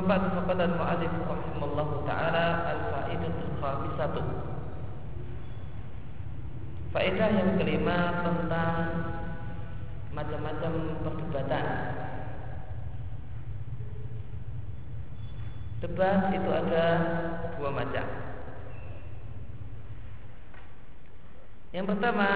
[0.00, 4.24] Papan kepada Al-Mu'alif Rahimallahu ta'ala Al-Fa'idatul Khamisatu.
[6.88, 8.76] Faedah yang kelima tentang
[10.16, 10.72] macam-macam
[11.04, 11.66] perdebatan.
[15.84, 16.84] Debat itu ada
[17.60, 18.06] dua macam.
[21.76, 22.28] Yang pertama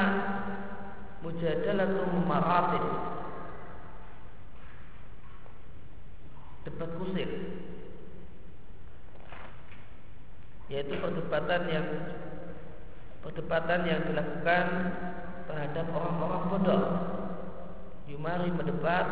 [1.24, 3.13] Mujadalatul Maratib
[10.74, 11.86] Yaitu perdebatan yang
[13.22, 14.66] perdebatan yang dilakukan
[15.46, 16.82] terhadap orang-orang bodoh.
[18.10, 19.06] Yumari mendebat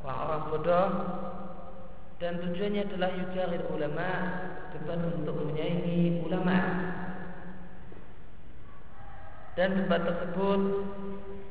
[0.00, 0.88] orang-orang bodoh.
[2.16, 4.10] Dan tujuannya adalah yujarir ulama
[4.72, 6.58] debat untuk menyaingi ulama.
[9.52, 10.60] Dan debat tersebut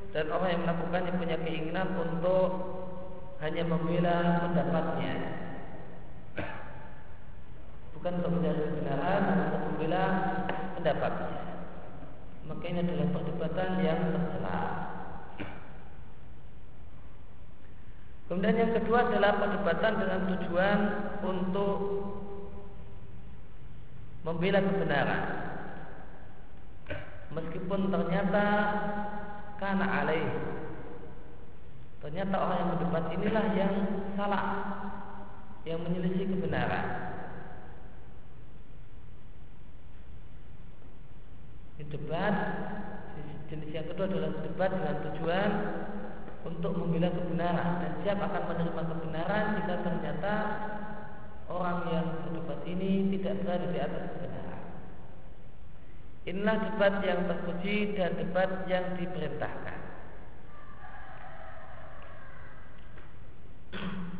[0.10, 2.50] dan orang yang melakukannya punya keinginan untuk
[3.46, 5.14] hanya membela pendapatnya
[7.98, 10.06] bukan mencari kebenaran namun untuk membela
[10.78, 11.42] pendapatnya
[12.46, 14.60] maka ini adalah perdebatan yang tercela
[18.30, 20.80] kemudian yang kedua adalah perdebatan dengan tujuan
[21.26, 21.80] untuk
[24.28, 25.24] membela kebenaran.
[27.32, 28.46] Meskipun ternyata
[29.56, 30.28] karena alaih.
[32.04, 33.74] Ternyata orang yang berdebat inilah yang
[34.20, 34.46] salah
[35.64, 37.08] yang menyelisih kebenaran ini
[41.86, 42.36] debat
[43.48, 45.52] jenis yang kedua adalah debat dengan tujuan
[46.44, 50.34] untuk membela kebenaran dan siap akan menerima kebenaran jika ternyata
[51.48, 54.38] orang yang berdebat ini tidak berada di atas kebenaran
[56.28, 59.80] Inilah debat yang terpuji dan debat yang diperintahkan.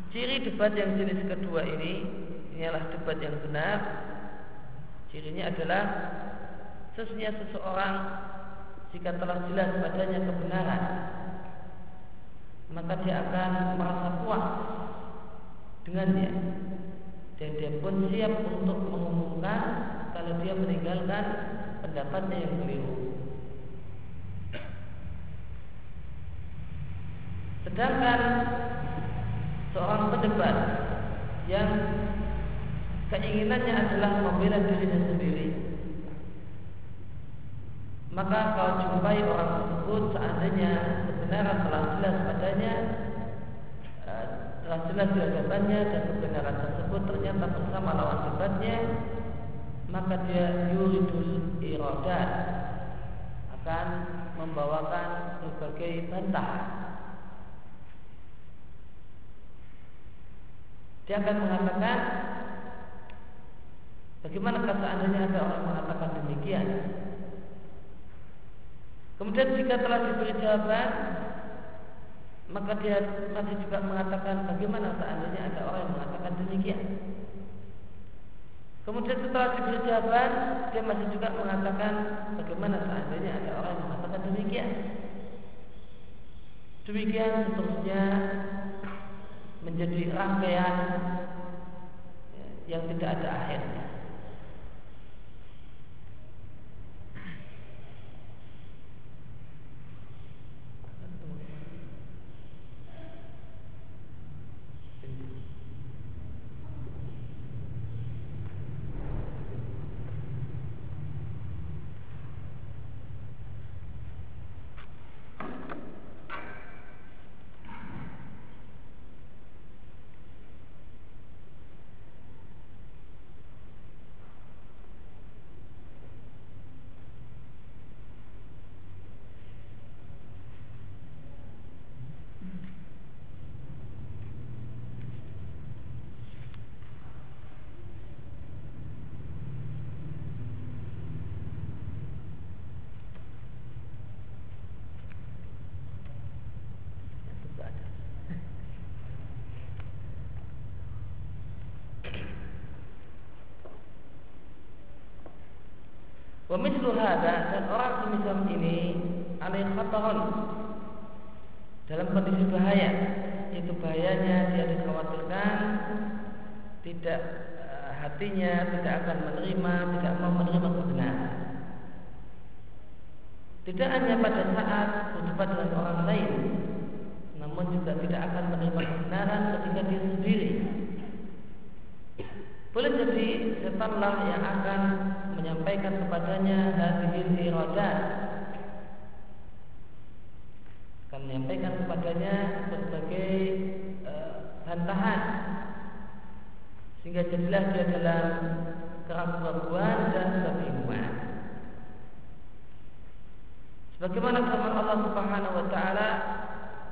[0.08, 2.08] Ciri debat yang jenis kedua ini
[2.56, 3.78] ialah debat yang benar.
[5.12, 5.84] Cirinya adalah
[6.98, 7.94] sesungguhnya seseorang
[8.90, 10.82] jika telah jelas padanya kebenaran
[12.74, 14.46] maka dia akan merasa puas
[15.86, 16.30] dengannya
[17.38, 19.60] dan dia pun siap untuk mengumumkan
[20.10, 21.24] kalau dia meninggalkan
[21.86, 22.94] pendapatnya yang keliru.
[27.62, 28.20] Sedangkan
[29.70, 30.56] seorang pendebat
[31.46, 31.70] yang
[33.14, 35.67] keinginannya adalah membela dirinya sendiri,
[38.18, 40.72] maka kau jumpai orang tersebut seandainya
[41.06, 42.74] kebenaran telah jelas padanya,
[44.10, 44.26] eh,
[44.66, 45.20] telah jelas di
[45.86, 48.76] dan kebenaran tersebut ternyata bersama lawan debatnya,
[49.86, 52.30] maka dia yuridul iradat
[53.54, 53.86] akan
[54.34, 56.66] membawakan berbagai bantahan.
[61.06, 61.98] Dia akan mengatakan
[64.18, 66.66] Bagaimana seandainya ada orang mengatakan demikian
[69.18, 70.88] Kemudian jika telah diberi jawaban
[72.48, 73.02] Maka dia
[73.34, 76.80] masih juga mengatakan Bagaimana seandainya ada orang yang mengatakan demikian
[78.88, 80.30] Kemudian setelah diberi jawaban,
[80.72, 81.92] dia masih juga mengatakan
[82.40, 84.68] bagaimana seandainya ada orang yang mengatakan demikian.
[86.88, 88.02] Demikian seterusnya
[89.60, 90.76] menjadi rangkaian
[92.64, 93.87] yang tidak ada akhirnya.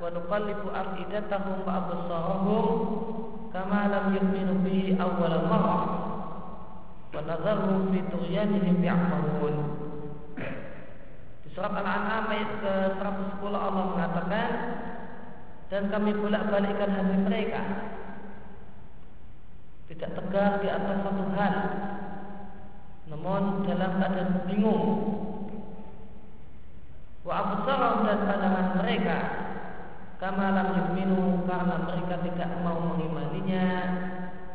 [0.07, 2.67] "Wa nuqallibu afidatahum wa absarahum
[3.51, 5.83] kama lam yu'minu bihi awwal marrah
[7.11, 7.19] wa
[8.87, 9.55] ya'mahun."
[11.43, 14.49] Di surat Al-An'am ayat ke-110 Allah mengatakan,
[15.67, 17.61] "Dan kami bolak-balikkan hati mereka.
[19.91, 21.55] Tidak tegar di atas satu hal
[23.11, 24.87] namun dalam keadaan bingung.
[27.27, 29.46] Wa absarahum dan pandangan mereka
[30.17, 33.65] kama lam yu'minu karena mereka tidak mau mengimaninya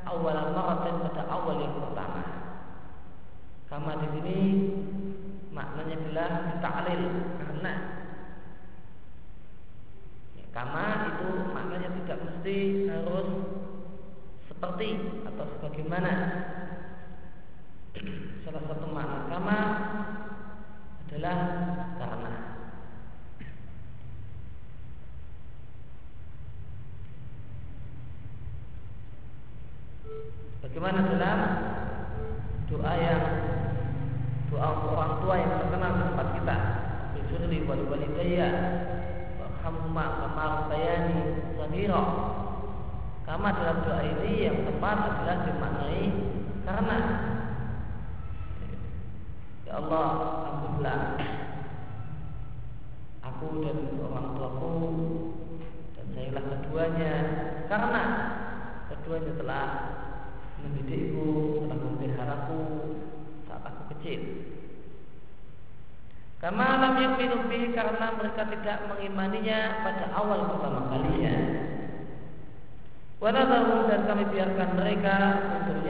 [0.02, 2.22] awal maratin pada awal yang pertama.
[3.70, 4.38] Kama di sini
[5.54, 7.02] maknanya adalah ditaklil
[7.38, 7.74] karena.
[10.34, 12.56] Ya, kama itu maknanya tidak mesti
[12.90, 13.28] harus
[14.50, 14.88] seperti
[15.30, 16.12] atau sebagaimana.
[18.42, 19.58] Salah satu makna kama
[21.06, 21.38] adalah
[22.02, 22.52] karena
[30.82, 31.40] Bagaimana dalam
[32.66, 33.22] doa yang
[34.50, 36.56] doa orang tua yang terkenal di tempat kita.
[37.14, 38.50] Bijurli wali walidayya
[39.38, 42.02] Warhamma kama bayani Sahira
[43.22, 46.02] Kama dalam doa ini yang tepat adalah dimaknai
[46.66, 46.98] karena.
[49.62, 50.08] Ya Allah,
[50.50, 50.98] ampunilah
[53.22, 54.74] aku dan orang tuaku
[55.94, 57.12] dan sayalah keduanya.
[57.70, 58.02] Karena
[58.90, 59.66] keduanya telah
[60.62, 62.60] mendidikku, telah memeliharaku
[63.50, 64.20] saat aku kecil.
[66.42, 71.36] Kama lam yu'minu karena mereka tidak mengimaninya pada awal pertama kalinya.
[73.22, 75.16] Wanadarum dan kami biarkan mereka
[75.62, 75.86] Untuk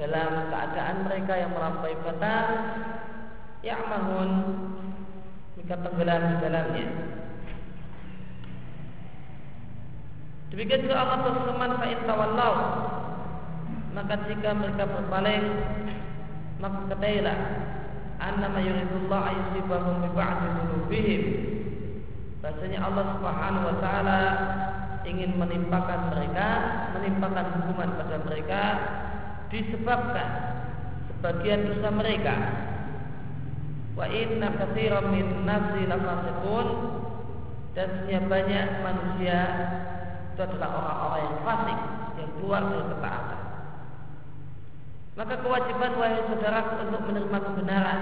[0.00, 2.48] Dalam keadaan mereka yang melampaui batas
[3.60, 4.30] Ya'mahun
[5.60, 6.88] Mereka tenggelam di dalamnya
[10.56, 12.54] Demikian juga Allah berfirman Fa'in tawallau
[13.94, 15.46] Maka jika mereka berpaling
[16.58, 17.38] Maka ketahuilah
[18.18, 21.22] Annama yuridullah ayusibahum biba'ati dhunubihim
[22.44, 24.20] Bahasanya Allah subhanahu wa ta'ala
[25.04, 26.48] ingin menimpakan mereka,
[26.96, 28.62] menimpakan hukuman pada mereka
[29.52, 30.28] disebabkan
[31.08, 32.36] sebagian dosa mereka.
[33.94, 36.68] Wa inna katsiran min nasi lafasiqun
[37.78, 39.38] dan sebenarnya banyak manusia
[40.34, 41.80] itu adalah orang-orang yang fasik
[42.18, 43.43] yang keluar dari ketaatan.
[45.14, 48.00] Maka kewajiban wahai saudara untuk menerima kebenaran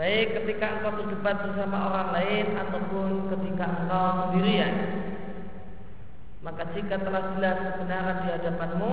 [0.00, 4.74] Baik ketika engkau berdebat bersama orang lain ataupun ketika engkau sendirian.
[6.40, 8.92] Maka jika telah jelas kebenaran di hadapanmu,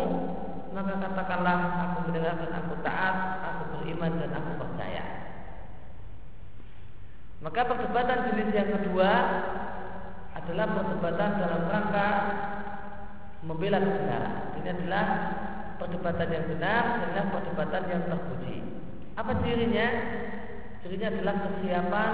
[0.76, 5.04] maka katakanlah aku mendengarkan, aku taat, aku beriman dan aku percaya.
[7.40, 9.12] Maka perdebatan jenis yang kedua
[10.36, 12.08] adalah perdebatan dalam rangka
[13.48, 14.47] membela kebenaran.
[14.68, 15.08] Ini adalah
[15.80, 18.60] perdebatan yang benar, adalah perdebatan yang terpuji.
[19.16, 19.88] Apa cirinya?
[20.84, 22.12] Cirinya adalah kesiapan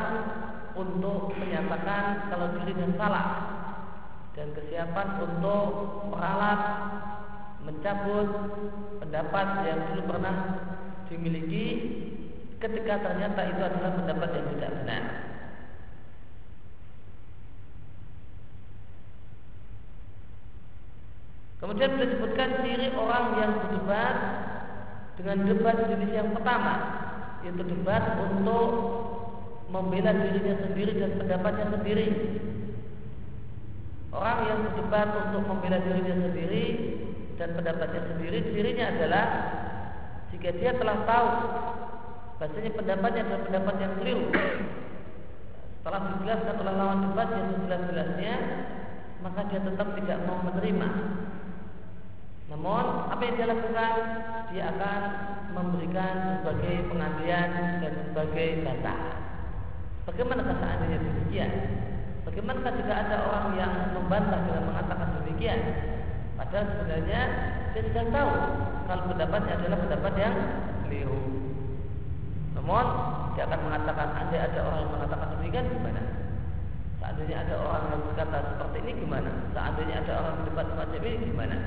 [0.78, 3.28] untuk menyatakan kalau dirinya salah
[4.38, 5.66] dan kesiapan untuk
[6.14, 6.62] meralat
[7.66, 8.30] mencabut
[9.02, 10.36] pendapat yang dulu pernah
[11.10, 11.66] dimiliki
[12.62, 15.33] ketika ternyata itu adalah pendapat yang tidak benar.
[21.64, 24.16] Kemudian disebutkan ciri orang yang berdebat
[25.16, 26.74] dengan debat jenis yang pertama
[27.40, 28.68] itu debat untuk
[29.72, 32.08] membela dirinya sendiri dan pendapatnya sendiri.
[34.12, 36.66] Orang yang berdebat untuk membela dirinya sendiri
[37.40, 39.26] dan pendapatnya sendiri, dirinya adalah
[40.36, 41.30] jika dia telah tahu
[42.44, 44.26] bahasanya pendapatnya adalah pendapat yang keliru.
[45.80, 48.34] Setelah dijelaskan oleh lawan debat yang sejelas-jelasnya,
[49.24, 50.90] maka dia tetap tidak mau menerima.
[52.54, 53.94] Namun apa yang dia lakukan?
[54.54, 55.02] Dia akan
[55.58, 57.50] memberikan sebagai pengabdian
[57.82, 58.94] dan sebagai data.
[60.06, 61.52] Bagaimana seandainya demikian?
[62.22, 65.60] Bagaimana jika ada orang yang membantah dengan mengatakan demikian?
[66.38, 67.22] Padahal sebenarnya
[67.74, 68.34] dia sudah tahu
[68.86, 70.36] kalau pendapatnya adalah pendapat yang
[70.86, 71.22] keliru.
[72.54, 72.86] Namun
[73.34, 76.02] dia akan mengatakan andai ada orang yang mengatakan demikian gimana?
[77.02, 79.30] Seandainya ada orang yang berkata seperti ini gimana?
[79.58, 81.58] Seandainya ada orang berdebat semacam ini gimana?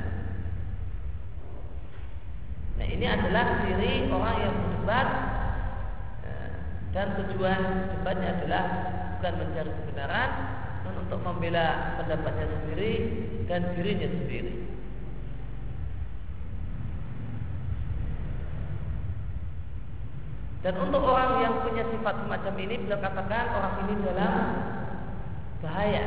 [2.76, 5.09] Nah ini adalah ciri orang yang berdebat
[6.25, 6.49] eh,
[6.92, 7.61] dan tujuan
[7.97, 8.64] debatnya adalah
[9.16, 10.30] bukan mencari kebenaran,
[10.85, 12.92] namun untuk membela pendapatnya sendiri
[13.49, 14.66] dan dirinya sendiri.
[20.66, 24.35] Dan untuk orang yang punya sifat semacam ini, beliau katakan orang ini dalam
[25.62, 26.04] bahaya.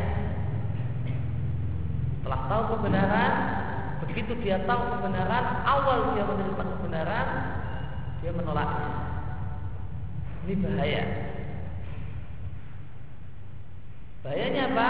[2.27, 3.33] Telah tahu kebenaran,
[4.05, 7.27] begitu dia tahu kebenaran, awal dia menerima kebenaran,
[8.23, 8.89] dia menolaknya.
[10.47, 11.03] Ini bahaya.
[14.23, 14.89] Bahayanya apa?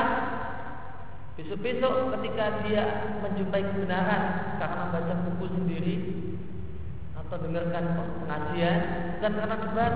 [1.40, 2.84] Besok-besok ketika dia
[3.24, 4.24] menjumpai kebenaran
[4.60, 5.96] karena baca buku sendiri
[7.16, 8.80] atau dengarkan pengajian
[9.24, 9.94] dan karena debat,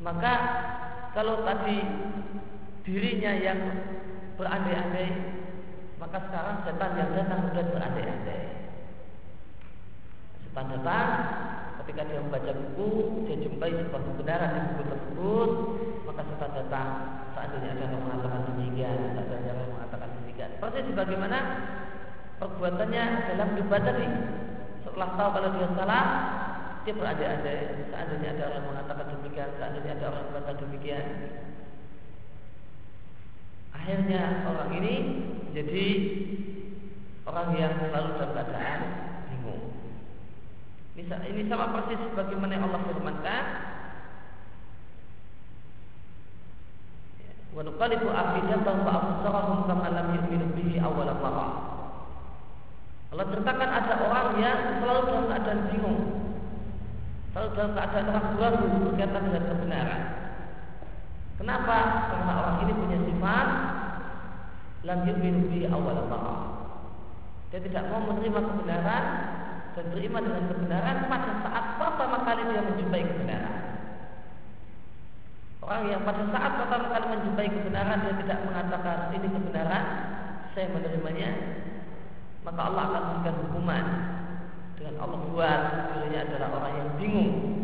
[0.00, 0.34] maka
[1.12, 1.84] kalau tadi
[2.86, 3.60] dirinya yang
[4.40, 5.10] berandai-andai,
[6.10, 8.42] maka sekarang setan yang datang sudah berandai-andai.
[10.42, 11.06] Setan datang
[11.78, 12.90] ketika dia membaca buku,
[13.30, 15.50] dia jumpai sebuah kebenaran di buku tersebut,
[16.10, 16.88] maka setan datang
[17.30, 20.50] seandainya ada yang mengatakan demikian, ada yang mengatakan demikian.
[20.58, 21.38] Persis sebagaimana
[22.42, 24.06] perbuatannya dalam debat tadi.
[24.82, 26.04] Setelah tahu kalau dia salah,
[26.82, 27.58] dia berandai-andai.
[27.94, 31.06] Seandainya ada orang mengatakan demikian, seandainya ada orang berkata demikian,
[33.70, 34.94] Akhirnya orang ini
[35.50, 35.86] jadi
[37.26, 38.80] orang yang selalu dalam keadaan
[39.30, 39.62] bingung.
[41.00, 43.44] Ini sama persis sebagaimana yang Allah firmankan.
[47.50, 51.70] Wa nuqalibu afidatahum wa absarahum kama lam yu'minu bihi awal Allah
[53.30, 55.98] ceritakan ada orang yang selalu dalam keadaan bingung.
[57.30, 60.02] Selalu dalam keadaan ragu-ragu berkaitan dengan kebenaran.
[61.38, 61.76] Kenapa?
[62.10, 63.48] Karena orang ini punya sifat
[64.84, 66.08] lam yu'minu bi awal
[67.50, 69.04] Dia tidak mau menerima kebenaran
[69.74, 73.56] dan beriman dengan kebenaran pada saat pertama kali dia menjumpai kebenaran.
[75.60, 79.84] Orang yang pada saat pertama kali menjumpai kebenaran dia tidak mengatakan ini kebenaran,
[80.54, 81.30] saya menerimanya,
[82.46, 83.84] maka Allah akan memberikan hukuman
[84.78, 85.60] dengan Allah buat
[85.92, 87.59] dirinya adalah orang yang bingung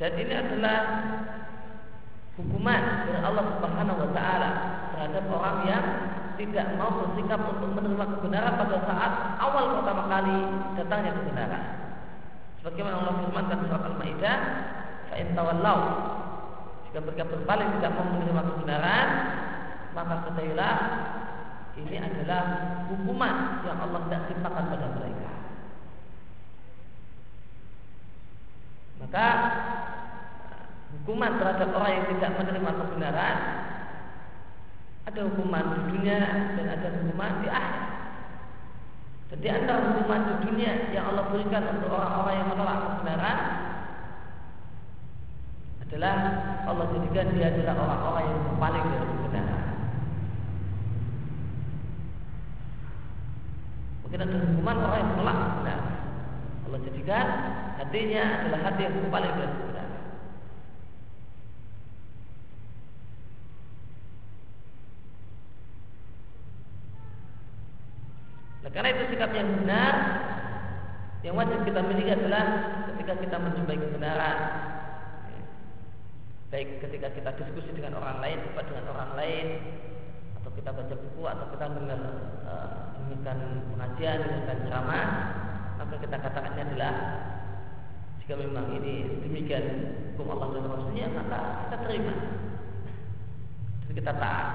[0.00, 0.78] Dan ini adalah
[2.40, 4.50] hukuman dari Allah Subhanahu wa taala
[4.96, 5.84] terhadap orang yang
[6.40, 9.12] tidak mau bersikap untuk menerima kebenaran pada saat
[9.44, 10.38] awal pertama kali
[10.80, 11.64] datangnya kebenaran.
[12.64, 14.36] Sebagaimana Allah firmankan surat Al-Maidah,
[15.12, 15.80] "Fa in tawallau"
[16.88, 19.08] Jika mereka berpaling tidak mau menerima kebenaran,
[19.92, 20.76] maka ketahuilah
[21.76, 22.42] ini adalah
[22.88, 25.19] hukuman yang Allah tidak timpakan pada mereka.
[29.00, 29.26] Maka
[30.92, 33.36] hukuman terhadap orang yang tidak menerima kebenaran
[35.10, 36.18] ada hukuman di dunia
[36.54, 37.84] dan ada hukuman di akhir.
[39.30, 43.38] Dan di antara hukuman di dunia yang Allah berikan untuk orang-orang yang menolak kebenaran
[45.82, 46.16] adalah
[46.70, 49.64] Allah jadikan dia adalah orang-orang yang paling dari kebenaran.
[54.04, 55.94] Mungkin ada hukuman orang yang menolak kebenaran.
[56.66, 57.26] Allah jadikan
[57.80, 59.88] hatinya adalah hati yang paling kebenaran.
[68.60, 69.94] Nah, karena itu sikap yang benar
[71.24, 72.44] yang wajib kita miliki adalah
[72.92, 74.38] ketika kita menjumpai kebenaran
[76.50, 79.46] baik ketika kita diskusi dengan orang lain debat dengan orang lain
[80.42, 82.00] atau kita baca buku atau kita dengar
[82.42, 83.38] uh, dengarkan
[83.70, 84.20] pengajian
[84.66, 85.06] ceramah
[85.78, 86.94] maka kita katakannya adalah
[88.30, 92.14] jika memang ini demikian hukum Allah dan Rasulnya maka kita terima
[93.82, 94.48] dan kita taat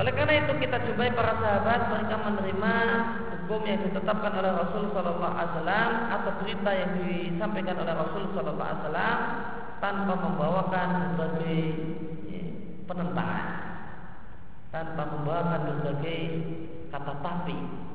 [0.00, 2.74] oleh karena itu kita jumpai para sahabat mereka menerima
[3.36, 8.64] hukum yang ditetapkan oleh Rasul Shallallahu Alaihi Wasallam atau berita yang disampaikan oleh Rasul Shallallahu
[8.64, 9.18] Alaihi Wasallam
[9.84, 10.88] tanpa membawakan
[11.20, 11.60] berbagai
[12.32, 12.44] ya,
[12.88, 13.46] penentangan,
[14.72, 16.20] tanpa membawakan berbagai
[16.88, 17.87] kata tapi.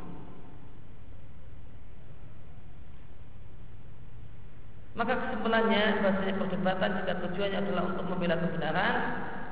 [4.94, 8.96] Maka kesimpulannya bahasanya perdebatan jika tujuannya adalah untuk membela kebenaran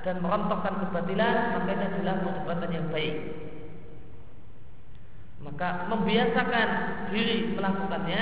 [0.06, 3.16] dan merontokkan kebatilan maka ini adalah perdebatan yang baik.
[5.42, 6.70] Maka membiasakan
[7.10, 8.22] diri melakukannya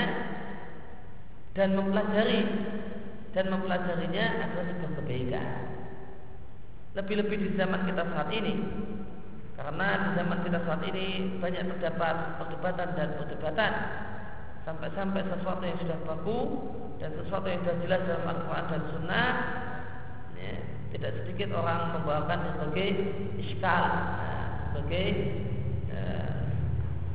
[1.52, 2.40] dan mempelajari
[3.36, 3.44] dan
[9.60, 13.72] Karena di zaman kita saat ini banyak terdapat perdebatan dan perdebatan
[14.64, 16.40] sampai-sampai sesuatu yang sudah baku
[17.00, 19.28] dan sesuatu yang sudah jelas dalam Al-Quran dan Sunnah
[20.36, 20.54] ya,
[20.96, 22.88] tidak sedikit orang membawakan sebagai
[23.40, 23.82] iskal
[24.20, 25.06] nah, sebagai
[25.88, 26.32] eh,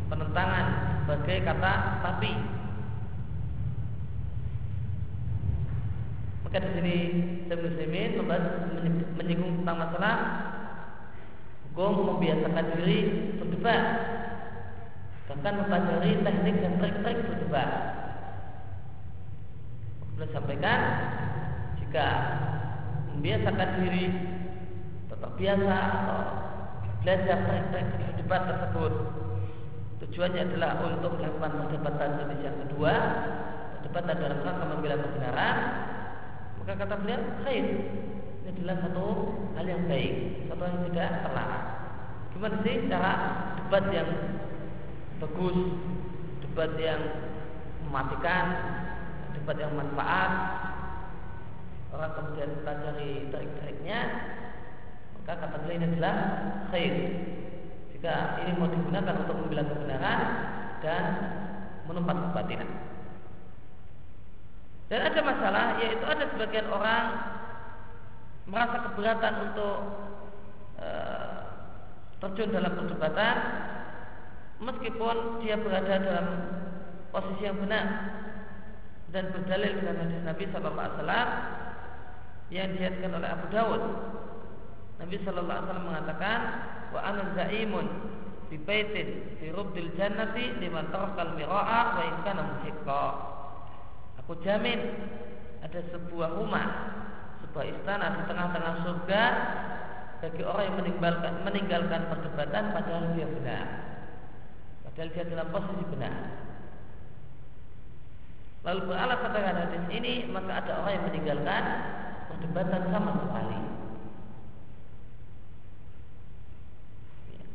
[0.10, 0.66] penentangan
[1.06, 2.32] sebagai kata tapi.
[6.46, 6.98] Maka di sini
[7.50, 8.46] Muslimin membahas
[9.18, 10.16] menyinggung tentang masalah
[11.76, 13.00] hukum membiasakan diri
[13.36, 13.84] berdebat
[15.26, 17.70] bahkan mempelajari teknik dan trik-trik berdebat
[20.16, 20.80] Beliau sampaikan
[21.76, 22.08] jika
[23.12, 24.06] membiasakan diri
[25.12, 26.20] tetap biasa atau
[27.04, 28.94] belajar trik-trik berdebat tersebut.
[30.00, 32.94] Tujuannya adalah untuk melakukan perdebatan jenis yang kedua
[33.76, 35.58] perdebatan dalam rangka membela kebenaran.
[36.64, 37.66] Maka kata beliau khair.
[38.46, 39.08] Ini adalah satu
[39.60, 40.14] hal yang baik
[40.48, 41.66] satu yang tidak terlarang.
[42.32, 43.12] Gimana sih cara
[43.60, 44.10] debat yang
[45.22, 45.58] bagus
[46.44, 47.02] debat yang
[47.88, 48.46] mematikan
[49.38, 50.32] debat yang manfaat
[51.96, 54.00] orang kemudian pelajari trik-triknya
[55.16, 56.16] maka kata beliau ini adalah
[56.70, 56.96] khair.
[57.96, 58.14] Jika
[58.46, 60.20] ini mau digunakan untuk membela kebenaran
[60.86, 61.04] dan
[61.90, 62.70] menumpas kebatilan
[64.86, 67.06] dan ada masalah yaitu ada sebagian orang
[68.46, 69.78] merasa keberatan untuk
[70.78, 70.90] e,
[72.22, 73.36] terjun dalam perdebatan
[74.64, 76.28] meskipun dia berada dalam
[77.12, 77.86] posisi yang benar
[79.16, 81.30] dan berdalil dengan hadis Nabi Sallallahu Alaihi Wasallam
[82.52, 83.84] yang dilihatkan oleh Abu Dawud.
[84.96, 86.40] Nabi Sallallahu Alaihi Wasallam mengatakan,
[86.92, 87.88] wa ana zaimun
[88.52, 92.44] fi baitin fi rubdil jannati liman tarakal mira'a wa in kana.
[94.26, 94.80] Aku jamin
[95.62, 96.68] ada sebuah rumah,
[97.46, 99.24] sebuah istana di tengah-tengah surga
[100.22, 103.95] bagi orang yang meninggalkan meninggalkan perdebatan padahal dia benar.
[104.96, 106.14] Padahal dia dalam posisi benar.
[108.64, 111.64] Lalu beralat dengan hadis ini maka ada orang yang meninggalkan
[112.32, 113.60] perdebatan sama sekali.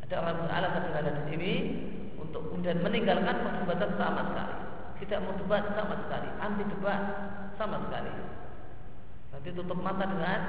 [0.04, 1.52] Ada orang beralat dengan hadis ini
[2.20, 4.56] untuk kemudian meninggalkan perdebatan sama sekali.
[5.00, 7.02] Tidak mau debat sama sekali, anti debat
[7.56, 8.12] sama sekali.
[9.32, 10.40] Nanti tutup mata dengan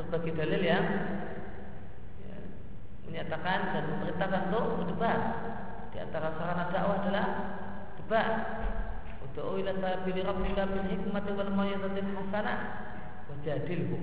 [0.00, 0.84] berbagai dalil yang
[2.24, 2.36] ya,
[3.04, 5.20] menyatakan dan memerintahkan untuk berdebat.
[6.00, 7.26] Antara sarana dakwah adalah
[8.00, 8.28] debat.
[9.20, 12.58] Untuk ila sabili rabbika bil hikmati wal mau'izatil hasanah
[13.30, 13.98] wajadilhu.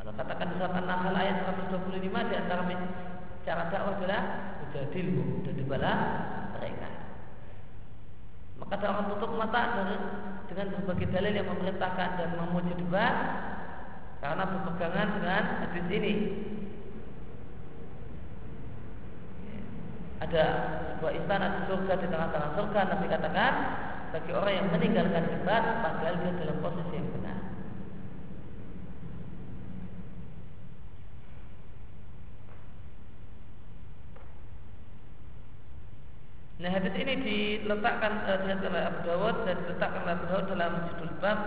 [0.00, 2.62] Kalau katakan di surat An-Nahl ayat 125 di antara
[3.44, 4.22] cara dakwah adalah
[4.62, 5.96] wajadilhu dan dibalah
[6.54, 6.88] mereka.
[8.60, 9.96] Maka orang tutup mata dari,
[10.52, 13.14] dengan berbagai dalil yang memerintahkan dan memuji debat
[14.20, 16.12] karena berpegangan dengan hadis ini
[20.20, 20.44] ada
[20.96, 23.52] sebuah istana di surga di tengah-tengah surga Nabi katakan
[24.12, 27.38] bagi orang yang meninggalkan debat padahal dia dalam posisi yang benar.
[36.60, 41.12] Nah hadis ini diletakkan uh, oleh Abu Dawud dan diletakkan oleh Abu Dawud dalam judul
[41.24, 41.38] bab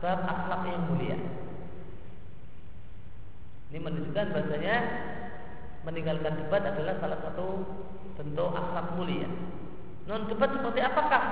[0.00, 1.18] bab akhlak yang mulia.
[3.68, 4.76] Ini menunjukkan bahasanya
[5.84, 7.48] meninggalkan debat adalah salah satu
[8.16, 9.28] bentuk akhlak mulia.
[10.08, 11.22] Non debat seperti apakah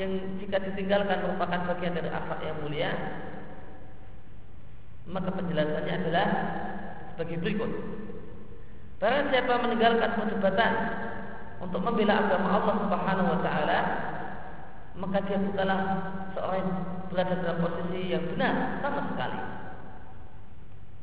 [0.00, 2.90] yang jika ditinggalkan merupakan bagian dari akhlak yang mulia?
[5.08, 6.28] Maka penjelasannya adalah
[7.12, 7.70] sebagai berikut.
[8.98, 10.72] Barang siapa meninggalkan perdebatan
[11.62, 13.80] untuk membela agama Allah Subhanahu wa taala,
[14.98, 15.80] maka dia bukanlah
[16.34, 16.70] seorang yang
[17.08, 19.40] berada dalam posisi yang benar sama sekali.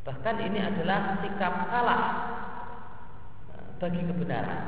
[0.05, 2.03] Bahkan ini adalah sikap kalah
[3.81, 4.61] bagi kebenaran.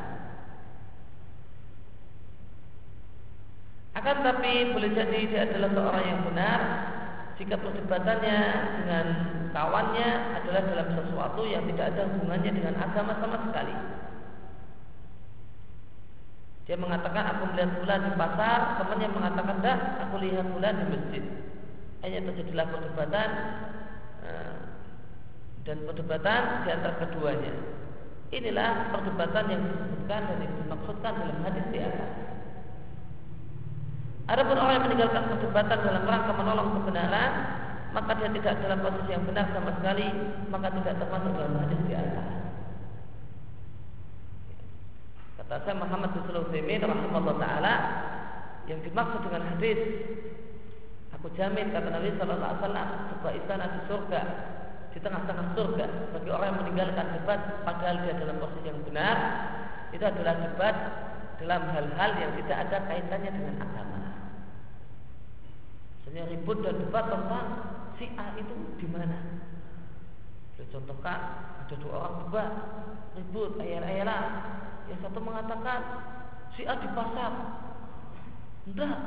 [3.98, 6.60] Akan tapi boleh jadi dia adalah seorang yang benar
[7.42, 8.40] jika perdebatannya
[8.78, 9.06] dengan
[9.50, 13.74] kawannya adalah dalam sesuatu yang tidak ada hubungannya dengan agama sama sekali.
[16.70, 21.24] Dia mengatakan aku melihat bulan di pasar, temannya mengatakan dah aku lihat bulan di masjid.
[22.06, 23.30] Hanya terjadilah perdebatan
[24.22, 24.56] eh,
[25.66, 27.54] dan perdebatan di antara keduanya.
[28.30, 32.37] Inilah perdebatan yang disebutkan dan dimaksudkan dalam hadis di atas.
[34.28, 37.32] Adapun orang yang meninggalkan perdebatan dalam rangka menolong kebenaran,
[37.96, 40.08] maka dia tidak dalam posisi yang benar sama sekali,
[40.52, 42.28] maka tidak termasuk dalam hadis di atas.
[45.40, 47.74] Kata saya Muhammad bin Sulaiman rahimahullah taala
[48.68, 49.80] yang dimaksud dengan hadis
[51.18, 54.22] Aku jamin kata Nabi Sallallahu Alaihi Wasallam sebuah istana di surga
[54.94, 59.18] di di tengah-tengah surga bagi orang yang meninggalkan debat padahal dia dalam posisi yang benar
[59.94, 60.76] itu adalah debat
[61.38, 63.98] dalam hal-hal yang tidak ada kaitannya dengan agama.
[66.08, 67.48] Misalnya ribut dan debat tentang
[68.00, 69.43] si A itu di mana.
[70.72, 71.20] Contohkan
[71.67, 72.52] ada dua orang debat
[73.20, 74.24] ribut ayat-ayat
[74.88, 75.80] yang satu mengatakan
[76.56, 77.32] si A di pasar.
[78.72, 78.98] Enggak,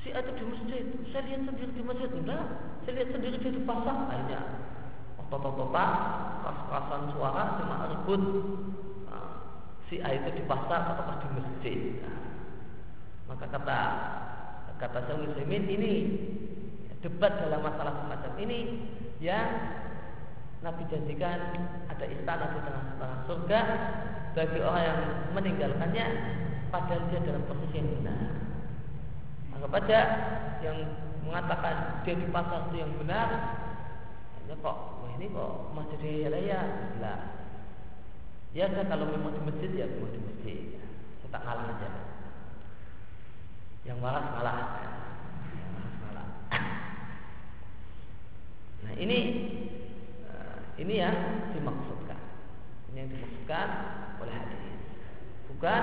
[0.00, 0.84] si A itu di masjid.
[1.12, 2.08] Saya lihat sendiri di masjid.
[2.08, 2.44] Enggak,
[2.88, 3.96] saya lihat sendiri dia di pasar.
[4.08, 4.40] Akhirnya,
[5.28, 5.90] bapak-bapak,
[6.40, 8.22] keras-kerasan suara cuma ribut.
[9.12, 9.32] Nah,
[9.92, 11.80] si A itu di pasar atau di masjid.
[12.00, 12.20] Nah,
[13.28, 13.80] maka kata
[14.82, 15.92] kata Syaikhul Utsaimin ini
[17.06, 18.82] debat dalam masalah semacam ini
[19.22, 19.78] yang
[20.62, 21.38] Nabi janjikan
[21.86, 23.60] ada istana di tengah-tengah surga
[24.34, 25.00] bagi orang yang
[25.38, 26.06] meninggalkannya
[26.74, 28.18] padahal dia dalam posisi yang benar.
[29.54, 30.00] Maka pada
[30.62, 30.78] yang
[31.22, 33.28] mengatakan dia di pasar itu yang benar,
[34.38, 36.60] hanya kok wah ini kok masih di raya
[36.98, 37.20] lah.
[38.54, 40.78] Ya saya kalau memang di masjid ya memang di masjid.
[41.22, 42.11] Saya tak ngalah aja.
[43.82, 44.58] Yang waras ngalah.
[48.82, 49.18] Nah ini
[50.26, 51.16] eh, ini yang
[51.54, 52.20] dimaksudkan.
[52.92, 53.66] Ini yang dimaksudkan
[54.22, 54.62] oleh hadis.
[55.50, 55.82] Bukan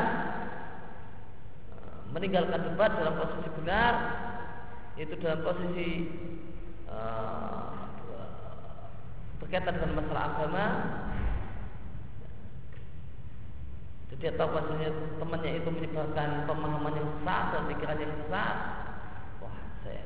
[2.10, 3.94] meninggalkan debat dalam posisi benar
[4.98, 5.90] itu dalam posisi
[6.90, 7.72] uh,
[9.40, 10.66] berkaitan dengan masalah agama
[14.10, 14.90] jadi atau maksudnya
[15.22, 18.56] temannya itu menyebarkan pemahaman yang sesat dan pikiran yang sesat
[19.38, 20.04] wah saya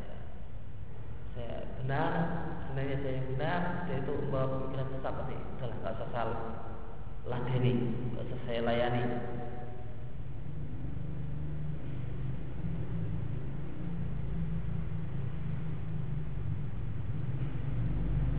[1.33, 2.11] saya benar.
[2.67, 6.39] Sebenarnya saya yang benar dia itu membawa pemikiran sesat nih salah nggak usah salah
[7.23, 7.73] ladeni
[8.11, 9.03] nggak usah saya layani.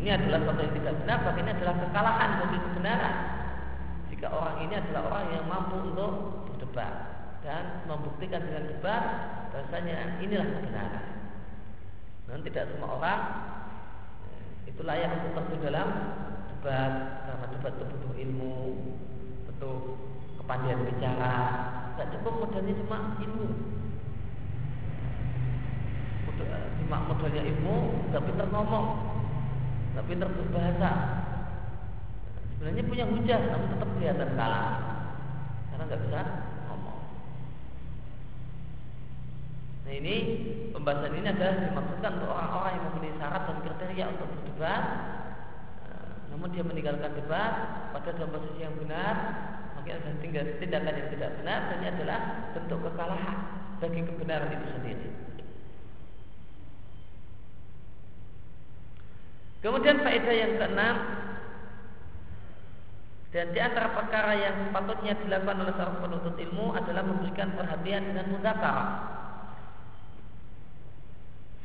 [0.04, 3.43] Ini adalah sesuatu yang tidak benar, maka ini adalah kekalahan bagi kebenaran.
[4.24, 6.12] Jika orang ini adalah orang yang mampu untuk
[6.48, 6.96] berdebat
[7.44, 9.04] dan membuktikan dengan debat
[9.52, 11.06] bahasanya inilah kebenaran.
[12.24, 13.20] Dan tidak semua orang
[14.32, 15.88] eh, itu layak untuk terjun dalam
[16.56, 16.92] debat
[17.28, 18.56] karena debat itu butuh ilmu,
[19.44, 19.76] butuh
[20.40, 21.36] kepandaian bicara.
[21.92, 23.48] Tidak cukup modalnya cuma ilmu.
[26.32, 28.88] Eh, cuma modalnya ilmu, tapi terngomong
[29.92, 30.92] tapi pintar berbahasa.
[32.64, 34.68] Sebenarnya punya hujah, namun tetap kelihatan kalah
[35.68, 36.20] karena nggak bisa
[36.64, 37.00] ngomong.
[39.84, 40.14] Nah ini
[40.72, 44.82] pembahasan ini adalah dimaksudkan untuk orang-orang yang memenuhi syarat dan kriteria untuk berdebat,
[45.76, 47.52] nah, namun dia meninggalkan debat
[47.92, 49.14] pada dalam posisi yang benar,
[49.76, 52.18] maka ada tinggal tindakan yang tidak benar dan ini adalah
[52.56, 53.38] bentuk kekalahan
[53.76, 55.08] bagi kebenaran itu sendiri.
[59.60, 60.96] Kemudian faedah yang keenam
[63.34, 68.30] dan di antara perkara yang sepatutnya dilakukan oleh seorang penuntut ilmu adalah memberikan perhatian dengan
[68.30, 68.90] muzakarah.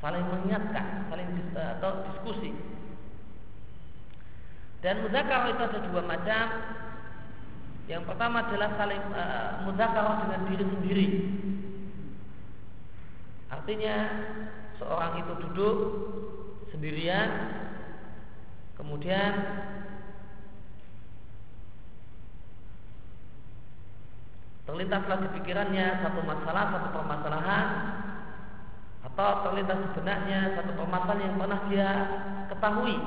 [0.01, 2.57] Saling mengingatkan, saling eh, atau diskusi.
[4.81, 6.45] Dan muzakarah itu ada dua macam.
[7.85, 11.07] Yang pertama adalah saling uh, muzakarah dengan diri sendiri.
[13.49, 13.95] Artinya
[14.77, 15.75] seorang itu duduk
[16.69, 17.29] sendirian
[18.79, 19.31] Kemudian
[24.69, 27.67] terlintaslah di pikirannya satu masalah, satu permasalahan
[29.09, 31.89] atau terlintas sebenarnya satu permasalahan yang pernah dia
[32.53, 32.97] ketahui.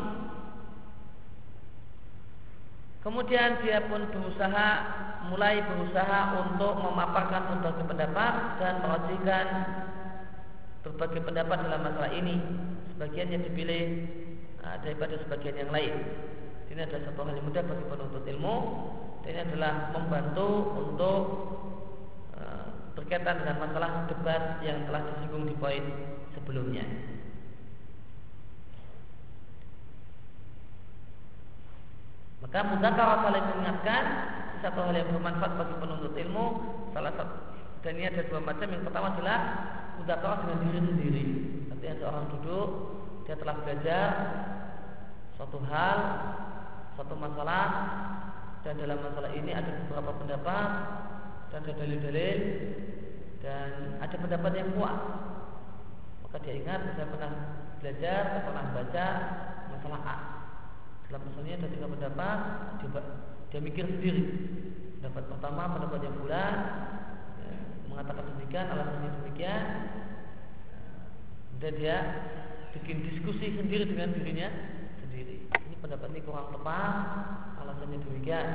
[3.07, 4.69] Kemudian dia pun berusaha
[5.31, 9.47] mulai berusaha untuk memaparkan berbagai pendapat dan merujukkan
[10.83, 12.43] berbagai pendapat dalam masalah ini.
[12.95, 13.85] Sebagiannya dipilih
[14.63, 15.95] nah, daripada sebagian yang lain.
[16.73, 18.55] Ini adalah satu hal yang mudah bagi penuntut ilmu.
[19.29, 20.49] Ini adalah membantu
[20.81, 21.21] untuk
[22.33, 25.85] uh, berkaitan dengan masalah debat yang telah disinggung di poin
[26.33, 26.89] sebelumnya.
[32.41, 34.03] Maka mudah saling mengingatkan
[34.65, 36.45] satu hal yang bermanfaat bagi penuntut ilmu.
[36.97, 37.37] Salah satu
[37.85, 38.73] dan ini ada dua macam.
[38.73, 39.39] Yang pertama adalah
[40.01, 41.25] mudah dengan diri sendiri.
[41.69, 42.69] Artinya seorang duduk
[43.29, 44.09] dia telah belajar
[45.43, 45.99] suatu hal,
[46.95, 47.67] satu masalah
[48.63, 50.69] dan dalam masalah ini ada beberapa pendapat
[51.51, 52.39] dan ada dalil-dalil
[53.43, 54.95] dan ada pendapat yang kuat.
[56.23, 57.33] Maka dia ingat saya pernah
[57.83, 59.07] belajar, saya pernah baca
[59.75, 60.17] masalah A.
[61.11, 62.39] Dalam masalahnya ada tiga pendapat,
[62.87, 63.01] coba
[63.51, 64.25] dia mikir sendiri.
[65.03, 66.55] Pendapat pertama, pendapat yang bulan
[67.43, 67.55] ya,
[67.91, 69.63] mengatakan demikian, alasannya demikian.
[71.59, 71.99] Dan dia
[72.79, 74.79] bikin diskusi sendiri dengan dirinya
[75.13, 75.45] sendiri.
[75.45, 76.93] Ini pendapat ini kurang tepat,
[77.61, 78.49] alasannya demikian.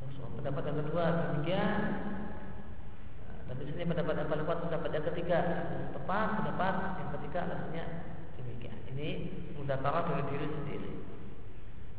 [0.00, 1.76] Terus pendapat yang kedua demikian.
[3.46, 5.38] Dan di sini pendapat yang paling kuat pendapat yang ketiga
[5.92, 7.84] tepat, pendapat yang ketiga alasannya
[8.40, 8.76] demikian.
[8.96, 9.08] Ini
[9.60, 10.90] mudakarah dengan diri sendiri.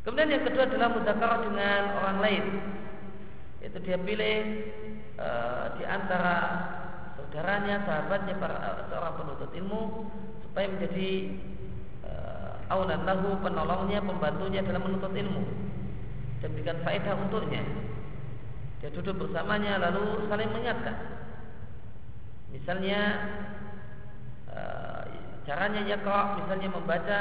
[0.02, 2.46] Kemudian yang kedua adalah mudakarah dengan orang lain.
[3.62, 4.38] Itu dia pilih
[5.14, 5.30] e,
[5.78, 6.36] di antara
[7.20, 10.10] saudaranya, sahabatnya, para seorang penuntut ilmu
[10.48, 11.12] supaya menjadi
[12.68, 15.44] aulan lahu penolongnya, pembantunya dalam menuntut ilmu
[16.44, 17.64] dan berikan faedah untuknya.
[18.80, 20.96] Dia duduk bersamanya lalu saling mengingatkan.
[22.54, 23.02] Misalnya
[24.54, 25.04] eh,
[25.50, 27.20] caranya ya kok misalnya membaca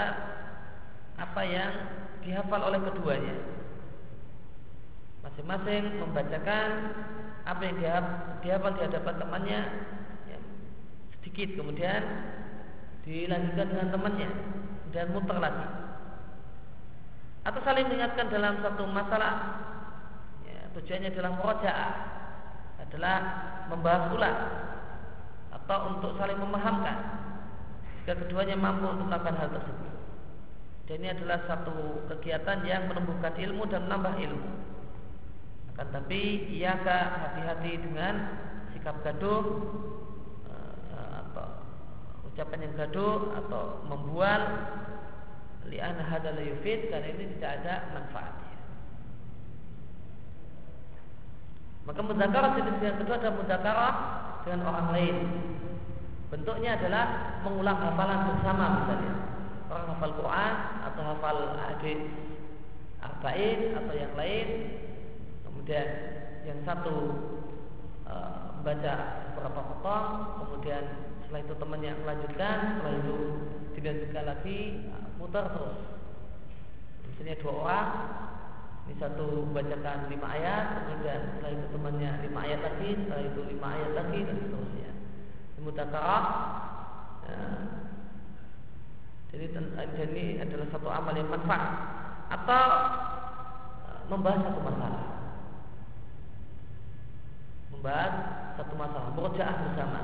[1.17, 1.73] apa yang
[2.21, 3.37] dihafal oleh keduanya.
[5.25, 6.69] Masing-masing membacakan
[7.47, 7.77] apa yang
[8.43, 9.61] dihafal di hadapan temannya
[10.29, 10.39] ya,
[11.19, 12.03] sedikit kemudian
[13.07, 14.29] dilanjutkan dengan temannya
[14.91, 15.67] dan muter lagi.
[17.47, 19.35] Atau saling mengingatkan dalam satu masalah.
[20.43, 21.93] Ya, tujuannya dalam murojaah
[22.83, 23.17] adalah
[23.71, 24.39] membahas ulang
[25.55, 26.99] atau untuk saling memahamkan
[28.03, 29.95] jika keduanya mampu untuk melakukan hal tersebut.
[30.87, 34.51] Dan ini adalah satu kegiatan yang menumbuhkan ilmu dan menambah ilmu.
[35.75, 38.15] Akan tapi iakah hati-hati dengan
[38.71, 39.43] sikap gaduh
[42.37, 44.45] ucapan yang gaduh atau membual
[45.73, 48.61] li'an hada la yufid karena ini tidak ada manfaatnya.
[51.89, 53.95] Maka muzakarah jenis yang kedua adalah muzakarah
[54.45, 55.17] dengan orang lain.
[56.29, 57.05] Bentuknya adalah
[57.41, 59.15] mengulang hafalan bersama misalnya.
[59.73, 60.55] Orang hafal Quran
[60.93, 62.01] atau hafal hadis
[63.01, 64.49] arba'in atau yang lain.
[65.49, 65.87] Kemudian
[66.45, 66.97] yang satu
[68.05, 68.15] e,
[68.61, 68.95] membaca
[69.33, 70.07] beberapa potong,
[70.45, 70.85] kemudian
[71.27, 73.17] setelah itu temannya melanjutkan, setelah itu
[73.75, 74.59] dilanjutkan lagi,
[75.19, 75.79] muter terus.
[77.11, 77.89] Misalnya dua orang,
[78.87, 83.67] ini satu bacakan lima ayat, kemudian setelah itu temannya lima ayat lagi, setelah itu lima
[83.75, 84.93] ayat lagi dan seterusnya.
[85.67, 86.25] Mutakarah.
[87.27, 87.43] Ya.
[89.35, 89.45] Jadi
[90.15, 91.75] ini adalah satu amal yang manfaat
[92.31, 92.67] atau
[93.83, 95.05] e, membahas satu masalah.
[97.75, 98.15] Membahas
[98.55, 100.01] satu masalah, berojaah bersama.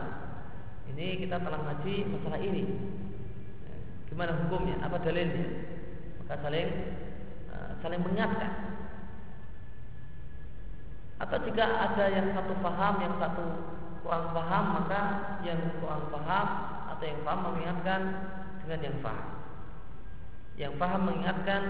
[0.92, 2.68] Ini kita telah ngaji masalah ini.
[4.12, 4.76] Gimana hukumnya?
[4.84, 5.48] Apa dalilnya?
[6.20, 6.68] Maka saling
[7.48, 8.52] uh, saling mengingatkan.
[11.16, 13.44] Atau jika ada yang satu paham, yang satu
[14.04, 15.00] kurang paham, maka
[15.40, 16.46] yang kurang paham
[16.92, 18.00] atau yang paham mengingatkan
[18.60, 19.28] dengan yang paham.
[20.60, 21.62] Yang paham mengingatkan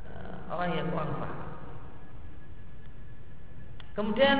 [0.00, 1.48] uh, orang yang kurang paham.
[3.98, 4.38] Kemudian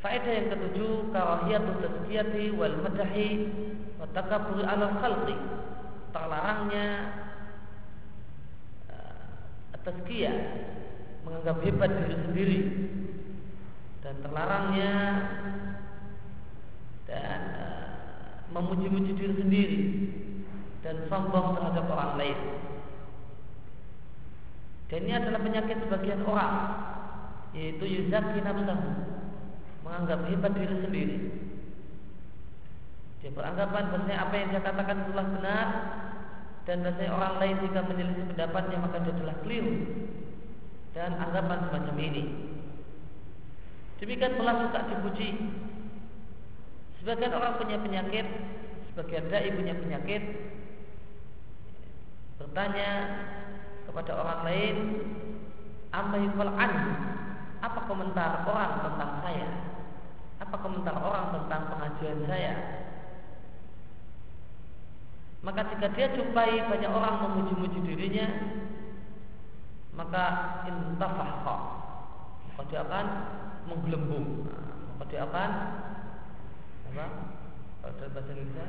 [0.00, 3.28] faedah yang ketujuh karahiyatul tazkiyati wal madahi
[4.00, 5.36] Watakabur ala khalqi.
[6.10, 6.86] Terlarangnya
[8.88, 10.36] uh, Tazkiyah
[11.28, 12.60] Menganggap hebat diri sendiri.
[14.00, 14.92] Dan terlarangnya
[17.04, 17.88] Dan uh,
[18.56, 19.80] Memuji-muji diri sendiri
[20.80, 22.38] Dan sombong terhadap orang lain.
[24.88, 26.56] Dan ini adalah penyakit sebagian orang
[27.52, 29.20] Yaitu yuzaki nafsahu
[29.90, 31.18] Menganggap hebat diri sendiri
[33.20, 35.66] dia beranggapan bahasanya apa yang dia katakan itulah benar
[36.64, 39.74] dan bahasanya orang lain jika menyelisih pendapatnya maka dia telah keliru
[40.96, 42.24] dan anggapan semacam ini.
[44.00, 45.28] Demikian pula suka dipuji.
[47.00, 48.26] Sebagian orang punya penyakit,
[48.92, 50.22] sebagian dai punya penyakit
[52.40, 52.90] bertanya
[53.84, 54.76] kepada orang lain
[55.92, 56.48] apa yukal
[57.60, 59.48] apa komentar orang tentang saya
[60.50, 62.54] apa komentar orang tentang pengajian saya
[65.40, 68.28] maka jika dia jumpai banyak orang memuji-muji dirinya,
[69.96, 70.24] maka
[70.68, 71.56] intafahqa.
[72.52, 73.06] Maka dia akan
[73.72, 74.44] menggelembung.
[74.44, 75.50] Nah, maka dia akan
[76.92, 77.06] apa?
[77.80, 78.64] Kalau dalam bahasa Indonesia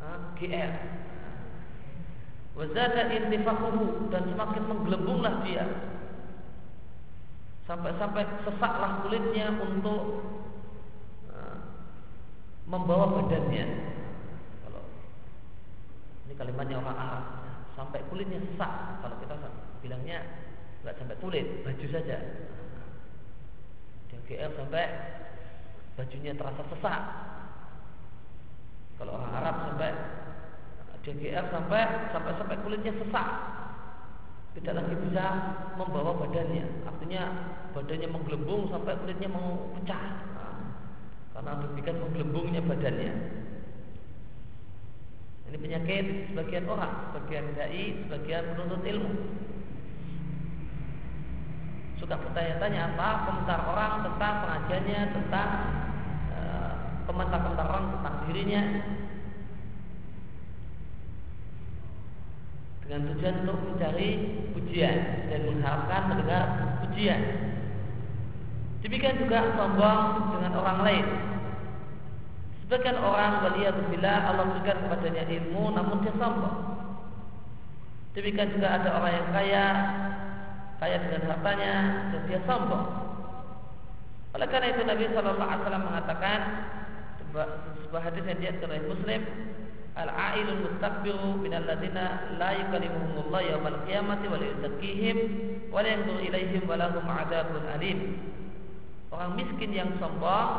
[0.00, 0.72] nah, GR.
[2.56, 5.64] Wazada intifahuhu dan semakin menggelembunglah dia
[7.70, 10.02] sampai-sampai sesaklah kulitnya untuk
[11.30, 11.58] uh,
[12.66, 13.94] membawa badannya.
[16.40, 17.24] Kalimatnya orang Arab.
[17.76, 18.72] Sampai kulitnya sesak.
[19.04, 19.36] Kalau kita
[19.84, 20.24] bilangnya
[20.80, 22.16] nggak sampai kulit baju saja.
[24.24, 24.84] GR sampai
[26.00, 27.02] bajunya terasa sesak.
[28.96, 29.90] Kalau orang Arab sampai
[31.04, 33.28] DGR sampai sampai sampai kulitnya sesak
[34.58, 35.26] tidak lagi bisa
[35.78, 37.22] membawa badannya artinya
[37.70, 40.58] badannya menggelembung sampai kulitnya mau nah,
[41.30, 43.14] karena demikian menggelembungnya badannya
[45.50, 49.10] Ini penyakit sebagian orang, sebagian dai, sebagian penuntut ilmu.
[51.98, 55.50] Suka bertanya-tanya apa komentar orang tentang pengajiannya, tentang
[56.38, 58.62] uh, komentar-komentar orang tentang dirinya.
[62.90, 64.10] Dengan tujuan untuk mencari
[64.50, 66.42] pujian dan mengharapkan mendengar
[66.82, 67.22] pujian.
[68.82, 71.06] Demikian juga sombong dengan orang lain.
[72.66, 76.58] Sebagian orang waliyadzubillah Allah berikan kepadanya ilmu namun dia sombong.
[78.18, 79.64] Demikian juga ada orang yang kaya
[80.82, 81.74] kaya dengan hartanya
[82.10, 82.86] dan dia sombong.
[84.34, 86.38] Oleh karena itu Nabi Shallallahu Alaihi Wasallam mengatakan
[87.22, 89.22] sebuah hadis yang dia oleh Muslim
[90.00, 95.16] Al-a'ilul mustakbiru min alladziina la yukallimuhumullah yaumal qiyamati wa la yuzakkihim
[95.68, 97.04] wa la yanzuru wa lahum
[97.68, 97.98] alim.
[99.12, 100.50] Orang miskin yang sombong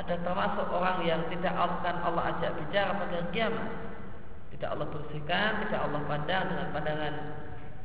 [0.00, 3.68] ada termasuk orang yang tidak akan Allah ajak bicara pada kiamat.
[4.56, 7.14] Tidak Allah bersihkan, tidak Allah pandang dengan pandangan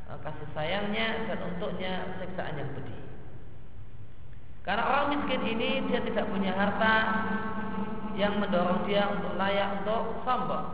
[0.07, 3.01] uh, kasih sayangnya dan untuknya siksaan yang pedih.
[4.63, 6.95] Karena orang miskin ini dia tidak punya harta
[8.17, 10.65] yang mendorong dia untuk layak untuk sombong.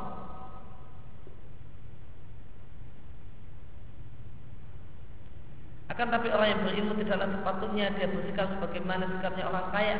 [5.91, 9.97] Akan tapi orang yang berilmu tidaklah sepatutnya dia bersikap sebagaimana sikapnya orang kaya.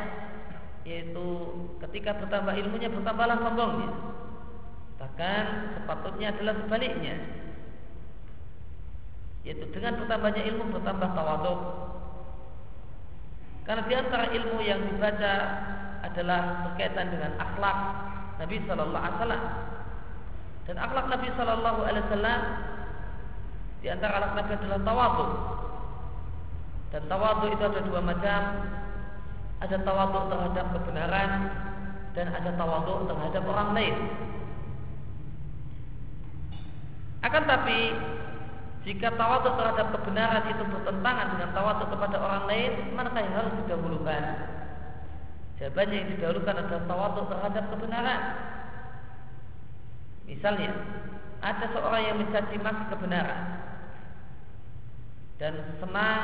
[0.88, 1.28] Yaitu
[1.86, 3.92] ketika bertambah ilmunya bertambahlah sombongnya.
[4.98, 5.46] Bahkan
[5.78, 7.16] sepatutnya adalah sebaliknya.
[9.44, 11.60] Yaitu dengan bertambahnya ilmu bertambah tawaduk.
[13.68, 15.34] Karena di antara ilmu yang dibaca
[16.04, 17.78] adalah berkaitan dengan akhlak
[18.44, 19.44] Nabi Shallallahu Alaihi Wasallam
[20.68, 22.42] dan akhlak Nabi Shallallahu Alaihi Wasallam
[23.80, 25.32] di antara akhlak Nabi adalah tawaduk
[26.92, 28.42] dan tawaduk itu ada dua macam
[29.64, 31.32] ada tawaduk terhadap kebenaran
[32.14, 33.96] dan ada tawaduk terhadap orang lain.
[37.24, 37.96] Akan tapi
[38.84, 44.53] jika tawaduk terhadap kebenaran itu bertentangan dengan tawaduk kepada orang lain, manakah yang harus didahulukan?
[45.64, 48.22] Jawabannya yang didahulukan adalah tawaduk terhadap kebenaran.
[50.28, 50.76] Misalnya,
[51.40, 53.42] ada seorang yang mencaci maki kebenaran
[55.40, 56.20] dan senang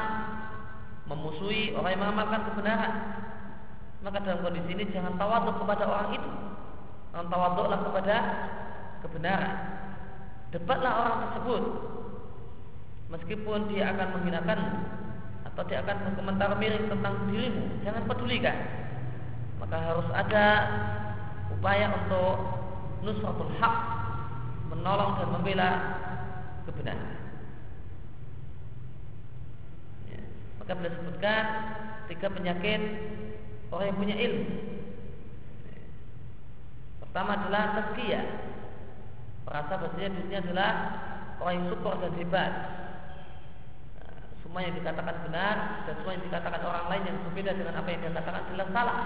[1.08, 2.94] memusuhi orang yang mengamalkan kebenaran
[4.00, 6.32] maka dalam kondisi ini jangan tawaduk kepada orang itu.
[7.12, 8.16] Jangan tawaduklah kepada
[9.04, 9.56] kebenaran.
[10.56, 11.64] Debatlah orang tersebut.
[13.10, 14.60] Meskipun dia akan menghinakan
[15.48, 18.58] atau dia akan berkomentar miring tentang dirimu, jangan pedulikan.
[19.60, 20.46] Maka harus ada
[21.52, 22.36] upaya untuk
[23.04, 23.76] nusratul haq,
[24.72, 25.70] menolong dan membela
[26.68, 27.20] kebenaran.
[30.08, 30.22] Ya.
[30.64, 31.44] Maka beliau sebutkan
[32.08, 32.82] tiga penyakit
[33.70, 34.48] orang yang punya ilmu.
[37.04, 38.26] Pertama adalah tazkiyah.
[39.50, 40.72] Merasa bahasanya dirinya adalah
[41.42, 42.52] orang yang super dan hebat.
[43.98, 45.56] Nah, semua yang dikatakan benar
[45.90, 49.00] dan semua yang dikatakan orang lain yang berbeda dengan apa yang dia katakan adalah salah.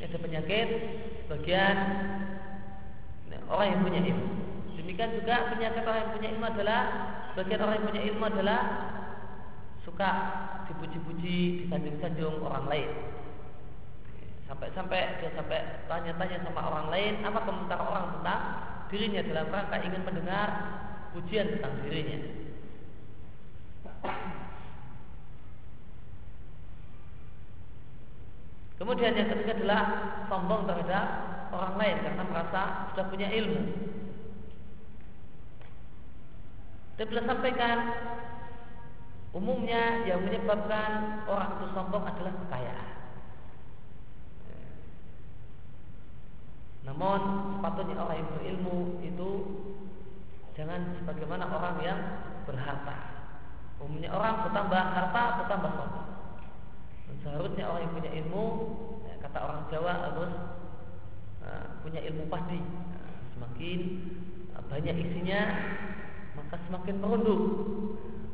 [0.00, 0.68] Ada penyakit
[1.24, 1.76] sebagian
[3.50, 4.28] orang yang punya ilmu.
[4.80, 6.80] Demikian juga penyakit orang yang punya ilmu adalah
[7.30, 8.60] sebagian orang yang punya ilmu adalah
[9.84, 10.10] suka
[10.72, 12.90] dipuji-puji, disanjung-sanjung orang lain.
[14.48, 18.42] Sampai-sampai dia sampai tanya-tanya sama orang lain apa komentar orang tentang
[18.90, 20.48] dirinya dalam rangka ingin mendengar
[21.14, 22.18] pujian tentang dirinya.
[28.80, 29.84] Kemudian yang ketiga adalah
[30.32, 31.06] sombong terhadap
[31.52, 33.62] orang lain karena merasa sudah punya ilmu.
[37.00, 37.78] Beliau sampaikan
[39.30, 42.90] Umumnya yang menyebabkan orang itu sombong adalah kekayaan.
[46.82, 47.20] Namun
[47.54, 49.30] sepatutnya orang yang berilmu itu
[50.58, 52.00] jangan sebagaimana orang yang
[52.42, 53.22] berharta.
[53.78, 56.19] Umumnya orang bertambah harta bertambah sombong.
[57.20, 58.44] Seharusnya orang yang punya ilmu,
[59.04, 60.32] ya, kata orang Jawa harus
[61.44, 62.58] uh, punya ilmu pasti.
[62.58, 63.78] Nah, semakin
[64.70, 65.40] banyak isinya,
[66.38, 67.42] maka semakin merunduk.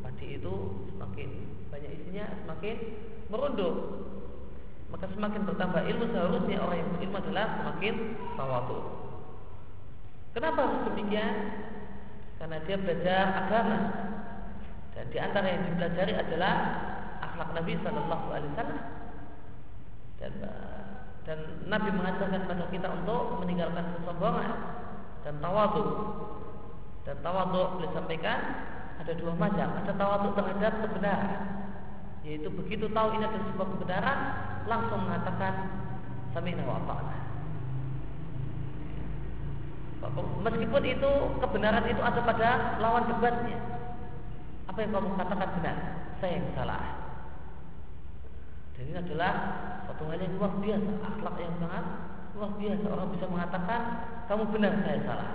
[0.05, 0.55] Padi itu
[0.95, 1.29] semakin
[1.73, 2.77] banyak isinya semakin
[3.33, 3.75] merunduk.
[4.87, 7.95] Maka semakin bertambah ilmu seharusnya orang yang berilmu adalah semakin
[8.39, 8.79] tawadu.
[10.31, 11.35] Kenapa harus demikian?
[12.37, 13.79] Karena dia belajar agama.
[14.95, 16.55] Dan di antara yang dipelajari adalah
[17.37, 18.81] akhlak Nabi Shallallahu Alaihi Wasallam
[20.17, 20.33] dan
[21.29, 24.53] dan Nabi mengajarkan kepada kita untuk meninggalkan kesombongan
[25.21, 25.85] dan tawadu
[27.05, 28.41] dan tawadu boleh sampaikan
[28.97, 29.69] ada dua macam.
[29.85, 31.41] Ada tawaduk terhadap kebenaran,
[32.25, 34.19] yaitu begitu tahu ini adalah sebuah kebenaran,
[34.67, 35.55] langsung mengatakan
[36.33, 36.81] sami'na wa
[40.47, 41.13] Meskipun itu
[41.43, 43.59] kebenaran itu ada pada lawan debatnya.
[44.71, 45.77] Apa yang kamu katakan benar,
[46.23, 47.06] saya yang salah.
[48.77, 49.33] Dan ini adalah
[49.89, 51.85] satu hal yang luar biasa, akhlak yang sangat
[52.37, 52.87] luar biasa.
[52.93, 53.81] Orang bisa mengatakan
[54.29, 55.31] kamu benar, saya salah.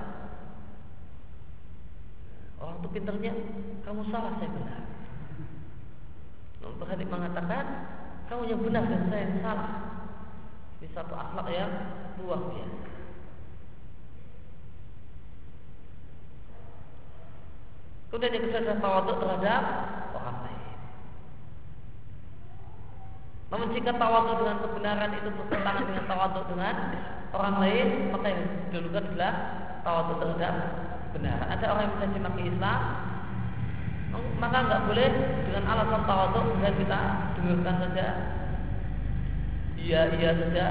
[2.62, 3.34] Orang itu pinternya,
[3.82, 4.82] kamu salah, saya benar.
[6.62, 7.66] Berhenti mengatakan
[8.30, 9.70] kamu yang benar dan saya yang salah.
[10.78, 11.72] Ini satu akhlak yang
[12.22, 12.82] luar biasa.
[18.12, 19.64] Kemudian yang kedua adalah tawaduk terhadap
[20.20, 20.61] orang lain.
[23.52, 26.76] Namun jika tawaduk dengan kebenaran itu bertentangan dengan tawaduk dengan
[27.36, 29.34] orang lain, maka yang didulukan adalah
[29.84, 30.56] tawaduk terhadap
[31.12, 31.48] kebenaran.
[31.52, 32.80] Ada orang yang mencaci maki Islam,
[34.40, 35.10] maka nggak boleh
[35.52, 37.00] dengan alasan tawaduk kemudian kita
[37.36, 38.08] dengarkan saja,
[39.76, 40.68] iya iya saja.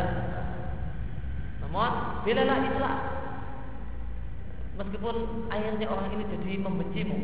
[1.61, 1.93] Namun,
[2.24, 2.97] bilalah Islam
[4.81, 5.16] meskipun
[5.53, 7.18] akhirnya orang ini jadi membencimu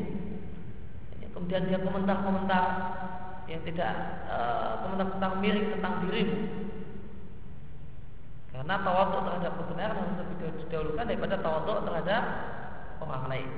[1.32, 2.64] kemudian dia komentar-komentar
[3.47, 3.90] yang tidak
[4.26, 6.38] uh, komentar-komentar miring tentang dirimu
[8.51, 10.36] karena tawaduk terhadap kebenaran harus lebih
[10.66, 12.22] didahulukan daripada tawaduk terhadap
[13.05, 13.51] orang lain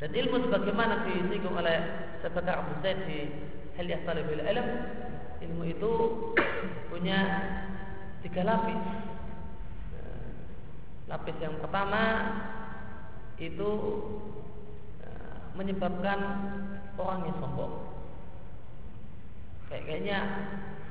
[0.00, 1.78] dan ilmu sebagaimana disinggung oleh
[2.24, 3.28] Sebekar Abu Zaid di
[3.76, 4.68] Hilyah Talibul Ilm
[5.40, 5.92] ilmu itu
[6.92, 7.20] punya
[8.24, 8.80] tiga lapis.
[11.10, 12.02] Lapis yang pertama
[13.42, 13.70] itu
[15.02, 16.18] eh, menyebabkan
[16.94, 17.74] orang yang sombong.
[19.66, 20.18] Kayak kayaknya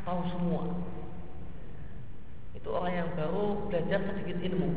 [0.03, 0.63] tahu semua.
[2.51, 4.69] Itu orang yang baru belajar sedikit ilmu.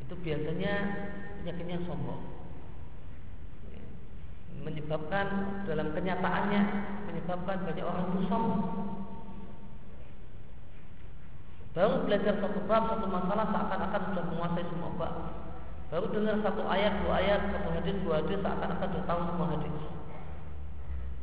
[0.00, 0.74] Itu biasanya
[1.44, 2.32] penyakitnya sombong
[4.62, 5.26] menyebabkan
[5.66, 6.62] dalam kenyataannya
[7.10, 8.62] menyebabkan banyak orang itu sombong.
[11.72, 15.14] Baru belajar satu bab, satu masalah seakan-akan sudah menguasai semua bab.
[15.88, 19.76] Baru dengar satu ayat, dua ayat, satu hadis, dua hadis seakan-akan sudah tahu semua hadis.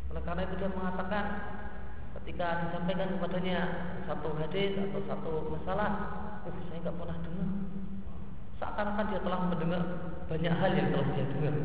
[0.09, 1.25] Oleh karena itu dia mengatakan
[2.17, 3.59] ketika disampaikan kepadanya
[4.09, 5.89] satu hadis atau satu masalah,
[6.45, 7.49] uh saya nggak pernah dengar.
[8.57, 9.81] Seakan-akan dia telah mendengar
[10.25, 11.55] banyak hal yang telah dia dengar.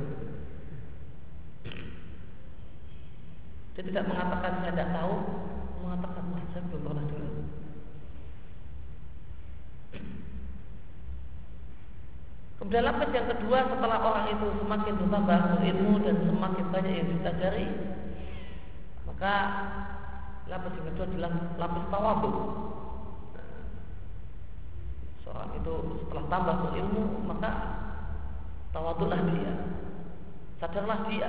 [3.74, 5.14] Dia tidak mengatakan saya tidak tahu,
[5.82, 7.34] mengatakan saya belum pernah dengar.
[12.65, 17.69] Kemudian lapis yang kedua setelah orang itu semakin bertambah berilmu dan semakin banyak yang dipelajari,
[19.05, 19.33] maka
[20.49, 22.33] lapis yang kedua adalah lapis tawadu.
[25.21, 25.75] Seorang itu
[26.09, 27.51] setelah tambah berilmu maka
[28.73, 29.53] tawadulah dia,
[30.57, 31.29] sadarlah dia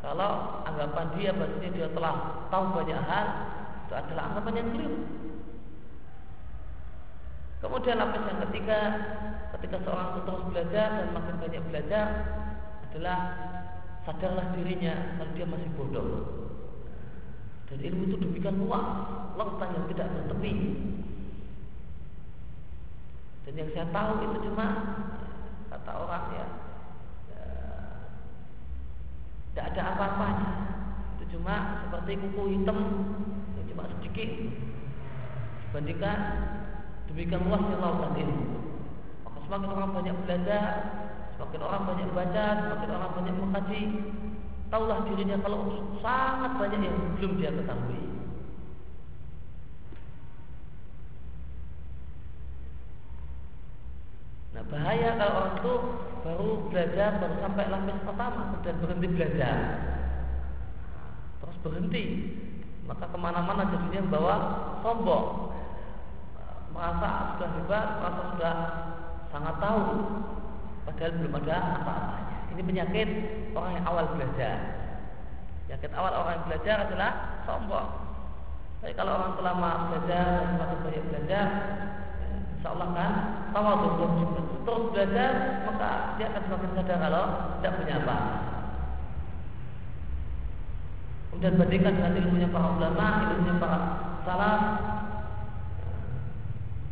[0.00, 3.26] kalau anggapan dia bahasanya dia telah tahu banyak hal,
[3.84, 5.23] itu adalah anggapan yang keliru.
[7.64, 8.78] Kemudian lapis yang ketiga,
[9.56, 12.06] ketika seorang itu terus belajar dan makin banyak belajar
[12.92, 13.18] adalah
[14.04, 16.08] sadarlah dirinya kalau dia masih bodoh.
[17.72, 18.84] Dan ilmu itu demikian luas,
[19.40, 20.52] lautan yang tidak bertepi.
[23.48, 24.66] Dan yang saya tahu itu cuma
[25.72, 26.46] kata orang ya
[29.54, 30.50] tidak ada apa-apanya.
[31.16, 32.78] Itu cuma seperti kuku hitam
[33.56, 34.30] yang cuma sedikit
[35.64, 36.18] dibandingkan
[37.14, 38.46] demikian luasnya lautan ilmu.
[39.22, 40.66] Maka semakin orang banyak belajar,
[41.38, 43.82] semakin orang banyak baca, semakin orang banyak mengkaji,
[44.66, 45.58] tahulah dirinya kalau
[46.02, 48.02] sangat banyak yang belum dia ketahui.
[54.58, 55.74] Nah bahaya kalau orang itu
[56.26, 59.56] baru belajar baru sampai lapis pertama kemudian berhenti belajar
[61.36, 62.04] terus berhenti
[62.88, 64.36] maka ke mana-mana jadinya bawa
[64.80, 65.53] sombong
[66.74, 68.54] merasa sudah hebat merasa sudah
[69.30, 69.82] sangat tahu
[70.84, 72.36] padahal belum ada apa-apanya.
[72.54, 73.08] Ini penyakit
[73.54, 74.56] orang yang awal belajar.
[75.64, 77.10] Penyakit awal orang yang belajar adalah
[77.46, 77.88] sombong.
[78.82, 81.46] Tapi kalau orang lama belajar semakin banyak belajar
[82.60, 83.12] insya Allah kan
[83.52, 84.08] tawadhu
[84.64, 85.30] terus belajar
[85.68, 87.24] maka dia akan semakin sadar kalau
[87.60, 88.18] tidak punya apa.
[91.32, 93.78] Kemudian bandingkan dengan ilmunya para ulama ilmunya para
[94.24, 94.60] salaf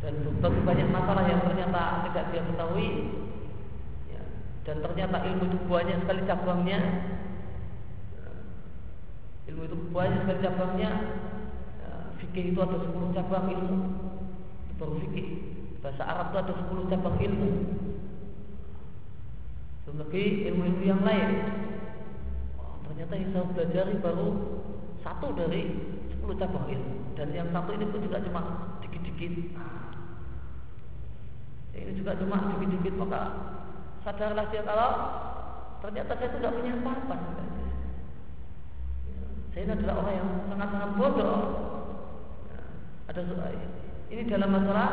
[0.03, 2.89] dan begitu banyak masalah yang ternyata tidak dia ketahui
[4.11, 4.21] ya,
[4.67, 6.79] dan ternyata ilmu itu banyak sekali cabangnya
[9.47, 10.91] ilmu itu banyak sekali cabangnya
[11.79, 13.77] ya, fikih itu ada 10 cabang ilmu
[14.67, 15.27] itu baru fikih
[15.83, 17.49] Bahasa Arab itu ada 10 cabang ilmu.
[19.83, 21.29] Belum ilmu-ilmu yang lain.
[22.87, 24.27] ternyata yang saya pelajari baru
[25.03, 25.61] satu dari
[26.13, 28.41] sepuluh cabang ilmu dan yang satu ini pun juga cuma
[28.85, 29.53] dikit-dikit
[31.73, 33.21] ini juga cuma dikit-dikit maka
[34.05, 34.89] sadarlah dia kalau
[35.81, 37.17] ternyata saya tidak punya apa-apa.
[39.53, 41.39] Saya ini adalah orang yang sangat-sangat bodoh.
[43.09, 43.21] Ada
[44.09, 44.89] ini dalam masalah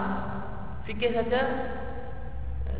[0.85, 1.41] fikih saja.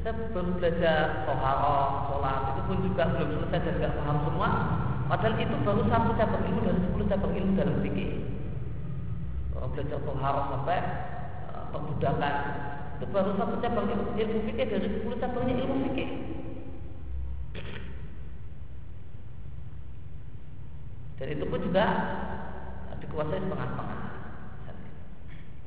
[0.01, 4.49] Saya baru belajar toharoh, sholat itu pun juga belum selesai dan tidak paham semua.
[5.13, 8.11] Padahal itu baru satu cabang ilmu dari sepuluh cabang ilmu dalam fikih.
[9.53, 10.79] Belajar toharoh sampai
[11.53, 12.35] uh, perbudakan
[13.01, 16.09] itu baru satu cabang ilmu, fikih dari sepuluh cabangnya ilmu fikih
[21.17, 21.87] dan itu pun juga
[23.01, 24.01] dikuasai setengah-setengah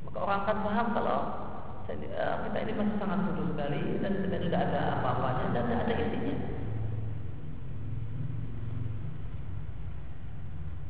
[0.06, 1.18] maka orang akan paham kalau
[1.84, 5.94] Eh, kita ini masih sangat bodoh sekali dan tidak tidak ada apa-apanya dan tidak ada
[6.00, 6.36] isinya.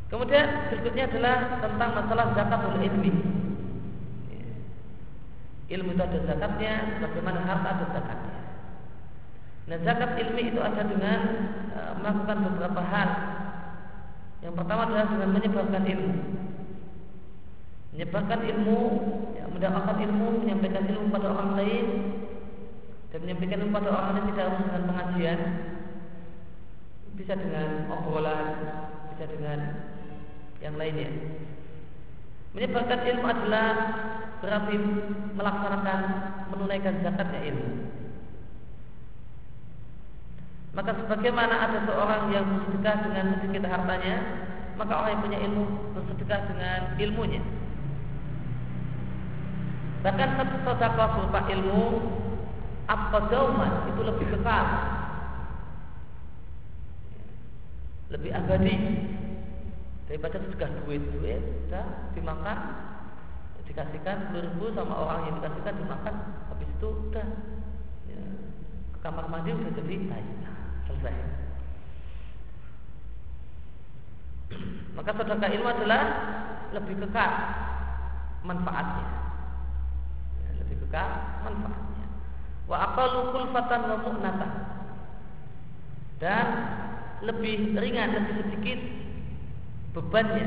[0.07, 3.13] Kemudian berikutnya adalah tentang masalah zakatul ilmi.
[5.65, 8.39] Ilmu itu ada zakatnya, bagaimana harta ada zakatnya.
[9.65, 11.21] Nah zakat ilmi itu ada dengan
[11.73, 13.11] uh, melakukan beberapa hal.
[14.45, 16.15] Yang pertama adalah dengan menyebarkan ilmu.
[17.97, 18.81] Menyebarkan ilmu
[19.55, 21.87] mendapatkan ilmu, menyampaikan ilmu pada orang lain
[23.15, 25.41] dan menyampaikan ilmu pada orang lain tidak harus dengan pengajian,
[27.15, 28.47] bisa dengan obrolan,
[29.15, 29.59] bisa dengan
[30.59, 31.11] yang lainnya.
[32.59, 33.69] Menyebarkan ilmu adalah
[34.45, 34.77] berarti
[35.35, 36.01] melaksanakan
[36.53, 37.71] menunaikan zakatnya ilmu.
[40.75, 44.17] Maka sebagaimana ada seorang yang bersedekah dengan sedikit hartanya,
[44.75, 45.65] maka orang yang punya ilmu
[45.95, 47.43] bersedekah dengan ilmunya.
[50.03, 51.83] Bahkan satu sedekah berupa ilmu
[52.85, 54.67] apa dauman itu lebih kekal,
[58.13, 58.77] lebih abadi
[60.05, 62.59] daripada sedekah duit duit sudah dimakan
[63.69, 66.15] dikasihkan ribu sama orang yang dikasihkan dimakan
[66.53, 67.27] habis itu udah
[68.09, 68.23] ya,
[68.95, 70.57] ke kamar mandi udah jadi baik nah,
[70.91, 71.15] selesai
[74.95, 76.03] maka sedekah ilmu adalah
[76.77, 77.33] lebih kekal
[78.45, 79.25] manfaatnya
[80.95, 81.03] juga
[81.43, 82.07] manfaatnya.
[82.71, 84.53] Wa aqallu kulfatan wa mu'natan.
[86.23, 86.47] Dan
[87.27, 88.79] lebih ringan, lebih sedikit
[89.99, 90.47] bebannya.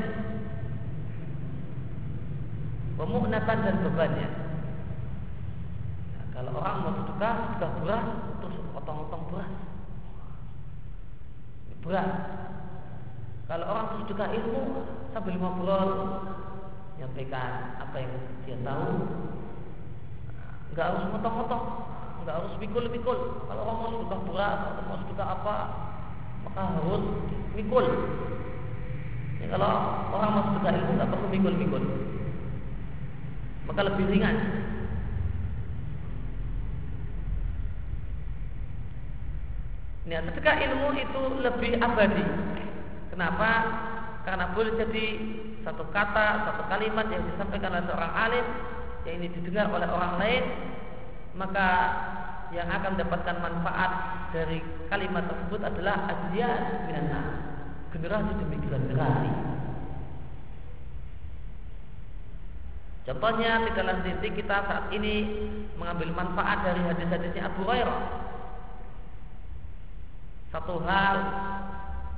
[2.98, 4.28] Wa mu'natan dan bebannya.
[6.12, 8.06] Nah, kalau orang mau sedekah, sedekah beras,
[8.42, 9.52] terus potong-potong beras.
[11.78, 12.10] Beras.
[13.46, 14.62] Kalau orang sedekah ilmu
[15.14, 15.90] sambil ngobrol,
[16.98, 18.12] nyampaikan apa yang
[18.44, 18.92] dia tahu,
[20.74, 21.64] nggak harus motong-motong
[22.28, 23.18] nggak harus mikul-mikul
[23.48, 25.56] kalau orang mau sedekah beras atau mau sedekah apa
[26.44, 27.04] maka harus
[27.56, 27.86] mikul
[29.40, 29.72] ya, kalau
[30.12, 31.82] orang mau sedekah ilmu nggak perlu mikul-mikul
[33.68, 34.36] maka lebih ringan
[40.08, 42.24] Nah, sedekah ilmu itu lebih abadi.
[43.12, 43.50] Kenapa?
[44.24, 45.06] Karena boleh jadi
[45.60, 48.46] satu kata, satu kalimat yang disampaikan oleh seorang alim
[49.04, 50.44] yang ini didengar oleh orang lain
[51.36, 51.68] maka
[52.52, 53.90] yang akan mendapatkan manfaat
[54.32, 57.28] dari kalimat tersebut adalah ajian binatang
[57.92, 59.57] generasi demi generasi
[63.08, 65.24] Contohnya tidaklah titik kita saat ini
[65.80, 68.00] mengambil manfaat dari hadis-hadisnya Abu Hurairah.
[70.52, 71.16] Satu hal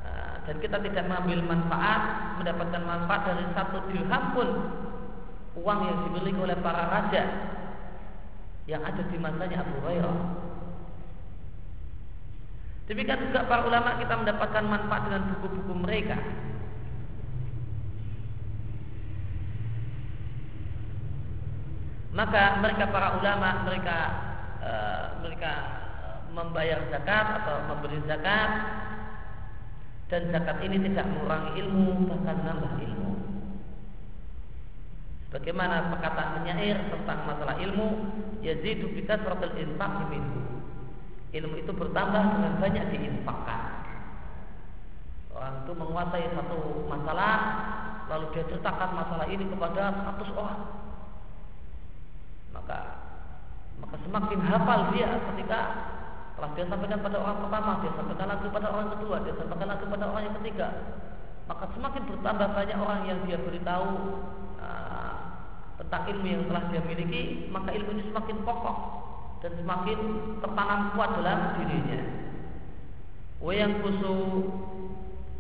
[0.02, 2.02] eh, dan kita tidak mengambil manfaat,
[2.42, 4.48] mendapatkan manfaat dari satu dirham pun
[5.62, 7.22] uang yang dimiliki oleh para raja
[8.66, 10.18] yang ada di masanya Abu Hurairah.
[12.90, 16.18] Demikian juga para ulama kita mendapatkan manfaat dengan buku-buku mereka.
[22.10, 23.98] Maka mereka para ulama mereka
[24.58, 24.70] e,
[25.22, 25.52] mereka
[26.34, 28.50] membayar zakat atau memberi zakat
[30.10, 33.10] dan zakat ini tidak mengurangi ilmu bahkan menambah ilmu.
[35.30, 37.86] Bagaimana perkataan penyair tentang masalah ilmu
[38.42, 40.42] yazidu bi kasratil infaq minhu.
[41.30, 43.62] Ilmu itu bertambah dengan banyak diinfakkan.
[45.30, 46.58] Orang itu menguasai satu
[46.90, 47.34] masalah
[48.10, 50.89] lalu dia ceritakan masalah ini kepada 100 orang.
[52.50, 52.78] Maka
[53.80, 55.60] maka semakin hafal dia ketika
[56.36, 59.84] telah dia sampaikan pada orang pertama, dia sampaikan lagi pada orang kedua, dia sampaikan lagi
[59.88, 60.68] pada orang yang ketiga.
[61.48, 63.90] Maka semakin bertambah banyak orang yang dia beritahu
[65.80, 68.78] tentang ilmu yang telah dia miliki, maka ilmu ini semakin kokoh
[69.40, 69.98] dan semakin
[70.44, 72.00] tertanam kuat dalam dirinya.
[73.40, 74.16] Wayang kusu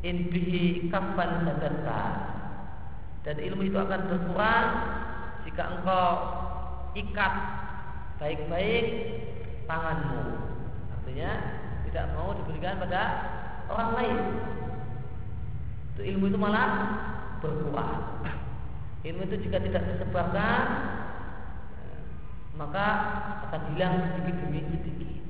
[0.00, 2.02] in bihi kafan sadata
[3.20, 4.68] dan ilmu itu akan berkurang
[5.44, 6.12] jika engkau
[6.94, 7.34] ikat.
[8.20, 8.84] Baik-baik
[9.64, 10.22] tanganmu.
[10.92, 11.30] Artinya
[11.88, 13.02] tidak mau diberikan pada
[13.72, 14.18] orang lain.
[15.94, 16.68] Itu ilmu itu malah
[17.40, 18.22] berkurang.
[19.00, 20.64] Ilmu itu jika tidak disebarkan
[22.60, 22.86] maka
[23.48, 25.24] akan hilang sedikit demi sedikit.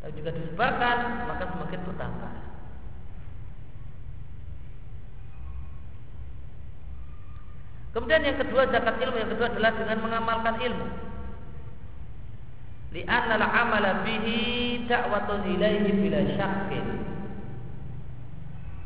[0.00, 2.32] Tapi jika disebarkan maka semakin bertambah
[7.92, 10.86] Kemudian yang kedua zakat ilmu yang kedua adalah dengan mengamalkan ilmu.
[12.92, 14.40] Li'anna al-amala bihi
[14.88, 16.86] da'watun ilaihi bila syakkin.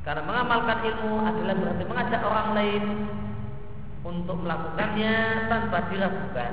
[0.02, 2.84] Karena mengamalkan ilmu adalah berarti mengajak orang lain
[4.06, 5.14] untuk melakukannya
[5.50, 6.52] tanpa diragukan.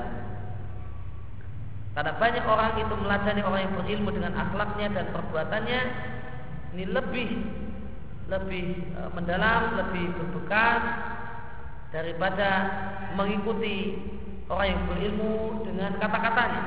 [1.94, 5.80] Karena banyak orang itu meladani orang yang berilmu dengan akhlaknya dan perbuatannya
[6.74, 7.30] ini lebih
[8.26, 8.66] lebih
[8.98, 11.13] e, mendalam, lebih berbekas
[11.94, 12.48] daripada
[13.14, 13.94] mengikuti
[14.50, 16.64] orang yang berilmu dengan kata-katanya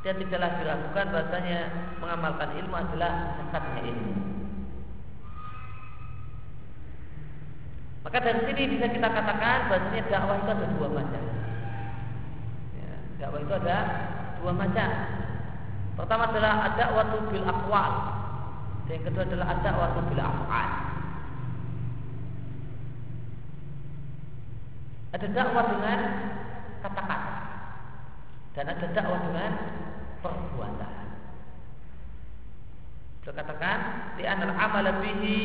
[0.00, 1.60] dan tidaklah diragukan bahasanya
[2.00, 4.14] mengamalkan ilmu adalah zakatnya ilmu.
[8.00, 11.24] Maka dari sini bisa kita katakan bahasanya dakwah itu ada dua macam.
[12.72, 13.76] Ya, dakwah itu ada
[14.40, 14.88] dua macam.
[16.00, 17.92] Pertama adalah ada waktu bil akwal.
[18.88, 20.89] Yang kedua adalah ada waktu bil afal.
[25.10, 25.98] Ada dakwah dengan
[26.86, 27.40] kata-kata
[28.54, 29.50] dan ada dakwah dengan
[30.22, 31.00] perbuatan.
[33.20, 33.78] Beliau katakan
[34.18, 35.36] di anal amal bihi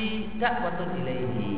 [0.41, 1.53] dakwatun ilaihi.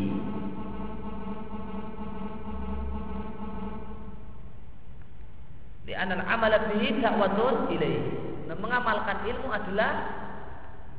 [5.88, 8.12] Di anal amal bihi dakwatun ilaihi.
[8.48, 9.92] Nah, mengamalkan ilmu adalah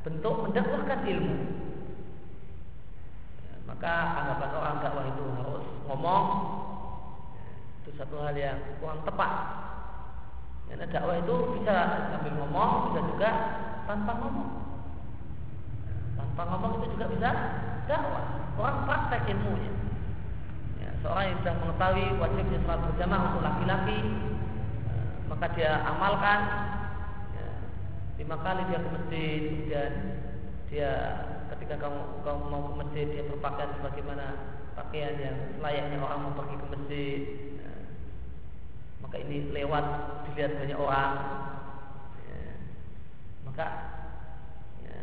[0.05, 1.37] bentuk mendakwahkan ilmu.
[3.43, 3.93] Ya, maka
[4.23, 6.25] anggapan orang dakwah itu harus ngomong
[7.89, 9.33] itu satu hal yang kurang tepat.
[10.69, 11.75] Karena dakwah itu bisa
[12.13, 13.29] sambil ngomong, bisa juga
[13.89, 14.49] tanpa ngomong.
[16.13, 17.29] Tanpa ngomong itu juga bisa
[17.89, 18.25] dakwah.
[18.53, 19.73] Orang praktek ilmunya.
[20.77, 23.99] Ya, seorang yang sudah mengetahui wajibnya sholat berjamaah untuk laki-laki,
[24.85, 26.39] ya, maka dia amalkan.
[27.33, 27.47] Ya,
[28.21, 29.91] lima kali dia ke masjid, kemudian
[30.69, 30.91] dia
[31.57, 34.25] ketika kamu kamu mau ke masjid dia berpakaian sebagaimana
[34.77, 37.21] pakaian yang layaknya orang mau pergi ke masjid
[39.03, 39.85] maka ini lewat
[40.29, 41.13] dilihat banyak orang.
[42.27, 42.41] Ya,
[43.47, 43.67] maka
[44.83, 44.97] ya,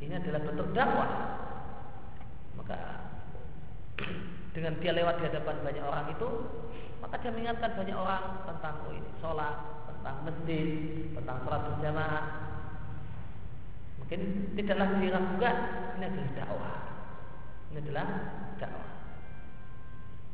[0.00, 1.10] ini adalah bentuk dakwah.
[2.56, 2.78] Maka
[4.56, 6.28] dengan dia lewat di hadapan banyak orang itu
[6.96, 10.68] maka dia mengingatkan banyak orang tentang oh ini sholat tentang masjid
[11.12, 12.24] tentang sholat berjamaah.
[14.00, 14.20] Mungkin
[14.54, 15.56] tidaklah diragukan
[15.98, 16.76] ini adalah dakwah.
[17.68, 18.06] Ini adalah
[18.56, 18.95] dakwah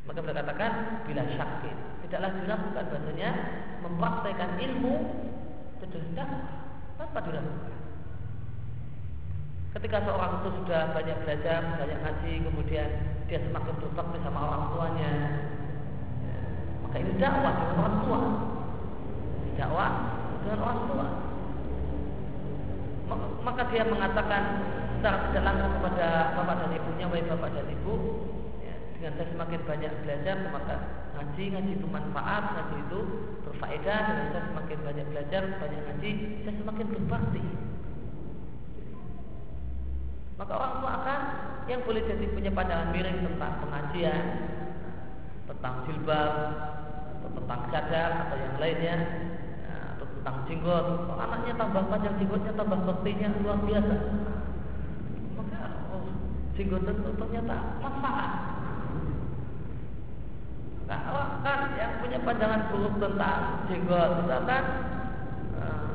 [0.03, 0.73] maka beliau katakan
[1.07, 3.31] bila syakin tidaklah diragukan bahasanya
[3.81, 4.95] mempraktekkan ilmu
[5.83, 6.47] itu dakwah
[6.97, 7.79] tanpa diragukan.
[9.73, 12.89] Ketika seorang itu sudah banyak belajar, banyak ngaji, kemudian
[13.25, 15.13] dia semakin berbakti sama orang tuanya,
[16.21, 16.37] ya,
[16.85, 18.21] maka ini dakwah dengan orang tua.
[19.57, 19.91] Dakwah
[20.45, 21.07] dengan orang tua.
[23.43, 24.43] Maka dia mengatakan
[25.01, 27.95] secara tidak langsung kepada bapak dan ibunya, baik bapak dan ibu,
[29.03, 30.75] dengan saya semakin banyak belajar maka
[31.19, 33.01] ngaji ngaji itu manfaat ngaji itu
[33.43, 33.99] berfaedah.
[34.07, 36.11] Dengan saya semakin banyak belajar banyak ngaji
[36.47, 37.43] saya semakin berbakti.
[40.39, 41.21] Maka orang tua akan
[41.67, 44.25] yang boleh jadi punya pandangan miring tentang pengajian
[45.51, 46.35] tentang jilbab
[47.19, 48.97] atau tentang cadar atau yang lainnya
[49.67, 50.87] ya, atau tentang jenggot.
[51.11, 53.97] Oh, anaknya tambah panjang jenggotnya tambah baktinya luar biasa.
[55.35, 56.07] Maka oh,
[56.55, 58.62] jenggot itu ternyata manfaat
[60.87, 64.65] kan yang punya pandangan buruk tentang jenggot itu akan
[65.57, 65.89] uh,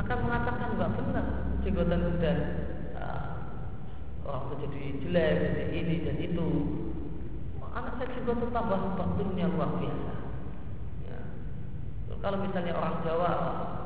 [0.00, 1.26] akan mengatakan nggak benar
[1.60, 2.38] jenggotan dan
[2.96, 3.30] uh,
[4.24, 6.48] orang jadi jelek, jadi ini dan itu.
[7.70, 10.14] Anak saya jenggot tambah baktinya luar biasa.
[11.06, 11.20] Ya.
[12.18, 13.32] Kalau misalnya orang Jawa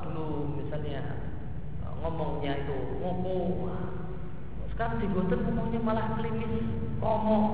[0.07, 1.03] dulu misalnya
[1.85, 3.69] uh, ngomongnya itu ngomong,
[4.73, 6.65] sekarang jenggotan ngomongnya malah klinis,
[7.03, 7.45] ngomong.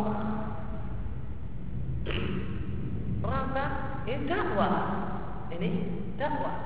[3.31, 3.65] Maka
[4.11, 4.75] ini dakwah.
[5.55, 5.69] Ini
[6.19, 6.57] dakwah.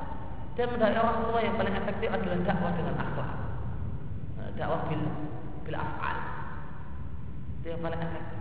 [0.56, 3.30] Dan dari orang tua yang paling efektif adalah dakwah dengan akhlak.
[4.40, 5.02] Eh, dakwah bil
[5.68, 6.16] bil afal.
[7.60, 8.40] Itu yang paling efektif.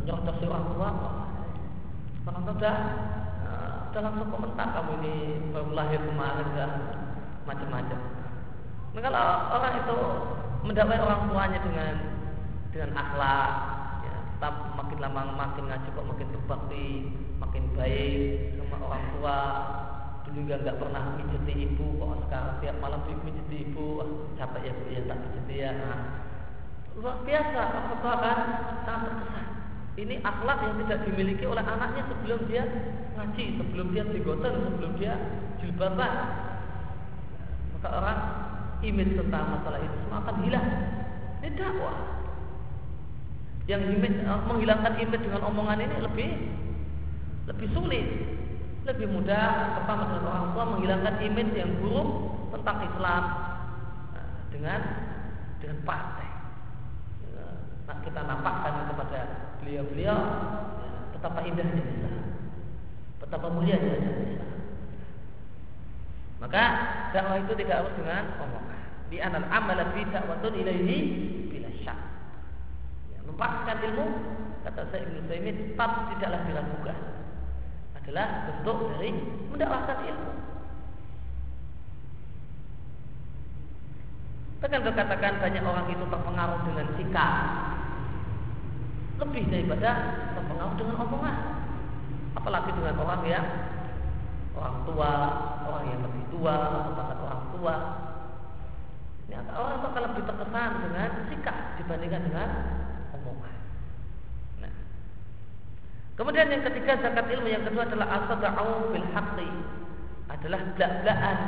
[0.00, 0.88] Nyocok si orang tua,
[2.24, 2.76] orang tua sudah
[3.90, 5.14] sudah langsung komentar kamu ini
[5.50, 6.70] baru lahir kemarin dan
[7.42, 8.00] macam-macam.
[8.94, 9.24] Nah, kalau
[9.58, 9.98] orang itu
[10.62, 11.94] mendakwai orang tuanya dengan
[12.70, 13.50] dengan akhlak,
[14.06, 14.16] ya,
[14.90, 16.86] makin lama makin ngaji kok makin berbakti,
[17.38, 19.38] makin baik sama orang tua.
[20.26, 24.72] Dulu juga nggak pernah mijiti ibu, kok sekarang tiap malam mijiti ibu, wah, capek ya
[24.74, 25.70] bu ya tak mijiti ya.
[25.78, 25.98] Nah,
[26.98, 28.38] luar biasa, kan
[28.82, 29.46] sangat terkesan.
[29.94, 32.66] Ini akhlak yang tidak dimiliki oleh anaknya sebelum dia
[33.14, 35.14] ngaji, sebelum dia digoten, sebelum dia
[35.62, 36.14] jilbaban.
[37.78, 38.20] Maka orang
[38.82, 40.66] image tentang masalah itu semua akan hilang.
[41.46, 42.19] Ini dakwah.
[43.70, 46.30] Yang eh, menghilangkan image dengan omongan ini lebih
[47.46, 48.06] lebih sulit,
[48.82, 52.08] lebih mudah pertama dengan orang tua menghilangkan image yang buruk
[52.50, 53.22] tentang Islam
[54.18, 54.80] eh, dengan
[55.62, 56.28] dengan partai.
[57.86, 59.20] Nah, kita nampakkan kepada
[59.62, 60.18] beliau-beliau
[60.82, 62.16] ya, betapa indahnya Islam,
[63.22, 64.50] betapa mulianya Islam.
[66.40, 66.64] Maka
[67.12, 68.80] dakwah itu tidak harus dengan omongan.
[69.12, 70.98] Di anal amala fi da'watun ilaihi.
[73.28, 74.06] Mempakarkan ilmu
[74.60, 76.98] kata saya Ibnu Taimin tetap tidaklah diragukan.
[78.00, 79.10] Adalah bentuk dari
[79.52, 80.32] mendakwahkan ilmu.
[84.60, 87.32] Bahkan katakan banyak orang itu terpengaruh dengan sikap
[89.20, 89.90] lebih daripada
[90.36, 91.38] terpengaruh dengan omongan.
[92.36, 93.46] Apalagi dengan orang yang
[94.56, 95.10] orang tua,
[95.68, 97.74] orang yang lebih tua atau bahkan orang tua.
[99.28, 102.48] Ini orang itu akan lebih terkesan dengan sikap dibandingkan dengan
[103.14, 103.56] omongan.
[104.64, 104.74] Nah.
[106.20, 109.48] Kemudian yang ketiga zakat ilmu yang kedua adalah asadau bil haqqi
[110.28, 111.38] adalah belak-belakan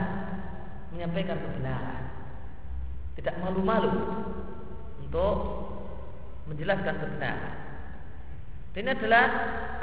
[0.97, 2.03] menyampaikan kebenaran.
[3.21, 3.93] Tidak malu-malu
[5.05, 5.37] untuk
[6.49, 7.55] menjelaskan kebenaran.
[8.73, 9.25] Dan ini adalah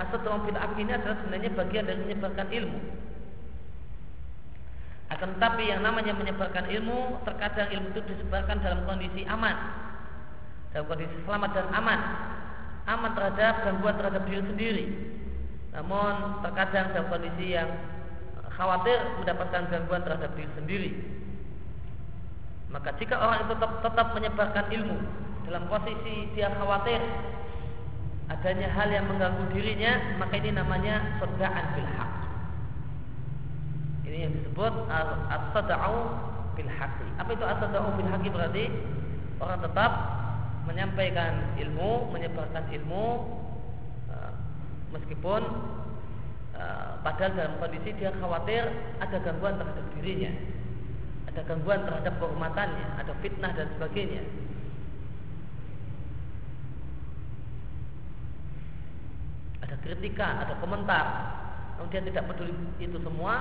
[0.01, 2.79] asal bid'ah ini adalah sebenarnya bagian dari menyebarkan ilmu.
[5.13, 9.53] Akan tetapi yang namanya menyebarkan ilmu terkadang ilmu itu disebarkan dalam kondisi aman,
[10.73, 11.99] dalam kondisi selamat dan aman,
[12.89, 14.85] aman terhadap gangguan terhadap diri sendiri.
[15.77, 17.69] Namun terkadang dalam kondisi yang
[18.57, 20.91] khawatir mendapatkan gangguan terhadap diri sendiri.
[22.73, 24.97] Maka jika orang itu tetap, tetap menyebarkan ilmu
[25.49, 27.01] dalam posisi dia khawatir
[28.29, 32.11] adanya hal yang mengganggu dirinya, maka ini namanya sedaan bil haq.
[34.05, 34.73] Ini yang disebut
[35.33, 35.97] as-sada'u
[36.53, 37.07] bil haqi.
[37.17, 38.65] Apa itu as-sada'u bil haqi berarti
[39.41, 39.91] orang tetap
[40.67, 43.05] menyampaikan ilmu, menyebarkan ilmu
[44.11, 44.33] uh,
[44.95, 45.41] meskipun
[46.55, 48.67] uh, padahal dalam kondisi dia khawatir
[48.99, 50.31] ada gangguan terhadap dirinya,
[51.31, 54.23] ada gangguan terhadap kehormatannya, ada fitnah dan sebagainya.
[59.69, 61.05] ada kritikan, ada komentar.
[61.77, 63.33] Kemudian tidak peduli itu semua,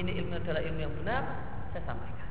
[0.00, 1.22] ini ilmu adalah ilmu yang benar,
[1.76, 2.27] saya sampaikan.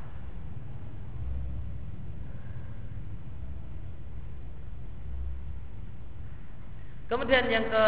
[7.07, 7.85] Kemudian yang ke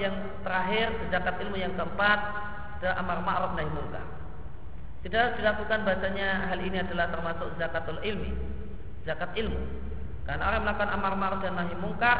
[0.00, 2.18] yang terakhir zakat ilmu yang keempat
[2.80, 4.06] adalah amar ma'ruf nahi munkar.
[5.04, 8.32] Tidak dilakukan bahasanya hal ini adalah termasuk zakatul ilmi,
[9.04, 9.60] zakat ilmu.
[10.24, 12.18] Karena orang melakukan amar ma'ruf dan nahi munkar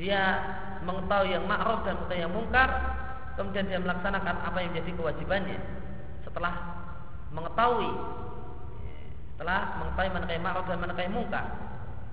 [0.00, 0.22] dia
[0.80, 2.68] mengetahui yang ma'ruf dan mengetahui yang mungkar
[3.36, 5.60] kemudian dia melaksanakan apa yang jadi kewajibannya
[6.24, 6.56] setelah
[7.36, 7.92] mengetahui
[9.36, 11.46] setelah mengetahui mana kayak ma'ruf dan mana kayak mungkar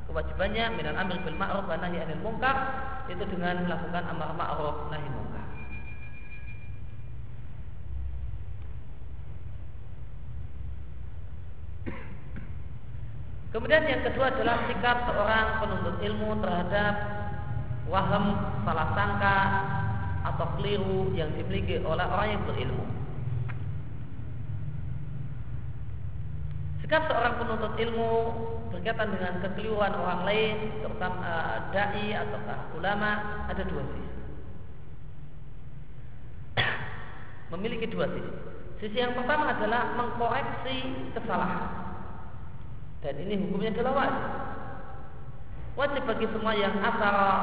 [0.07, 2.55] kewajibannya minal amir bil ma'ruf wa nahi anil mungkar
[3.11, 5.45] itu dengan melakukan amar ma'ruf nahi mungkar
[13.47, 16.93] Kemudian yang kedua adalah sikap seorang penuntut ilmu terhadap
[17.89, 18.37] waham,
[18.67, 19.37] salah sangka
[20.29, 22.85] atau keliru yang dimiliki oleh orang yang berilmu.
[26.83, 28.11] Sikap seorang penuntut ilmu
[28.69, 30.55] berkaitan dengan kekeliruan orang lain,
[30.85, 32.39] terutama uh, dai atau
[32.77, 33.11] ulama,
[33.49, 34.13] ada dua sisi.
[37.55, 38.31] Memiliki dua sisi.
[38.77, 41.65] Sisi yang pertama adalah mengkoreksi kesalahan.
[43.01, 44.25] Dan ini hukumnya adalah wajib
[45.77, 47.33] wajib bagi semua yang asara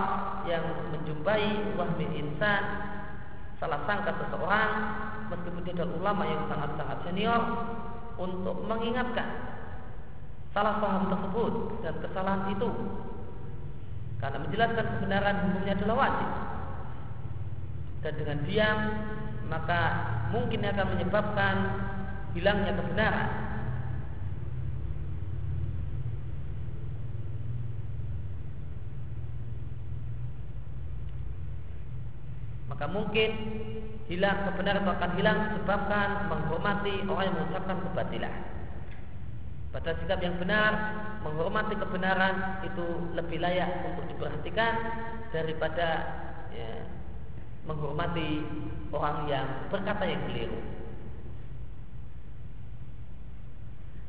[0.50, 2.62] yang menjumpai wahmi insan
[3.62, 4.70] salah sangka seseorang
[5.30, 7.42] meskipun dia adalah ulama yang sangat-sangat senior
[8.18, 9.28] untuk mengingatkan
[10.54, 11.52] salah paham tersebut
[11.82, 12.70] dan kesalahan itu.
[14.22, 16.30] Karena menjelaskan kebenaran hukumnya adalah wajib.
[18.00, 18.78] Dan dengan diam
[19.48, 19.80] maka
[20.32, 21.54] mungkin akan menyebabkan
[22.32, 23.53] hilangnya kebenaran
[32.74, 33.30] maka mungkin
[34.10, 38.34] hilang kebenaran akan hilang disebabkan menghormati orang yang mengucapkan kebatilan.
[39.74, 40.70] pada sikap yang benar,
[41.26, 44.74] menghormati kebenaran itu lebih layak untuk diperhatikan
[45.34, 45.88] daripada
[46.54, 46.86] ya,
[47.66, 48.42] menghormati
[48.94, 50.58] orang yang berkata yang keliru.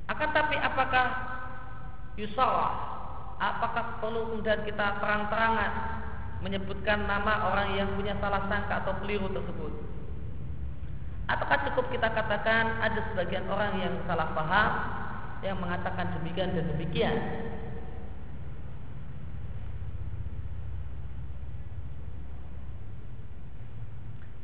[0.06, 1.08] Akan tapi apakah
[2.14, 2.74] yusawah?
[3.42, 5.72] Apakah perlu kemudian kita terang-terangan
[6.44, 9.72] menyebutkan nama orang yang punya salah sangka atau keliru tersebut?
[11.26, 14.72] Ataukah cukup kita katakan ada sebagian orang yang salah paham
[15.42, 17.18] yang mengatakan demikian dan demikian.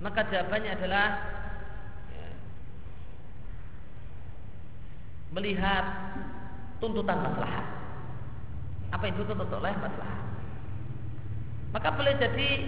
[0.02, 1.08] Maka jawabannya adalah
[2.10, 2.28] ya,
[5.30, 5.86] melihat
[6.82, 7.66] tuntutan maslahat.
[8.90, 10.31] Apa itu tuntut oleh maslahat?
[11.72, 12.68] Maka boleh jadi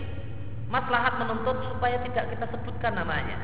[0.71, 3.37] maslahat menuntut supaya tidak kita sebutkan namanya.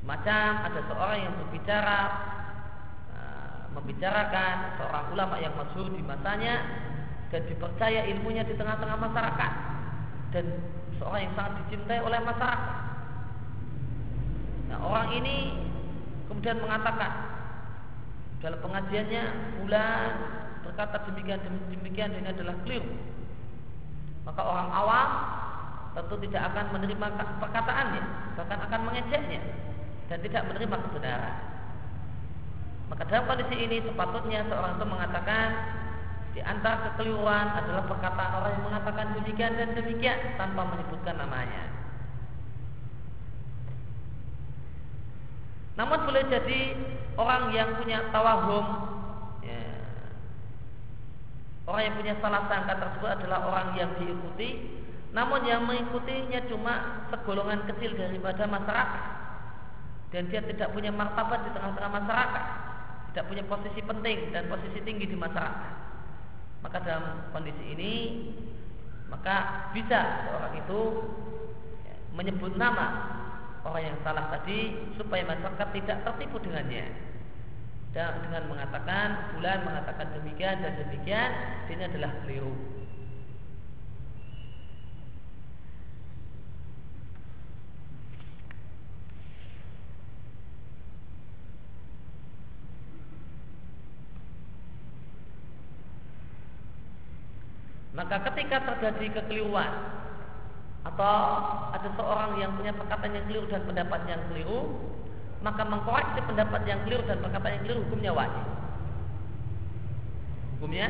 [0.00, 1.98] Semacam ada seorang yang berbicara
[3.78, 6.66] membicarakan seorang ulama yang masyhur di masanya
[7.30, 9.52] dan dipercaya ilmunya di tengah-tengah masyarakat
[10.34, 10.44] dan
[10.98, 12.60] seorang yang sangat dicintai oleh masyarakat.
[14.68, 15.36] Nah, orang ini
[16.28, 17.12] kemudian mengatakan
[18.42, 19.24] dalam pengajiannya
[19.62, 20.10] bulan
[20.78, 21.42] berkata demikian
[21.74, 22.94] demikian ini adalah keliru.
[24.22, 25.10] Maka orang awam
[25.98, 27.06] tentu tidak akan menerima
[27.42, 28.02] perkataannya,
[28.38, 29.42] bahkan akan mengejeknya
[30.06, 31.34] dan tidak menerima kebenaran.
[32.94, 35.48] Maka dalam kondisi ini sepatutnya seorang itu mengatakan
[36.38, 41.74] di antara kekeliruan adalah perkataan orang yang mengatakan demikian dan demikian tanpa menyebutkan namanya.
[45.74, 46.78] Namun boleh jadi
[47.18, 48.97] orang yang punya tawahum
[51.68, 54.80] Orang yang punya salah sangka tersebut adalah orang yang diikuti.
[55.12, 59.04] Namun yang mengikutinya cuma segolongan kecil daripada masyarakat.
[60.08, 62.44] Dan dia tidak punya martabat di tengah-tengah masyarakat.
[63.12, 65.74] Tidak punya posisi penting dan posisi tinggi di masyarakat.
[66.64, 67.04] Maka dalam
[67.36, 67.92] kondisi ini
[69.08, 70.80] maka bisa seorang itu
[72.12, 72.86] menyebut nama
[73.64, 76.84] orang yang salah tadi supaya masyarakat tidak tertipu dengannya
[77.96, 81.30] dan dengan mengatakan bulan mengatakan demikian dan demikian
[81.72, 82.52] ini adalah keliru.
[97.98, 99.74] Maka ketika terjadi kekeliruan
[100.86, 101.18] atau
[101.74, 104.60] ada seorang yang punya perkataan yang keliru dan pendapat yang keliru,
[105.42, 108.44] maka mengkoreksi pendapat yang keliru dan perkataan yang keliru hukumnya wajib.
[110.58, 110.88] Hukumnya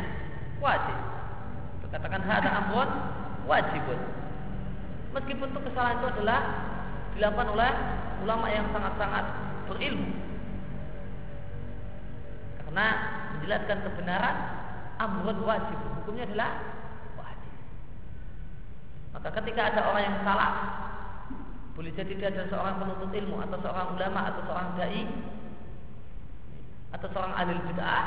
[0.59, 0.99] wajib.
[1.89, 2.91] Katakan ada amrun
[3.49, 3.97] wajibun.
[5.17, 6.41] Meskipun itu kesalahan itu adalah
[7.17, 7.73] dilakukan oleh
[8.25, 9.25] ulama yang sangat-sangat
[9.73, 10.13] berilmu.
[12.61, 12.87] Karena
[13.37, 14.37] menjelaskan kebenaran
[15.01, 15.79] amrun wajib.
[16.05, 16.51] Hukumnya adalah
[19.19, 20.53] maka ketika ada orang yang salah,
[21.79, 25.03] boleh jadi dia adalah seorang penuntut ilmu atau seorang ulama atau seorang dai
[26.91, 28.07] atau seorang ahli bid'ah,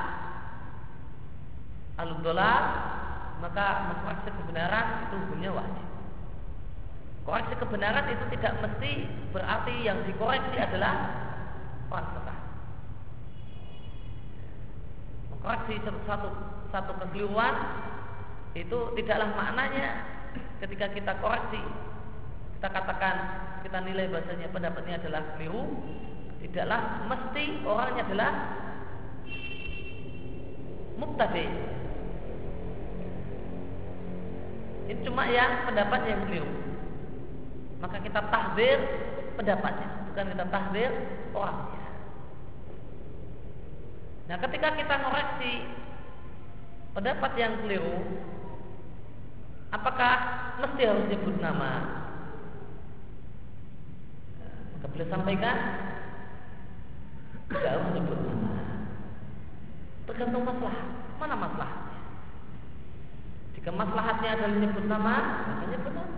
[2.03, 2.63] ahli dolar,
[3.39, 5.88] maka mengkoreksi kebenaran itu hukumnya wajib.
[7.24, 8.91] Koreksi kebenaran itu tidak mesti
[9.32, 10.93] berarti yang dikoreksi adalah
[11.95, 12.41] orang.
[15.32, 16.28] Mengkoreksi satu
[16.76, 17.55] satu kekeliruan
[18.51, 20.03] itu tidaklah maknanya
[20.59, 21.63] ketika kita koreksi
[22.62, 23.16] kita katakan
[23.66, 25.66] kita nilai bahasanya pendapatnya adalah keliru.
[26.45, 28.32] Tidaklah mesti orangnya adalah
[31.01, 31.49] muktadi.
[34.93, 36.53] Ini cuma yang pendapat yang keliru.
[37.82, 38.78] Maka kita tahdir
[39.41, 40.91] pendapatnya bukan kita tahdir
[41.34, 41.86] orangnya.
[44.30, 45.53] Nah ketika kita koreksi
[46.93, 48.05] pendapat yang keliru
[49.72, 50.14] Apakah
[50.59, 52.00] mesti harus nyebut nama?
[54.82, 55.55] Maka boleh sampaikan
[57.53, 58.49] tidak harus nyebut nama.
[60.09, 60.77] Tergantung masalah.
[61.21, 61.97] Mana masalahnya?
[63.53, 65.15] Jika maslahatnya adalah menyebut nama,
[65.45, 66.17] maka nyebut nama.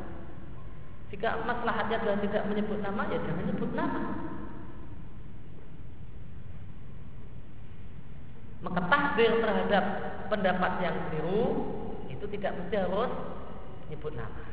[1.12, 4.02] Jika maslahatnya adalah tidak menyebut nama, ya jangan nyebut nama.
[8.64, 9.86] Maka tahdir terhadap
[10.32, 11.44] pendapat yang keliru
[12.08, 13.12] itu tidak mesti harus
[13.92, 14.53] nyebut nama.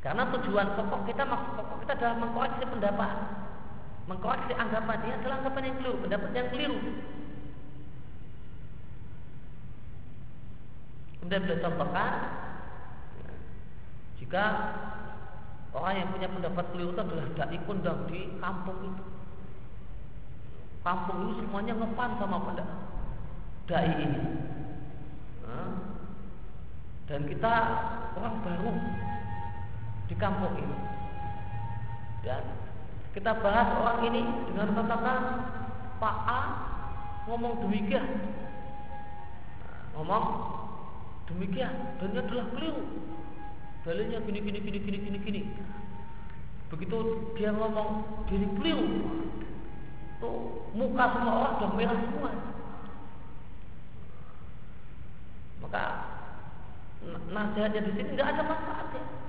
[0.00, 3.12] Karena tujuan pokok kita, maksud pokok kita adalah mengkoreksi pendapat,
[4.08, 6.78] mengkoreksi anggapan ini adalah anggapan yang keliru, pendapat yang keliru.
[11.20, 12.12] Kemudian beliau contohkan
[14.16, 14.44] jika
[15.76, 19.04] orang yang punya pendapat keliru itu adalah dai kondang di kampung itu.
[20.80, 22.64] kampung itu semuanya ngepan sama pada
[23.68, 24.20] dai ini.
[27.04, 27.54] Dan kita
[28.16, 28.70] orang baru
[30.10, 30.76] di kampung ini.
[32.26, 32.42] Dan
[33.14, 35.18] kita bahas orang ini dengan katakan
[36.02, 36.40] Pak A
[37.30, 38.06] ngomong demikian.
[39.90, 40.24] ngomong
[41.28, 42.82] demikian dan dia adalah keliru.
[43.86, 45.42] Dalilnya gini gini gini gini gini gini.
[46.72, 46.98] Begitu
[47.36, 48.86] dia ngomong diri keliru,
[50.22, 52.30] tuh muka semua orang sudah merah semua.
[55.60, 55.84] Maka
[57.34, 59.19] nasihatnya di sini nggak ada manfaatnya.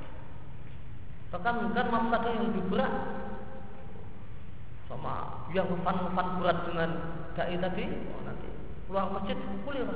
[1.32, 2.92] Bahkan bukan masalah yang lebih berat
[4.92, 6.90] sama yang ngefan-ngefan berat dengan
[7.32, 8.52] dai tadi, oh nanti
[8.92, 9.88] keluar masjid pukul ya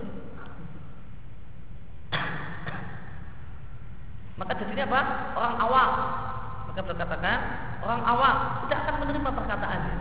[4.39, 5.01] Maka di sini apa?
[5.35, 5.91] Orang awam.
[6.71, 7.37] Maka berkatakan
[7.83, 9.95] orang awam tidak akan menerima perkataannya.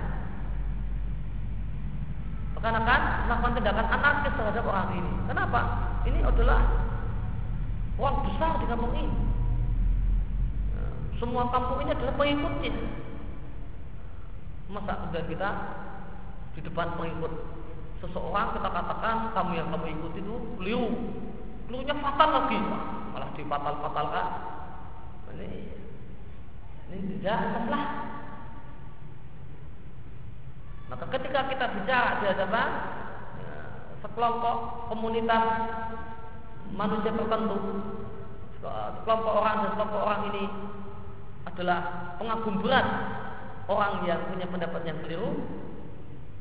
[2.55, 5.13] Bahkan akan melakukan tindakan anarkis terhadap orang ini.
[5.27, 5.61] Kenapa?
[6.07, 6.63] Ini adalah
[7.99, 9.34] uang besar di kampung ini.
[11.23, 12.73] Semua kampung ini adalah pengikutnya.
[14.73, 15.49] Masa kemudian kita
[16.55, 17.33] di depan pengikut
[18.03, 20.89] seseorang kita katakan kamu yang kamu ikuti itu keliru,
[21.67, 22.59] kelirunya fatal lagi,
[23.15, 24.29] malah difatal-fatalkan.
[25.35, 25.49] Ini
[26.95, 27.85] ini tidak masalah.
[30.85, 32.69] Maka ketika kita bicara di hadapan
[33.41, 33.55] ya,
[34.05, 34.57] sekelompok
[34.93, 35.45] komunitas
[36.71, 37.59] manusia tertentu,
[38.61, 40.45] sekelompok orang dan sekelompok orang ini
[41.55, 42.87] adalah pengagum berat
[43.71, 45.39] orang yang punya pendapat yang keliru,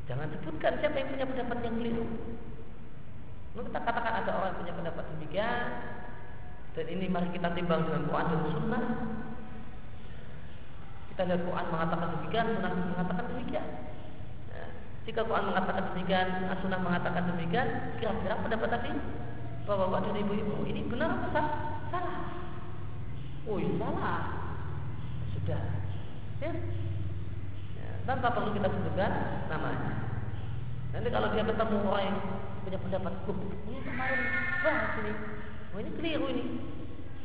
[0.10, 2.06] jangan sebutkan siapa yang punya pendapat yang keliru.
[3.54, 5.66] Lalu kita katakan ada orang yang punya pendapat demikian,
[6.74, 8.86] dan ini mari kita timbang dengan Quran dan Sunnah.
[11.14, 13.68] Kita lihat Quran mengatakan demikian, Sunnah mengatakan demikian.
[14.50, 14.70] Nah,
[15.06, 16.28] jika Quran mengatakan demikian,
[16.66, 17.68] Sunnah mengatakan demikian,
[18.02, 18.92] kira-kira pendapat tadi
[19.70, 21.46] bahwa dan ibu-ibu ini benar atau
[21.94, 22.20] salah?
[23.46, 24.22] Oh, salah.
[25.44, 25.60] Sudah.
[26.40, 29.12] Ya, tanpa perlu kita sebutkan
[29.52, 29.92] namanya.
[30.96, 32.18] Nanti kalau dia ketemu orang yang
[32.64, 33.36] punya pendapat, oh,
[33.68, 34.20] ini kemarin
[34.64, 35.14] bahas ini,
[35.76, 36.46] oh ini keliru ini.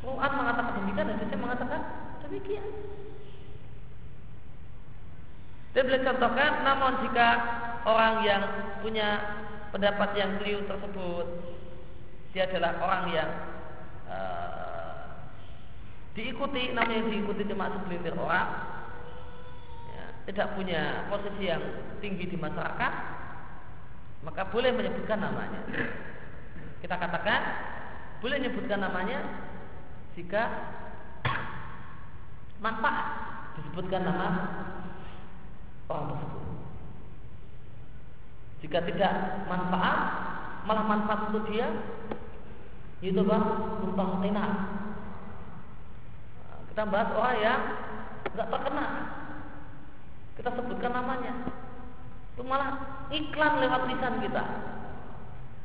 [0.03, 1.81] Quran mengatakan demikian dan saya mengatakan
[2.27, 2.67] demikian.
[5.77, 7.29] Dan boleh contohkan, namun jika
[7.87, 8.43] orang yang
[8.83, 9.09] punya
[9.71, 11.27] pendapat yang keliru tersebut,
[12.35, 13.31] dia adalah orang yang
[14.11, 14.68] uh,
[16.19, 18.51] diikuti, namanya diikuti cuma segelintir orang,
[20.27, 21.63] tidak punya posisi yang
[22.03, 22.93] tinggi di masyarakat,
[24.27, 25.63] maka boleh menyebutkan namanya.
[26.83, 27.41] Kita katakan
[28.19, 29.23] boleh menyebutkan namanya
[30.19, 30.43] jika
[32.59, 33.07] manfaat
[33.55, 34.27] disebutkan nama
[35.87, 36.45] orang tersebut.
[38.59, 39.13] Jika tidak
[39.47, 39.99] manfaat,
[40.67, 41.71] malah manfaat untuk dia,
[42.99, 43.45] itu bang
[43.87, 44.19] tumpang.
[46.79, 47.63] Kita bahas orang yang
[48.39, 48.93] nggak terkenal,
[50.39, 51.35] kita sebutkan namanya.
[52.31, 54.45] Itu malah iklan lewat lisan kita.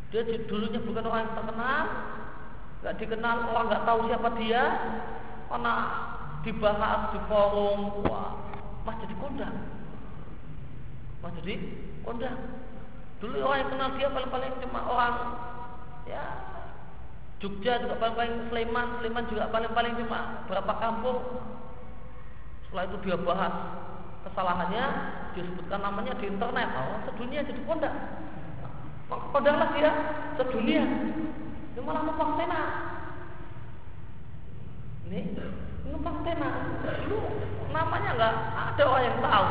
[0.10, 1.82] Dia dulunya bukan orang yang terkenal,
[2.82, 4.64] nggak dikenal, orang nggak tahu siapa dia,
[5.54, 5.74] karena
[6.42, 8.34] dibahas di forum, wah,
[8.82, 9.58] mas jadi kondang,
[11.22, 11.62] mas jadi
[12.02, 12.42] kondang.
[13.22, 15.16] Dulu orang yang kenal dia paling-paling cuma orang
[16.10, 16.26] ya
[17.44, 21.20] Jogja juga paling-paling Sleman, Sleman juga paling-paling cuma berapa kampung.
[22.64, 23.52] Setelah itu dia bahas
[24.24, 24.86] kesalahannya
[25.36, 26.72] disebutkan namanya di internet.
[26.72, 27.92] Oh sedunia jadi kondang
[29.36, 29.92] kondanglah dia
[30.40, 30.88] sedunia.
[31.76, 32.68] Dia malah numpang tenar
[35.12, 35.36] ini
[35.84, 36.80] numpang tenar
[37.12, 37.20] lu
[37.76, 39.48] namanya nggak ada orang yang tahu.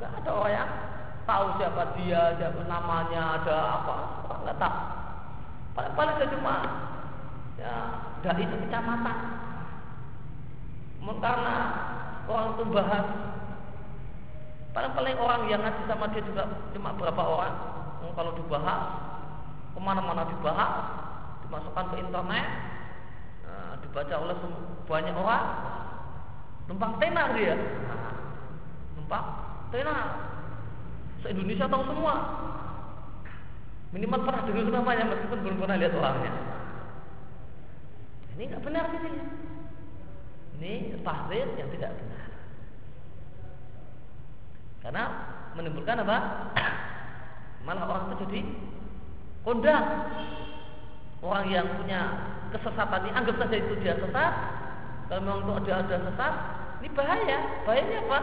[0.00, 0.70] Nggak ada orang yang
[1.28, 3.96] tahu siapa dia siapa namanya ada apa.
[4.40, 5.01] Nggak tahu
[5.72, 6.54] paling paling cuma
[7.56, 7.74] ya
[8.24, 9.18] dari kecamatan.
[11.22, 11.56] Karena
[12.26, 13.06] orang itu bahas
[14.72, 17.54] paling-paling orang yang ngaji sama dia juga cuma berapa orang.
[18.12, 18.82] Kalau dibahas
[19.72, 20.72] ke mana-mana dibahas
[21.46, 22.46] dimasukkan ke internet
[23.46, 24.36] nah, dibaca oleh
[24.84, 25.46] banyak orang.
[26.70, 27.54] Numpang tenar dia.
[28.98, 29.26] Numpang
[29.70, 30.06] tenar.
[31.22, 32.14] Se Indonesia tahu semua
[33.92, 36.32] minimal pernah dengar namanya meskipun belum pernah lihat orangnya
[38.34, 39.00] ini nggak benar sih
[40.62, 42.28] ini tahrir yang tidak benar.
[44.78, 45.04] Karena
[45.58, 46.18] menimbulkan apa?
[47.66, 48.40] Malah orang itu jadi
[49.42, 49.86] kondang.
[51.22, 52.00] Orang yang punya
[52.54, 54.34] kesesatan ini anggap saja itu dia sesat.
[55.10, 56.34] Kalau memang itu ada ada sesat,
[56.78, 57.38] ini bahaya.
[57.66, 58.20] Bahayanya apa?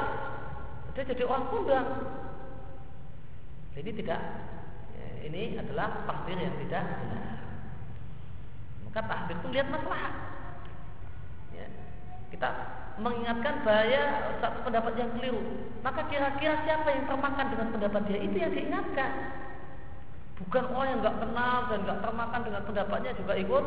[0.95, 1.87] Dia jadi orang kondang.
[3.75, 4.19] Jadi tidak
[5.23, 7.39] ini adalah takdir yang tidak benar.
[8.89, 10.13] Maka takdir itu lihat masalah.
[11.53, 11.67] Ya.
[12.33, 12.49] Kita
[12.99, 15.41] mengingatkan bahaya satu pendapat yang keliru.
[15.79, 19.11] Maka kira-kira siapa yang termakan dengan pendapat dia itu yang diingatkan.
[20.39, 23.65] Bukan orang yang nggak kenal dan nggak termakan dengan pendapatnya juga ikut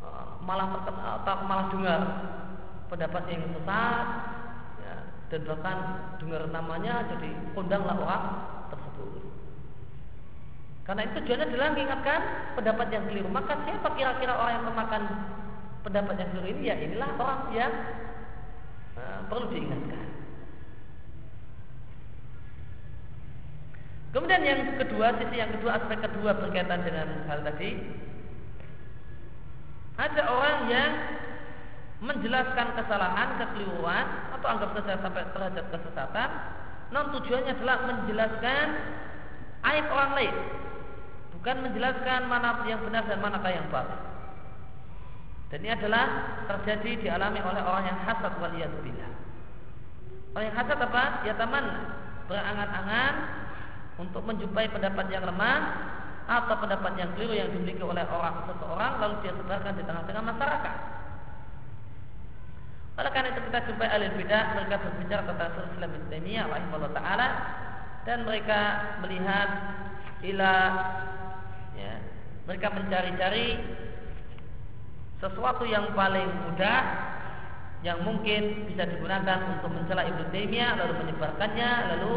[0.00, 2.00] uh, malah terkenal atau malah dengar
[2.88, 4.06] pendapat yang sesat
[4.80, 4.96] ya,
[5.28, 5.76] dan bahkan
[6.20, 8.24] dengar namanya jadi kondanglah orang.
[10.82, 12.20] Karena itu tujuannya adalah mengingatkan
[12.58, 13.28] pendapat yang keliru.
[13.30, 15.02] Maka siapa kira-kira orang yang termakan
[15.86, 16.62] pendapat yang keliru ini?
[16.66, 17.72] Ya inilah orang yang
[18.98, 20.02] uh, perlu diingatkan.
[24.12, 27.80] Kemudian yang kedua, sisi yang kedua, aspek kedua berkaitan dengan hal tadi.
[29.96, 30.92] Ada orang yang
[32.02, 34.06] menjelaskan kesalahan, kekeliruan,
[34.36, 36.28] atau anggap saja sampai terhadap kesesatan,
[36.90, 38.66] non tujuannya adalah menjelaskan
[39.62, 40.34] aib orang lain,
[41.42, 43.98] bukan menjelaskan mana yang benar dan manakah yang batil.
[45.50, 46.06] Dan ini adalah
[46.46, 49.10] terjadi dialami oleh orang yang hasad waliyadzubillah.
[50.38, 51.26] Orang yang hasad apa?
[51.26, 51.66] Ya teman
[52.30, 53.14] berangan-angan
[53.98, 55.58] untuk menjumpai pendapat yang lemah
[56.30, 60.76] atau pendapat yang keliru yang dimiliki oleh orang seseorang lalu dia sebarkan di tengah-tengah masyarakat.
[63.02, 67.28] Oleh karena itu kita jumpai ahli bidah mereka berbicara tentang Islam Ibn Taimiyah rahimahullah taala
[68.06, 68.60] dan mereka
[69.02, 69.48] melihat
[70.22, 70.56] ila
[71.74, 71.94] ya,
[72.46, 73.58] mereka mencari-cari
[75.18, 76.78] sesuatu yang paling mudah
[77.82, 82.14] yang mungkin bisa digunakan untuk mencela Ibnu Taimiyah lalu menyebarkannya lalu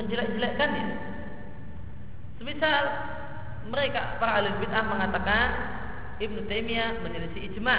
[0.00, 1.12] menjelek-jelekkannya
[2.42, 2.84] Semisal
[3.70, 5.46] mereka para ahli bid'ah mengatakan
[6.18, 7.78] Ibnu Taimiyah menyelisih ijma.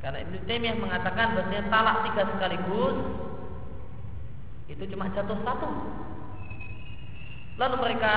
[0.00, 2.96] Karena Ibnu Taimiyah mengatakan bahwasanya talak tiga sekaligus
[4.72, 5.68] itu cuma jatuh satu.
[7.54, 8.14] Lalu mereka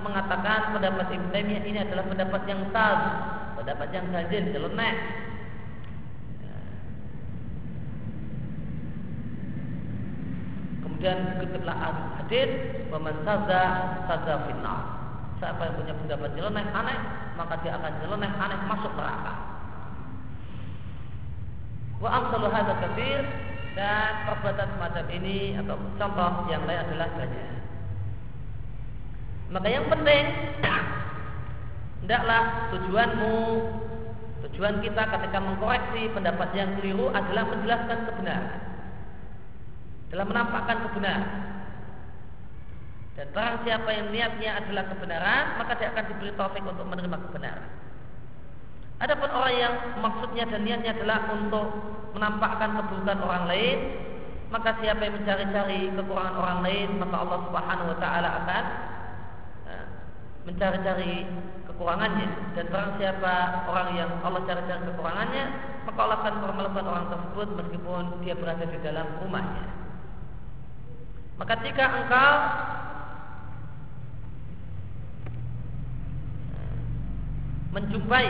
[0.00, 2.96] mengatakan pendapat Ibnu Taimiyah ini adalah pendapat yang sal,
[3.58, 4.94] pendapat yang ganjil, nyeleneh.
[10.86, 11.76] Kemudian dikutiplah
[12.20, 12.50] hadis
[12.90, 13.62] Waman saza
[14.06, 14.34] saza.
[15.40, 16.98] Siapa yang punya pendapat nyeleneh aneh,
[17.40, 19.34] maka dia akan nyeleneh aneh masuk neraka.
[21.96, 23.24] Wa amsalu hadza katsir
[23.72, 27.59] dan perbuatan semacam ini atau contoh yang lain adalah banyak.
[29.50, 30.24] Maka yang penting
[32.06, 33.36] hendaklah tujuanmu
[34.46, 38.58] tujuan kita ketika mengkoreksi pendapat yang keliru adalah menjelaskan kebenaran.
[40.10, 41.30] Dalam menampakkan kebenaran.
[43.18, 47.68] Dan barang siapa yang niatnya adalah kebenaran, maka dia akan diberi taufik untuk menerima kebenaran.
[49.00, 51.68] Adapun orang yang maksudnya dan niatnya adalah untuk
[52.16, 53.78] menampakkan keburukan orang lain,
[54.50, 58.64] maka siapa yang mencari-cari kekurangan orang lain, maka Allah Subhanahu wa taala akan
[60.48, 61.28] mencari-cari
[61.68, 63.34] kekurangannya dan barang siapa
[63.68, 65.44] orang yang Allah cari-cari kekurangannya,
[65.88, 69.64] maka Allah akan melakukan orang tersebut meskipun dia berada di dalam rumahnya.
[71.40, 72.32] Maka jika engkau
[77.70, 78.26] menjumpai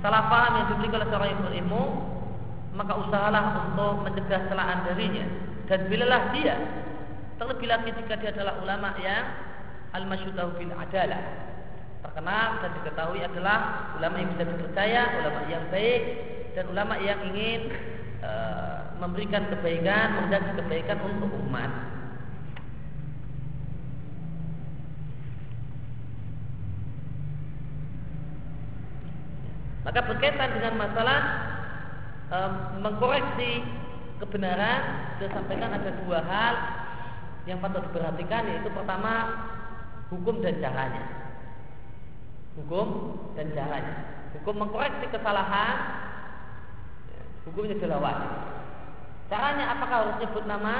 [0.00, 1.84] salah paham yang dimiliki oleh seorang yang berilmu
[2.76, 5.26] maka usahalah untuk mencegah celaan darinya
[5.68, 6.56] dan bilalah dia
[7.36, 9.24] terlebih lagi jika dia adalah ulama yang
[9.96, 11.22] al-masyudahu bil adalah
[12.04, 16.02] terkenal dan diketahui adalah ulama yang bisa dipercaya, ulama yang baik
[16.52, 17.60] dan ulama yang ingin
[18.20, 18.32] e,
[19.00, 21.70] memberikan kebaikan, menjadi kebaikan untuk umat.
[29.86, 31.20] Maka berkaitan dengan masalah
[32.30, 32.36] e,
[32.84, 33.52] mengkoreksi
[34.22, 34.80] kebenaran,
[35.20, 36.54] saya sampaikan ada dua hal
[37.46, 39.12] yang patut diperhatikan yaitu pertama
[40.12, 41.04] hukum dan caranya.
[42.56, 42.88] Hukum
[43.36, 43.94] dan caranya.
[44.36, 46.06] Hukum mengkoreksi kesalahan
[47.46, 48.32] hukumnya adalah wajib.
[49.30, 50.74] Caranya apakah harus nyebut nama?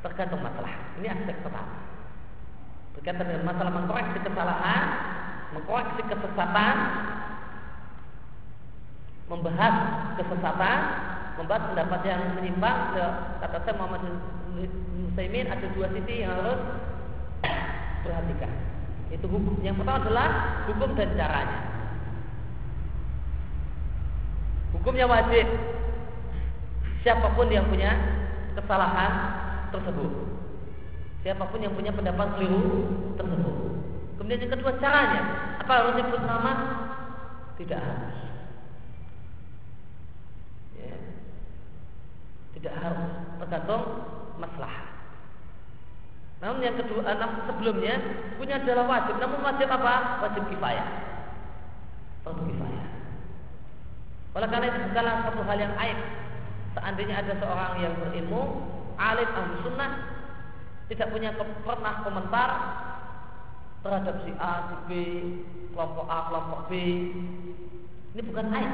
[0.00, 0.72] Tergantung masalah.
[1.00, 1.76] Ini aspek pertama.
[2.96, 4.84] Berkaitan dengan masalah mengkoreksi kesalahan,
[5.52, 6.76] mengkoreksi kesesatan,
[9.28, 9.74] membahas
[10.16, 10.78] kesesatan,
[11.36, 12.78] membahas pendapat yang menyimpang.
[13.44, 14.02] Kata saya Muhammad
[14.96, 16.60] Musaimin ada dua sisi yang harus
[18.06, 18.52] perhatikan.
[19.10, 19.58] Itu hukum.
[19.62, 20.28] Yang pertama adalah
[20.70, 21.60] hukum dan caranya.
[24.74, 25.46] Hukumnya wajib.
[27.02, 27.94] Siapa pun yang punya
[28.58, 29.12] kesalahan
[29.70, 30.10] tersebut.
[31.22, 32.86] Siapa pun yang punya pendapat keliru
[33.18, 33.54] tersebut.
[34.18, 35.22] Kemudian yang kedua caranya.
[35.62, 36.52] Apa harus disebut nama?
[37.58, 38.26] Tidak harus.
[42.56, 43.84] tidak harus tergantung
[44.40, 44.85] masalah.
[46.36, 47.16] Namun yang kedua, eh,
[47.48, 47.94] sebelumnya
[48.36, 49.16] punya adalah wajib.
[49.16, 50.20] Namun wajib apa?
[50.20, 50.88] Wajib kifayah.
[52.28, 52.86] Wajib kifayah.
[54.36, 55.98] Oleh karena itu bukanlah satu hal yang aib.
[56.76, 58.42] Seandainya ada seorang yang berilmu,
[59.00, 59.92] alim ahli sunnah,
[60.92, 61.32] tidak punya
[61.64, 62.50] pernah komentar
[63.80, 64.90] terhadap si A, si B,
[65.72, 66.72] kelompok A, kelompok B.
[68.12, 68.72] Ini bukan aib.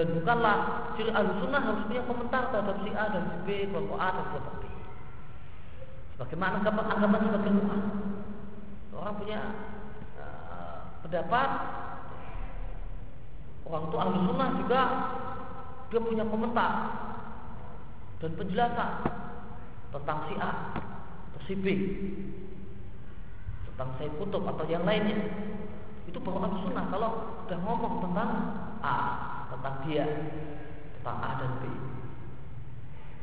[0.00, 4.00] Dan bukanlah ciri ahli sunnah harus punya komentar terhadap si A dan si B, kelompok
[4.00, 4.64] A dan kelompok B.
[6.16, 7.84] Sebagaimana anggapan, anggapan sebagian orang.
[8.96, 9.40] Orang punya
[10.16, 11.48] uh, pendapat
[13.68, 14.82] orang itu ahli sunnah juga
[15.92, 16.72] dia punya komentar
[18.24, 18.90] dan penjelasan
[19.92, 20.52] tentang si A
[21.28, 21.66] atau si B
[23.68, 25.28] tentang Said Kutub atau yang lainnya
[26.10, 26.90] itu baru sunnah.
[26.90, 27.10] Kalau
[27.46, 28.30] udah ngomong tentang
[28.82, 28.96] A
[29.54, 30.06] tentang dia
[30.98, 31.64] tentang A dan B.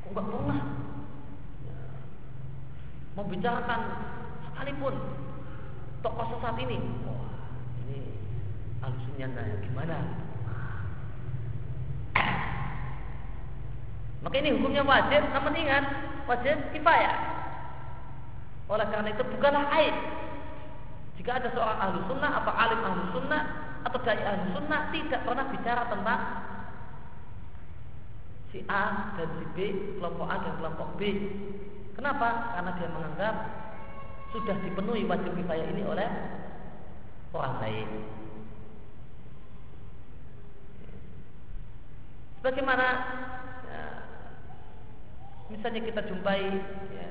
[0.07, 0.59] Kok nggak pernah?
[1.67, 1.79] Ya.
[3.19, 3.81] membicarakan
[4.47, 4.95] sekalipun
[5.99, 6.79] tokoh sesat ini.
[7.03, 7.27] Wah
[7.83, 7.99] ini
[8.79, 9.27] alusunnya
[9.67, 9.97] gimana?
[14.17, 15.83] Maka ini hukumnya wajib namun ingat
[16.23, 17.15] wajib kifayah.
[18.67, 19.95] Oleh karena itu bukanlah aib
[21.17, 23.41] jika ada seorang ahlu sunnah atau alim ahlu sunnah
[23.83, 26.21] atau dai ahlu sunnah tidak pernah bicara tentang
[28.53, 29.57] si A dan si B,
[29.99, 31.01] kelompok A dan kelompok B.
[31.97, 32.53] Kenapa?
[32.53, 33.35] Karena dia menganggap
[34.31, 36.09] sudah dipenuhi wajib kifayah ini oleh
[37.33, 37.89] orang lain.
[42.45, 42.87] Bagaimana
[43.67, 43.83] ya,
[45.51, 46.41] misalnya kita jumpai
[46.95, 47.09] ya,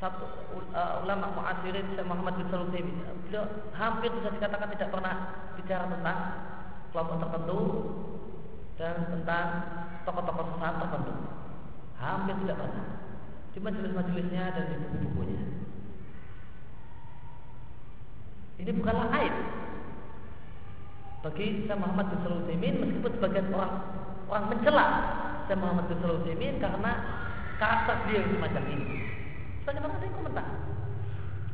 [0.00, 0.24] satu
[0.72, 2.88] uh, ulama muasirin Syekh Muhammad bin Salim
[3.28, 3.44] beliau
[3.76, 5.14] hampir bisa dikatakan tidak pernah
[5.60, 6.18] bicara tentang
[6.90, 7.60] kelompok tertentu
[8.80, 9.46] dan tentang
[10.08, 11.12] tokoh-tokoh sesat tertentu.
[12.00, 12.86] Hampir tidak pernah.
[13.52, 15.42] Cuma majelis-majelisnya dan di buku-bukunya.
[18.64, 19.36] Ini bukanlah aib
[21.20, 23.72] bagi Syekh Muhammad bin Salim meskipun sebagian orang
[24.32, 24.86] orang mencela
[25.44, 26.92] Syekh Muhammad bin Salim karena
[27.60, 29.19] karakter yang semacam ini.
[29.70, 30.46] Bagaimana ada yang komentar?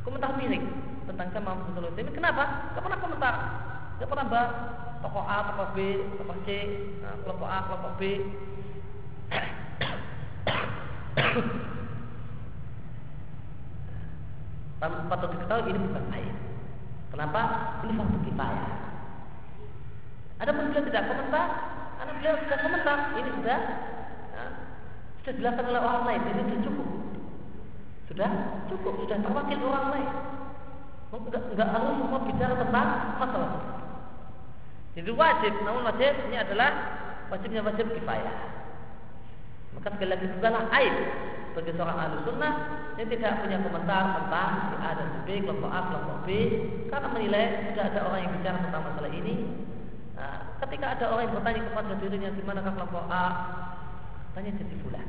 [0.01, 0.65] Komentar miring
[1.05, 2.73] tentang Syekh Muhammad bin Kenapa?
[2.73, 3.33] Tidak pernah komentar.
[3.93, 4.49] Tidak pernah bahas
[5.05, 5.77] tokoh A, tokoh B,
[6.17, 6.49] tokoh C,
[7.05, 8.25] nah, kelompok A, kelompok B.
[14.81, 16.35] Patut diketahui ini bukan aib.
[17.13, 17.41] Kenapa?
[17.85, 18.69] Ini fardu kifayah.
[20.41, 21.45] Ada pun beliau tidak komentar,
[22.01, 23.59] karena beliau sudah komentar, ini sudah
[24.33, 24.43] ya,
[25.21, 26.96] sudah dijelaskan oleh orang lain, ini sudah cukup.
[28.07, 28.29] Sudah
[28.71, 30.09] cukup, sudah terwakil orang lain.
[31.07, 32.87] Enggak, enggak harus semua bicara tentang
[33.19, 33.51] masalah.
[34.95, 36.69] Jadi wajib, namun wajib ini adalah
[37.29, 38.35] wajibnya wajib kifayah.
[39.77, 40.95] Maka sekali lagi bukanlah aib
[41.53, 42.53] bagi seorang ahli sunnah
[42.97, 46.29] yang tidak punya komentar tentang si A dan si B, kelompok A, kelompok B,
[46.89, 49.35] karena menilai sudah ada orang yang bicara tentang masalah ini.
[50.17, 53.25] Nah, ketika ada orang yang bertanya kepada dirinya di manakah kelompok A,
[54.33, 55.05] tanya jadi bulan.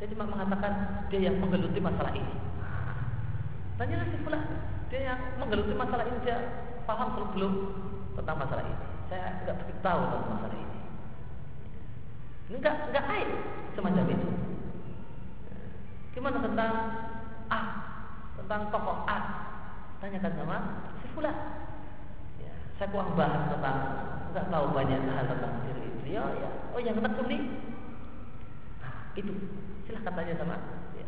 [0.00, 2.32] Dia cuma mengatakan dia yang menggeluti masalah ini.
[3.76, 4.48] Tanya si bulan,
[4.88, 6.36] dia yang menggeluti masalah ini dia
[6.88, 7.52] paham belum
[8.16, 8.76] tentang masalah ini.
[9.12, 10.78] Saya nggak begitu tahu tentang masalah ini.
[12.48, 13.30] Ini enggak enggak aib
[13.76, 14.28] semacam itu.
[16.16, 16.72] Gimana tentang
[17.52, 17.60] A?
[18.40, 19.18] Tentang tokoh A?
[20.00, 20.56] Tanyakan sama
[21.04, 21.36] si fulan.
[22.40, 23.78] Ya, saya kurang bahas tentang
[24.32, 26.50] enggak tahu banyak hal tentang diri beliau ya.
[26.72, 27.42] Oh yang ketemu nih.
[28.80, 29.32] Nah, itu
[29.90, 30.56] silahkan tanya sama
[30.94, 31.06] ya.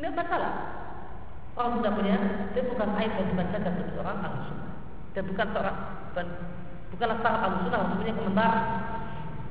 [0.00, 0.52] Ini masalah.
[1.56, 2.16] Orang sudah punya,
[2.52, 4.72] dia bukan aib dan bukan cacat bagi seorang ahli sunnah.
[5.12, 5.76] Dia bukan seorang
[6.12, 6.26] bukan
[6.92, 8.52] bukanlah syarat ahli sunnah harus punya komentar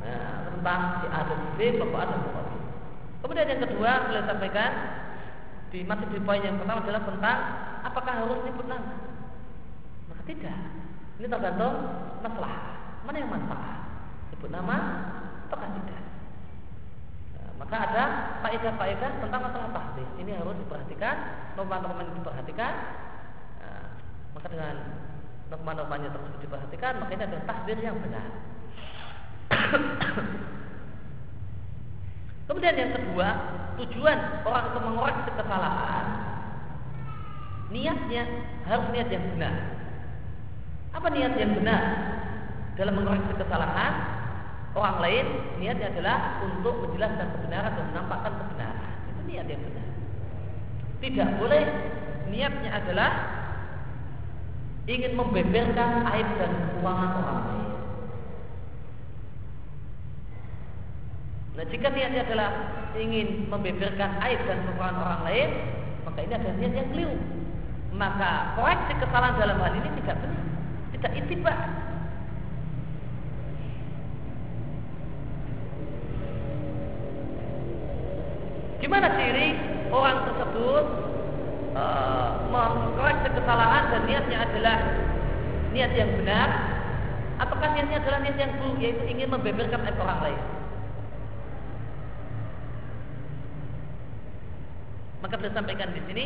[0.06, 0.18] ya,
[0.54, 2.54] tentang si A dan B, kelompok A dan kelompok B.
[3.26, 4.72] Kemudian yang kedua beliau sampaikan
[5.74, 7.38] di masih di poin yang pertama adalah tentang
[7.82, 8.94] apakah harus nyebut nama.
[10.14, 10.58] Maka tidak.
[11.18, 11.76] Ini tergantung
[12.22, 12.58] masalah.
[13.02, 13.82] Mana yang manfaat?
[14.30, 14.78] Sebut nama
[15.50, 16.05] ataukah tidak?
[17.56, 18.04] Maka ada
[18.44, 20.10] faedah-faedah tentang masalah tahdid.
[20.20, 21.16] Ini harus diperhatikan,
[21.56, 22.74] norma-norma yang diperhatikan.
[23.64, 23.88] Nah,
[24.36, 24.76] maka dengan
[25.48, 28.28] norma-normanya tersebut diperhatikan, maka ini adalah takdir yang benar.
[32.46, 33.28] Kemudian yang kedua,
[33.80, 36.06] tujuan orang untuk mengoreksi kesalahan,
[37.74, 38.24] niatnya
[38.68, 39.56] harus niat yang benar.
[40.94, 41.82] Apa niat yang benar
[42.76, 43.94] dalam mengoreksi kesalahan
[44.76, 45.26] orang lain?
[45.64, 48.94] Niatnya adalah untuk menjelaskan kebenaran dan menampakkan kebenaran.
[49.10, 49.88] Itu niat yang benar.
[51.00, 51.64] Tidak boleh
[52.30, 53.12] niatnya adalah
[54.86, 57.72] ingin membeberkan aib dan kekurangan orang lain.
[61.56, 62.50] Nah jika niatnya adalah
[63.00, 65.50] ingin membeberkan aib dan kekurangan orang lain,
[66.04, 67.18] maka ini adalah niat yang keliru.
[67.96, 70.46] Maka koreksi kesalahan dalam hal ini tidak benar,
[70.92, 71.60] tidak itibak.
[78.84, 79.56] Gimana ciri
[79.90, 80.86] orang tersebut
[81.76, 84.78] uh, mengkoreksi kesalahan dan niatnya adalah
[85.72, 86.50] niat yang benar,
[87.40, 90.42] ataukah niatnya adalah niat yang buruk, yaitu ingin membeberkan aib orang lain?
[95.24, 96.26] Maka beliau sampaikan di sini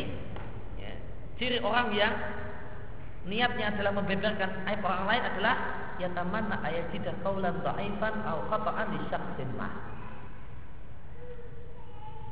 [0.76, 0.92] ya,
[1.40, 2.14] ciri orang yang
[3.24, 5.54] niatnya adalah membeberkan aib orang lain adalah
[5.96, 9.68] yatamanna ayajidah qaulan dha'ifan au khata'an li syakhsin ma.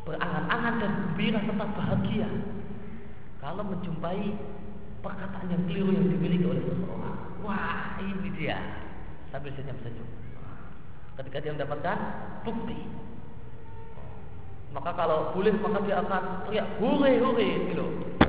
[0.08, 2.28] Berangan-angan dan gembira serta bahagia
[3.44, 4.40] kalau menjumpai
[5.04, 7.44] perkataan yang keliru yang dimiliki oleh seseorang.
[7.44, 8.56] Wah, ini dia.
[9.28, 10.08] Sambil senyum-senyum.
[11.20, 11.98] Ketika dia mendapatkan
[12.48, 12.80] bukti
[14.72, 17.86] maka kalau boleh maka dia akan teriak hore hore gitu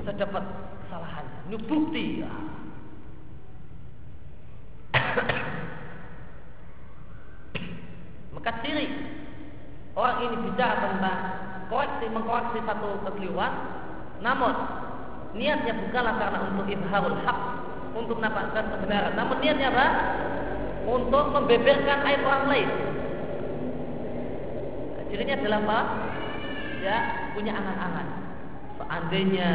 [0.07, 0.39] saya dapat
[0.87, 2.23] kesalahan ini bukti
[8.35, 8.87] maka ciri
[9.99, 11.19] orang ini bicara tentang
[11.69, 13.53] koreksi mengkoreksi satu kekeliruan
[14.19, 14.51] namun
[15.37, 17.39] niatnya bukanlah karena untuk izharul hak
[17.93, 19.87] untuk mendapatkan kebenaran namun niatnya apa
[20.89, 22.69] untuk membeberkan aib orang lain
[25.09, 25.79] cirinya adalah apa
[26.79, 26.97] ya
[27.35, 28.07] punya angan-angan.
[28.79, 29.49] Seandainya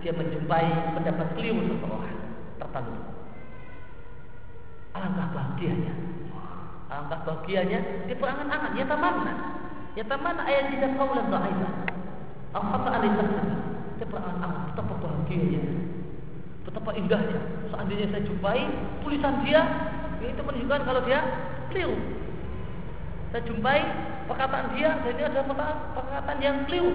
[0.00, 2.18] dia menjumpai pendapat keliru seseorang
[2.56, 3.02] tertentu.
[4.96, 5.94] Alangkah bahagianya.
[6.88, 8.72] Alangkah bahagianya dia berangan-angan.
[8.78, 9.34] Ya tamanna.
[9.98, 11.72] Ya tamanna ayat tidak kaulan dhaifah.
[12.54, 13.54] Al-khata alisahsana.
[13.98, 14.62] Dia berangan-angan.
[14.70, 15.62] Betapa bahagianya.
[16.62, 17.40] Betapa indahnya.
[17.66, 18.62] Seandainya saya jumpai
[19.02, 19.62] tulisan dia.
[20.22, 21.18] Itu menunjukkan kalau dia
[21.74, 21.98] keliru.
[23.34, 23.78] Saya jumpai
[24.30, 26.94] perkataan dia dan ini adalah perkataan, perkataan yang keliru.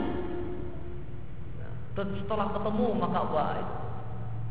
[1.99, 3.59] Dan setelah ketemu maka wah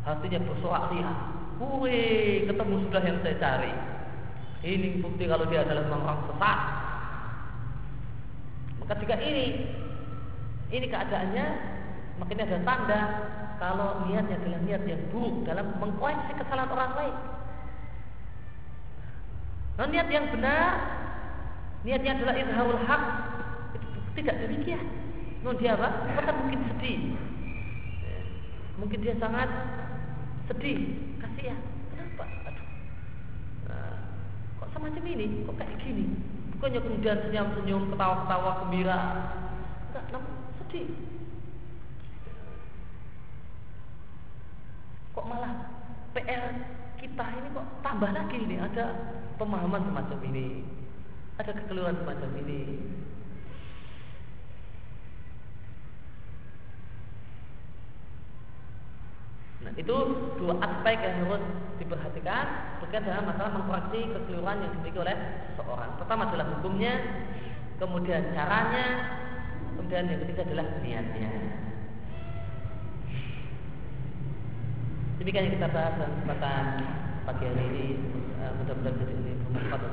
[0.05, 1.19] hatinya bersorak lihat.
[1.57, 3.73] Wih, ketemu sudah yang saya cari.
[4.61, 6.82] Ini bukti kalau dia adalah orang sesat.
[8.83, 9.63] Maka jika ini
[10.75, 11.47] ini keadaannya,
[12.19, 13.01] makin ada tanda
[13.63, 17.17] kalau niatnya adalah niat yang buruk dalam mengkoreksi kesalahan orang lain.
[19.79, 20.67] Nah, niat yang benar
[21.87, 22.83] niatnya adalah izharul
[23.79, 23.89] itu
[24.19, 24.83] tidak demikian.
[25.47, 26.11] Non dia apa?
[26.19, 27.15] Bahkan mungkin sedih.
[28.83, 29.47] Mungkin dia sangat
[30.51, 30.91] sedih
[31.23, 31.63] kasihan.
[31.95, 32.27] Kenapa?
[32.51, 32.67] Aduh.
[33.71, 33.99] Nah,
[34.59, 35.47] kok semacam ini?
[35.47, 36.32] Kok kayak gini
[36.63, 39.01] bukannya kemudian senyum-senyum ketawa-ketawa gembira?
[39.91, 40.31] Enggak namun
[40.63, 40.87] sedih.
[45.11, 45.75] Kok malah
[46.15, 46.55] PR
[47.03, 48.63] kita ini kok tambah lagi ini?
[48.63, 48.95] Ada
[49.43, 50.63] pemahaman semacam ini
[51.43, 52.61] ada kekeliruan semacam ini.
[59.63, 59.97] Nah, itu
[60.43, 61.43] dua aspek yang harus
[61.79, 62.45] diperhatikan
[62.83, 65.17] berkaitan dengan masalah mengkoreksi kekeliruan yang dimiliki oleh
[65.55, 65.91] seseorang.
[66.03, 66.93] Pertama adalah hukumnya,
[67.79, 68.87] kemudian caranya,
[69.75, 71.31] kemudian yang ketiga adalah niatnya.
[75.23, 76.65] Demikian yang kita bahas dalam kesempatan
[77.23, 77.87] pagi hari ini.
[78.43, 79.93] Mudah-mudahan jadi ini bermanfaat.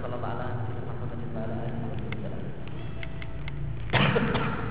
[4.10, 4.69] Wassalamualaikum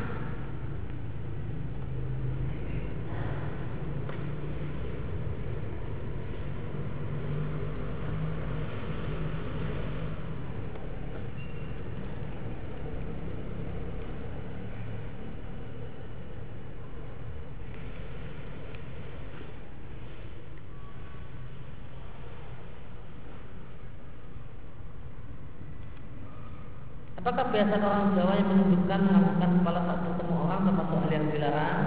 [27.18, 31.80] Apakah biasa orang Jawa yang menyebutkan melakukan kepala saat bertemu orang termasuk hal yang dilarang?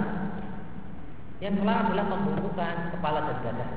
[1.40, 3.68] Yang terlarang adalah membungkukkan kepala dan dada.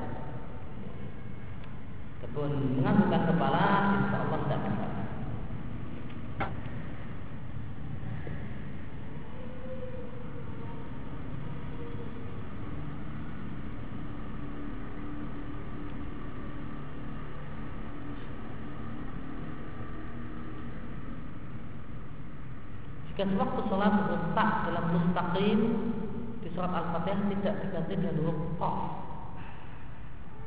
[2.20, 3.64] Kebun menganggukkan kepala,
[4.04, 4.75] insya Allah tidak.
[23.26, 25.60] Jika waktu sholat huruf tak dalam mustaqim
[26.38, 28.76] di surat Al-Fatihah tidak diganti dengan huruf qaf.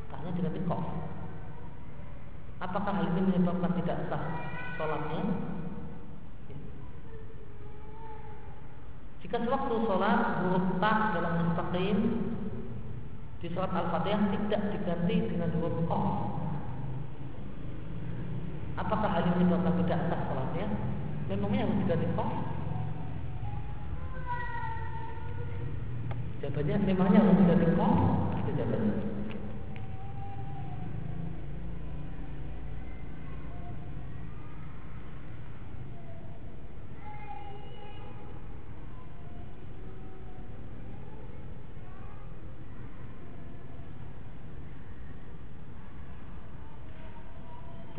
[0.08, 0.84] Taknya diganti qaf.
[2.64, 4.24] Apakah hal ini menyebabkan tidak sah
[4.80, 5.28] sholatnya?
[9.20, 11.98] Jika sewaktu sholat huruf tak dalam mustaqim
[13.44, 16.06] di surat Al-Fatihah tidak diganti dengan huruf qaf.
[18.80, 20.90] Apakah hal ini menyebabkan tidak sah sholatnya?
[21.30, 22.32] memangnya harus diganti kos
[26.40, 28.00] jawabannya memangnya harus diganti kos
[28.40, 28.96] itu jawabannya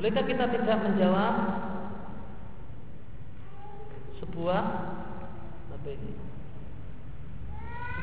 [0.00, 1.34] Bolehkah kita tidak menjawab
[4.16, 4.64] sebuah
[5.76, 6.12] apa ini?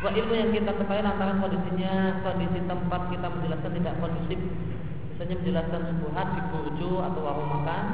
[0.07, 4.39] Sebuah ilmu yang kita ketahui antara kondisinya kondisi tempat kita menjelaskan tidak kondusif.
[5.11, 7.85] Misalnya menjelaskan sebuah di burjo atau warung makan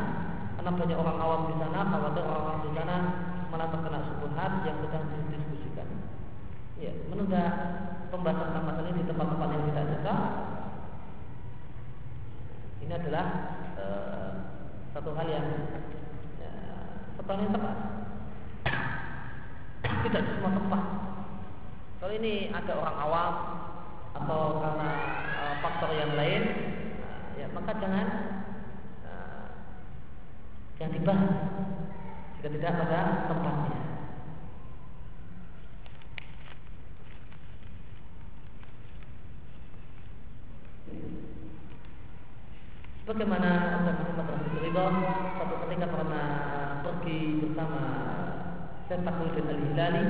[0.54, 2.96] karena banyak orang awam di sana, khawatir orang-orang di sana
[3.50, 5.88] malah terkena subhat yang sedang didiskusikan.
[6.78, 7.44] Ya, menunda
[8.14, 10.22] pembahasan tentang masalah ini di tempat-tempat yang tidak cocok.
[12.78, 13.26] Ini adalah
[13.82, 14.32] uh,
[14.94, 15.48] satu hal yang
[16.38, 16.52] ya,
[17.26, 17.78] yang tepat.
[19.82, 21.03] Tidak semua tempat
[22.04, 23.34] kalau ini ada orang awam
[24.12, 24.92] atau karena
[25.40, 26.44] uh, faktor yang lain,
[27.00, 28.08] uh, ya maka jangan
[29.08, 29.48] uh,
[30.76, 31.32] jangan dibahas
[32.36, 33.00] jika tidak pada
[33.32, 33.80] tempatnya.
[43.08, 44.92] Bagaimana Muhammad Rasulullah
[45.40, 46.28] satu ketika pernah
[46.84, 47.84] pergi bersama
[48.92, 50.04] Syekh Takuddin Al-Hilali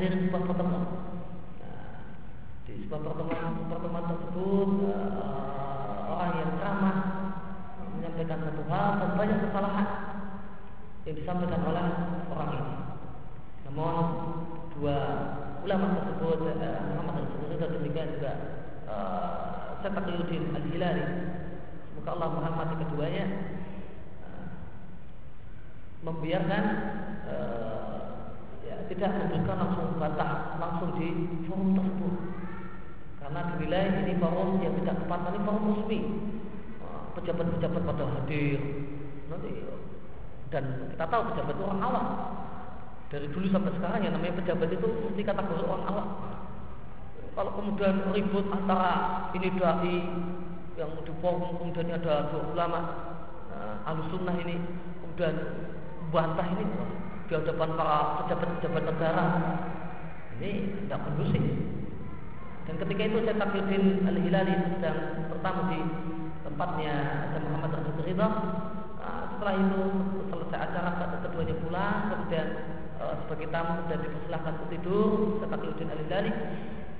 [0.00, 0.84] menghadiri sebuah pertemuan.
[1.60, 1.92] Nah,
[2.64, 6.96] di sebuah pertemuan pertemuan tersebut uh, orang yang ramah
[7.92, 9.88] menyampaikan satu hal dan banyak kesalahan
[11.04, 11.86] yang disampaikan oleh
[12.32, 12.74] orang ini.
[13.68, 13.96] Namun
[14.72, 14.98] dua
[15.68, 18.32] ulama tersebut uh, Muhammad tersebut dan demikian juga
[18.88, 21.06] uh, Syekh Al-Hilali
[21.92, 23.26] semoga Allah merahmati keduanya
[26.00, 26.64] membiarkan
[27.28, 27.89] uh,
[28.90, 31.08] tidak memberikan langsung bantah langsung di
[31.46, 32.14] forum tersebut
[33.30, 35.98] karena dinilai ini forum yang tidak tepat ini forum resmi.
[37.10, 38.58] Pejabat-pejabat pada hadir.
[39.30, 39.50] Nanti
[40.50, 42.06] dan kita tahu pejabat itu orang awam.
[43.06, 46.08] Dari dulu sampai sekarang yang namanya pejabat itu mesti kategori orang awam.
[47.38, 49.96] Kalau kemudian ribut antara ini dai
[50.74, 52.80] yang di forum kemudian ada dua ulama
[53.54, 54.58] uh, alusunnah ini
[55.06, 55.34] kemudian
[56.10, 56.66] bantah ini
[57.30, 59.24] di hadapan para pejabat-pejabat negara.
[60.42, 60.50] Ini
[60.82, 61.44] tidak kondusif.
[62.66, 64.98] Dan ketika itu saya Taqiyuddin Al-Hilali sedang
[65.30, 65.80] bertamu di
[66.42, 66.94] tempatnya
[67.30, 68.28] Syekh Muhammad Rasul Ridha.
[68.98, 69.80] Nah, setelah itu
[70.26, 70.90] selesai acara
[71.22, 72.46] keduanya pulang kemudian
[72.98, 75.08] uh, sebagai tamu dan dipersilahkan untuk tidur
[75.38, 76.32] Syekh Taqiyuddin Al-Hilali.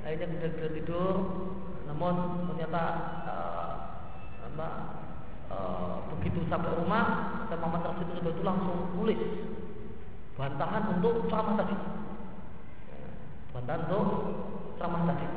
[0.07, 1.15] Akhirnya kemudian beliau tidur.
[1.91, 2.15] Namun
[2.55, 2.83] ternyata
[3.27, 3.75] uh,
[4.47, 4.69] apa,
[5.51, 7.05] uh, begitu sampai rumah
[7.51, 9.19] Muhammad Rasul Ridha itu langsung tulis
[10.41, 11.77] bantahan untuk ceramah tadi.
[13.53, 14.07] Bantahan untuk
[14.81, 15.29] ceramah tadi.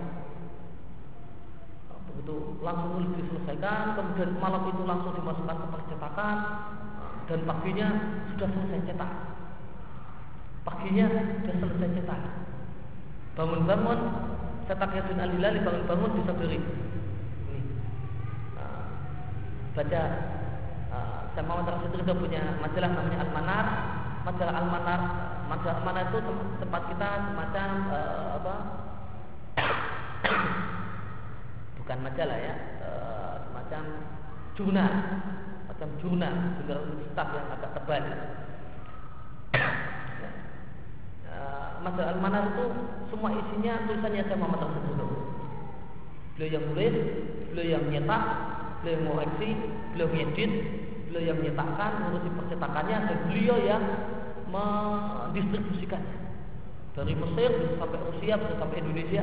[1.91, 6.37] Nah, begitu langsung nulis diselesaikan kemudian malam itu langsung dimasukkan ke percetakan
[7.27, 7.87] dan paginya
[8.31, 9.11] sudah selesai cetak.
[10.63, 11.07] Paginya
[11.43, 12.21] sudah selesai cetak.
[13.35, 13.99] Bangun-bangun
[14.71, 16.59] cetaknya Yasin Alilali bangun-bangun bisa beri.
[18.55, 18.87] Nah,
[19.75, 20.03] baca
[20.95, 23.67] uh, saya mau terus itu punya majalah namanya Al-Manar
[24.23, 25.01] majalah Al-Manar
[25.51, 26.19] majalah Al-Manar itu
[26.63, 28.55] tempat kita semacam uh, apa?
[31.83, 33.83] Bukan majalah ya uh, semacam
[34.55, 34.93] jurnal.
[35.67, 38.03] Macam jurnal jurnal ustaz yang agak tebal.
[41.27, 42.65] Uh, majalah Al-Manar itu
[43.11, 45.11] semua isinya tulisannya saya Muhammad Rasulullah
[46.33, 46.95] beliau yang nulis
[47.53, 48.23] beliau yang nyetak
[48.81, 49.49] beliau yang mengoreksi
[49.93, 50.51] beliau yang ngedit
[51.13, 53.83] beliau yang menyetakkan mengurusi percetakannya dan beliau yang
[54.49, 56.17] mendistribusikannya.
[56.97, 59.21] Dari Mesir bisa sampai Rusia bisa sampai Indonesia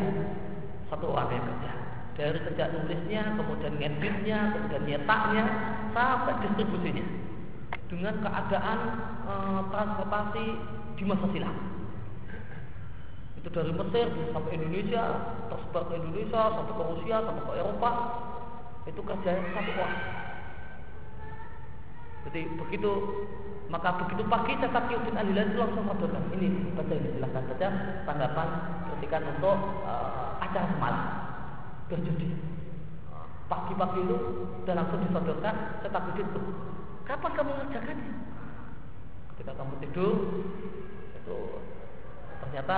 [0.87, 1.73] satu orang yang kerja.
[2.15, 5.45] Dari kerja nulisnya kemudian ngeditnya kemudian nyetaknya
[5.91, 7.07] sampai distribusinya.
[7.91, 8.79] Dengan keadaan
[9.27, 9.35] e,
[9.75, 10.47] transportasi
[10.95, 11.57] di masa silam.
[13.35, 15.03] Itu dari Mesir bisa sampai Indonesia
[15.51, 17.91] tersebar ke Indonesia sampai ke Rusia sampai ke Eropa.
[18.87, 20.21] Itu kerjanya satu orang
[22.29, 22.91] jadi begitu
[23.71, 27.69] maka begitu pagi cetak Yudin Alilan itu langsung melaporkan ini baca ini silahkan saja
[28.03, 28.49] tanggapan
[28.91, 29.57] kritikan untuk
[29.87, 31.07] uh, acara semalam.
[31.87, 32.29] Berjudi
[33.51, 34.17] pagi-pagi itu
[34.63, 36.43] sudah langsung disodorkan cetak Yudin itu
[37.07, 38.11] kapan kamu mengerjakannya
[39.35, 40.15] ketika kamu tidur
[41.19, 41.39] itu
[42.45, 42.77] ternyata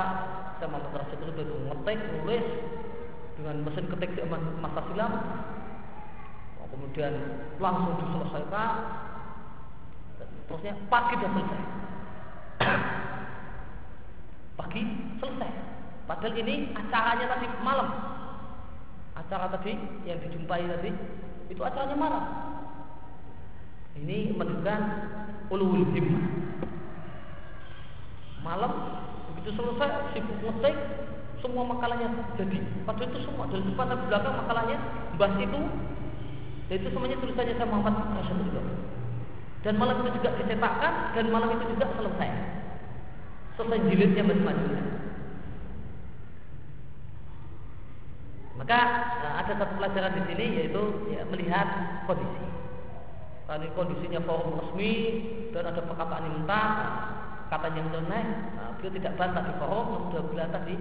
[0.57, 2.47] saya mau Rasul itu ngetik nulis
[3.37, 4.13] dengan mesin ketik
[4.61, 5.13] masa silam
[6.73, 7.13] kemudian
[7.61, 8.71] langsung diselesaikan
[10.49, 11.63] Terusnya pagi sudah selesai.
[14.59, 14.83] pagi
[15.23, 15.51] selesai.
[16.07, 17.89] Padahal ini acaranya tadi malam.
[19.13, 19.77] Acara tadi
[20.09, 20.91] yang dijumpai tadi
[21.53, 22.25] itu acaranya malam.
[23.93, 24.81] Ini menunjukkan
[25.53, 26.25] ulul himmah.
[28.43, 28.73] Malam
[29.31, 30.75] begitu selesai sibuk ngetik
[31.43, 32.59] semua makalahnya jadi.
[32.87, 34.79] Padahal itu semua dari depan sampai belakang makalahnya
[35.19, 35.61] bahas itu
[36.73, 38.82] itu semuanya tulisannya saya Muhammad Rasulullah.
[39.63, 42.31] Dan malam itu juga dicetakkan dan malam itu juga selesai.
[43.55, 44.93] Selesai jilidnya masing-masing.
[48.59, 48.79] Maka
[49.23, 50.83] nah, ada satu pelajaran di sini yaitu
[51.15, 51.67] ya, melihat
[52.07, 52.47] kondisi.
[53.47, 54.93] Kalau kondisinya forum resmi
[55.51, 56.69] dan ada perkataan yang mentah,
[57.53, 60.75] kata yang naik, nah, beliau tidak bantah di forum, beliau bantah di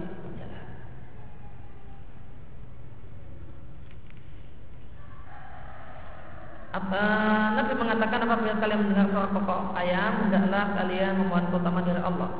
[6.72, 7.04] Apa,
[7.52, 12.30] Nabi mengatakan apabila kalian mendengar suara pokok ayam, hendaklah kalian memohon keutamaan dari Allah.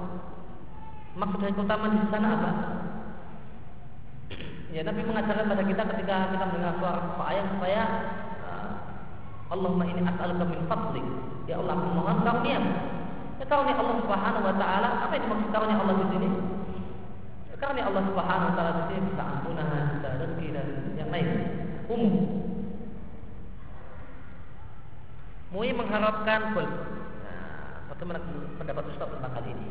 [1.12, 2.50] Maksud dari di sana apa?
[4.72, 7.82] Ya Nabi mengajarkan pada kita ketika kita mendengar suara pokok ayam supaya
[8.48, 8.68] uh,
[9.52, 11.06] Allahumma ini as'aluka min fadlik.
[11.44, 12.60] Ya Allah, aku mohon karunia.
[13.36, 16.28] Ya karunia Allah Subhanahu wa taala, apa yang dimaksud karunia Allah di sini?
[17.52, 19.68] Ya, karunia Allah Subhanahu wa taala di sini bisa ampunan,
[20.00, 21.28] bisa rezeki dan yang lain.
[21.92, 22.41] Umum.
[25.52, 26.64] Mui mengharapkan gol.
[26.64, 28.18] Nah, bagaimana
[28.56, 29.68] pendapat Ustaz tentang hal ini?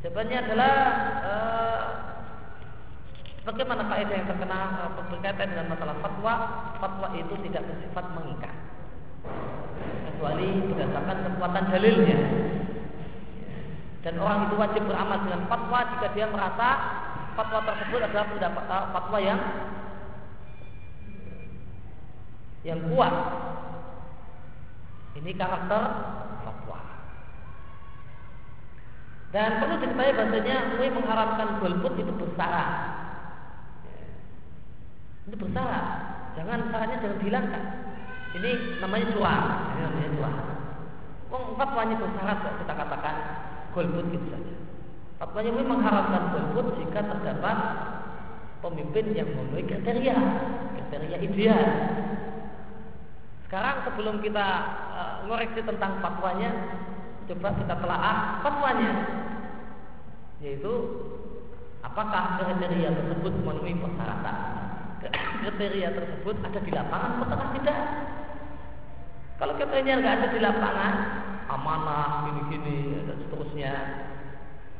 [0.00, 0.74] Jawabannya adalah
[1.26, 1.82] uh,
[3.40, 6.34] Bagaimana kaidah yang terkenal uh, berkaitan dengan masalah fatwa?
[6.76, 8.56] Fatwa itu tidak bersifat mengikat,
[10.06, 12.18] kecuali berdasarkan kekuatan dalilnya.
[14.04, 16.68] Dan orang itu wajib beramal dengan fatwa jika dia merasa
[17.32, 19.40] fatwa tersebut adalah pendapat uh, fatwa yang
[22.60, 23.14] yang kuat.
[25.18, 25.82] Ini karakter
[26.46, 26.80] fatwa.
[29.34, 33.00] Dan perlu diketahui bahasanya MUI mengharamkan golput itu bersyarat
[35.30, 35.84] itu bersalah.
[36.34, 37.62] Jangan sarannya jangan dihilangkan.
[38.34, 38.50] Ini
[38.82, 39.42] namanya cuan.
[39.74, 40.34] Ini namanya cuan.
[41.30, 43.16] Wong fatwanya bersyarat kok kita katakan
[43.70, 44.54] golput gitu saja.
[45.22, 47.58] Fatwanya memang mengharapkan golput jika terdapat
[48.66, 50.18] pemimpin yang memenuhi kriteria,
[50.74, 51.68] kriteria ideal.
[53.46, 54.46] Sekarang sebelum kita
[55.26, 56.50] ngoreksi tentang fatwanya,
[57.28, 58.92] coba kita telaah fatwanya,
[60.40, 60.72] yaitu
[61.84, 64.36] apakah kriteria tersebut memenuhi persyaratan?
[65.40, 67.80] Kriteria tersebut ada di lapangan ataukah tidak?
[69.40, 70.94] Kalau kriteria nggak ada di lapangan,
[71.48, 73.72] amanah, gini-gini dan seterusnya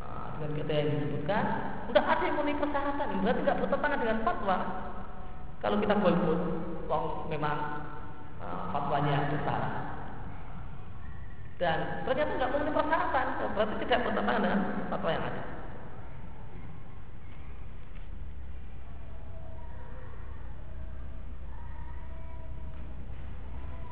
[0.01, 1.45] nah, dengan kriteria yang disebutkan,
[1.89, 4.57] nggak ada yang memenuhi persyaratan, berarti nggak bertentangan dengan fatwa.
[5.61, 6.41] Kalau kita golput,
[7.29, 7.57] memang
[8.41, 9.61] uh, fatwanya besar
[11.61, 15.43] dan ternyata nggak memenuhi persyaratan, berarti tidak bertentangan dengan fatwa yang ada.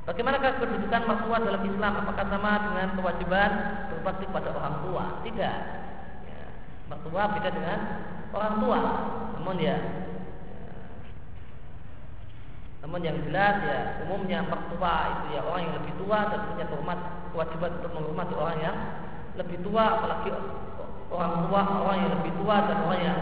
[0.09, 1.93] Bagaimana kedudukan mertua dalam Islam?
[2.01, 3.51] Apakah sama dengan kewajiban
[3.93, 5.05] berbakti pada orang tua?
[5.21, 5.57] Tidak.
[6.25, 6.43] Ya,
[6.89, 7.79] mertua beda dengan
[8.33, 8.81] orang tua.
[9.37, 9.77] Namun ya,
[12.79, 16.99] namun yang jelas ya umumnya mertua itu ya orang yang lebih tua dan punya hormat
[17.35, 18.77] kewajiban untuk menghormati orang yang
[19.35, 20.31] lebih tua apalagi
[21.11, 23.19] orang tua orang yang lebih tua dan orang yang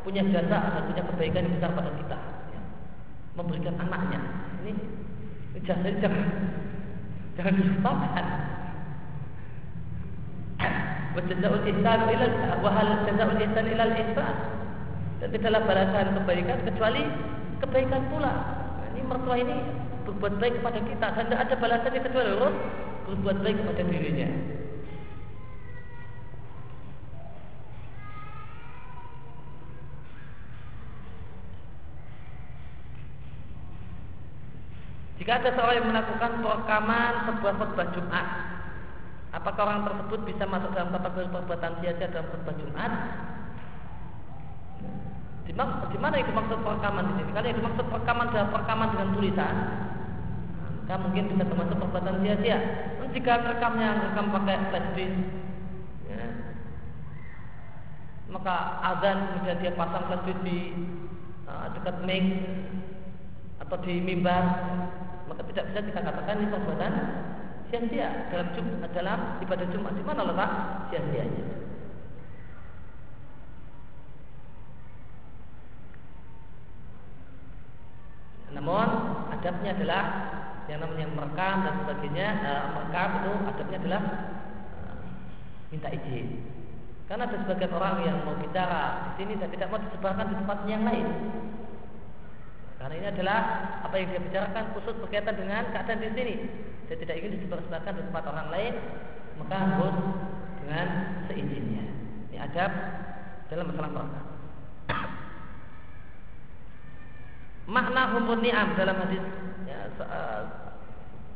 [0.00, 2.18] punya jasa dan punya kebaikan yang besar pada kita
[2.54, 2.60] ya.
[3.36, 4.20] memberikan anaknya
[4.64, 4.72] ini
[5.64, 6.24] Jangan jangan
[7.34, 8.26] jangan dilupakan.
[11.16, 12.26] Wajazaul ihsan ila
[12.60, 14.34] wa hal jazaul ihsan ila ihsan.
[15.16, 17.02] Dan tidaklah balasan kebaikan kecuali
[17.64, 18.32] kebaikan pula.
[19.06, 19.56] Nah, ini
[20.02, 22.52] berbuat baik kepada kita dan tidak ada balasannya kecuali Allah
[23.06, 24.30] berbuat baik kepada dirinya.
[35.20, 38.26] Jika ada seorang yang melakukan perekaman sebuah khutbah Jumat,
[39.34, 42.92] apakah orang tersebut bisa masuk dalam kategori perbuatan sia-sia dalam khutbah Jumat?
[45.46, 47.30] Di, di mana maksud perekaman di sini?
[47.30, 49.54] Kalau yang dimaksud perekaman adalah perekaman dengan tulisan,
[50.82, 52.58] maka mungkin bisa termasuk perbuatan sia-sia.
[53.14, 55.16] Jika rekamnya rekam pakai flash disk,
[56.10, 56.24] ya,
[58.28, 58.54] maka
[58.84, 60.58] azan kemudian dia pasang flash disk di
[61.48, 62.26] uh, dekat mic
[63.62, 64.44] atau di mimbar
[65.26, 66.92] maka tidak bisa kita katakan ini perbuatan
[67.66, 70.50] sia-sia dalam jum, dalam ibadah Jumat di mana letak
[70.92, 71.65] sia-sianya.
[78.54, 78.88] Namun
[79.34, 80.04] adabnya adalah
[80.66, 84.02] yang namanya merekam dan sebagainya uh, merekam itu adabnya adalah
[84.82, 84.98] uh,
[85.70, 86.26] minta izin.
[87.06, 90.58] Karena ada sebagian orang yang mau bicara di sini dan tidak mau disebarkan di tempat
[90.66, 91.06] yang lain.
[92.76, 93.38] Karena ini adalah
[93.86, 96.34] apa yang dia bicarakan khusus berkaitan dengan keadaan di sini.
[96.90, 98.74] Dia tidak ingin disebarkan di tempat orang lain
[99.38, 99.96] maka harus
[100.62, 100.86] dengan
[101.30, 101.84] seizinnya.
[102.30, 102.70] Ini adab
[103.46, 104.35] dalam masalah merekam
[107.66, 109.22] makna hukum ni'am dalam hadis
[109.66, 110.42] ya, uh,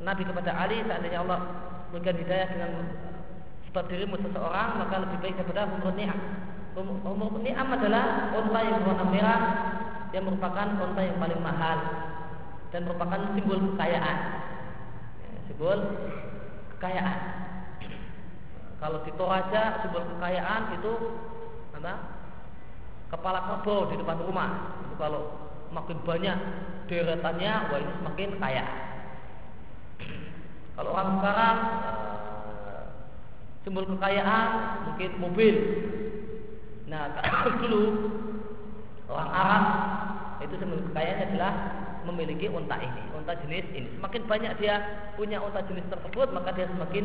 [0.01, 1.41] Nabi kepada Ali seandainya Allah
[1.91, 2.71] memberikan hidayah dengan
[3.71, 6.19] sebab dirimu seseorang maka lebih baik daripada umur ni'am.
[6.79, 9.43] Umur ni'am adalah unta yang berwarna merah
[10.11, 11.79] yang merupakan unta yang paling mahal
[12.71, 14.19] dan merupakan simbol kekayaan.
[15.23, 15.79] Ya, simbol
[16.79, 17.21] kekayaan.
[18.79, 20.93] Kalau di Toraja simbol kekayaan itu
[21.79, 21.95] apa?
[23.11, 24.51] Kepala kerbau di depan rumah.
[24.87, 25.23] Itu kalau
[25.71, 26.39] makin banyak
[26.91, 28.67] deretannya, wah ini semakin kaya.
[30.75, 31.57] Kalau orang sekarang
[32.67, 32.83] uh,
[33.63, 34.49] simbol kekayaan
[34.91, 35.55] mungkin mobil.
[36.91, 37.83] Nah, kalau dulu
[39.11, 39.65] orang Arab
[40.43, 41.53] itu simbol kekayaannya adalah
[42.09, 43.89] memiliki unta ini, unta jenis ini.
[43.95, 44.75] Semakin banyak dia
[45.15, 47.05] punya unta jenis tersebut, maka dia semakin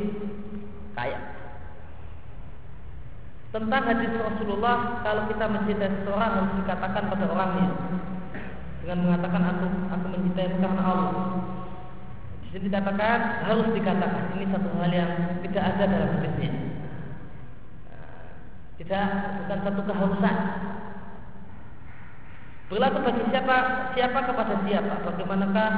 [0.97, 1.19] kaya.
[3.53, 7.67] Tentang hadis Rasulullah, kalau kita mencintai seseorang harus dikatakan pada orangnya
[8.85, 11.13] dengan mengatakan aku aku mencintai karena Allah.
[12.45, 16.53] Di sini dikatakan harus dikatakan ini satu hal yang tidak ada dalam hadisnya.
[18.77, 19.07] Tidak
[19.41, 20.35] bukan satu keharusan.
[22.69, 23.57] Berlaku bagi siapa
[23.97, 24.93] siapa kepada siapa.
[25.01, 25.69] Bagaimanakah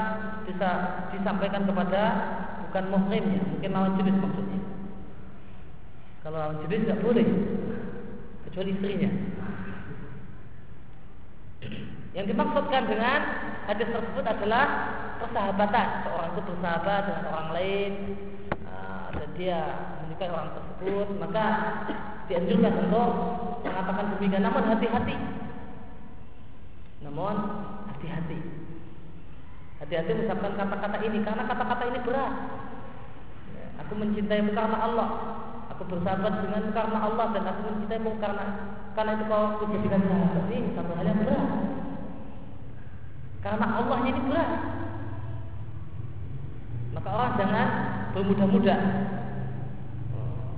[0.43, 0.69] bisa
[1.15, 2.01] disampaikan kepada
[2.67, 4.61] bukan muhrimnya, mungkin lawan jenis maksudnya.
[6.27, 7.27] Kalau lawan jenis tidak boleh
[8.43, 9.11] kecuali istrinya.
[12.17, 13.19] Yang dimaksudkan dengan
[13.69, 14.65] hadis tersebut adalah
[15.21, 15.87] persahabatan.
[16.01, 17.91] Seorang itu bersahabat dengan orang lain
[18.65, 19.61] uh, dan dia
[20.01, 21.45] menyukai orang tersebut, maka
[22.25, 23.09] dianjurkan untuk
[23.61, 24.41] mengatakan demikian.
[24.49, 25.15] Namun hati-hati.
[27.05, 27.35] Namun
[27.93, 28.39] hati-hati.
[29.77, 32.33] Hati-hati mengucapkan kata-kata ini karena kata-kata ini berat.
[33.53, 35.09] Ya, aku mencintaimu karena Allah.
[35.77, 40.73] Aku bersahabat dengan karena Allah dan aku mencintaimu karena karena itu kau menjadikan sahabat ini
[40.73, 41.45] satu hal yang berat.
[43.47, 44.51] Karena Allah ini berat.
[46.91, 47.67] Maka orang jangan
[48.11, 48.79] bermudah-mudah.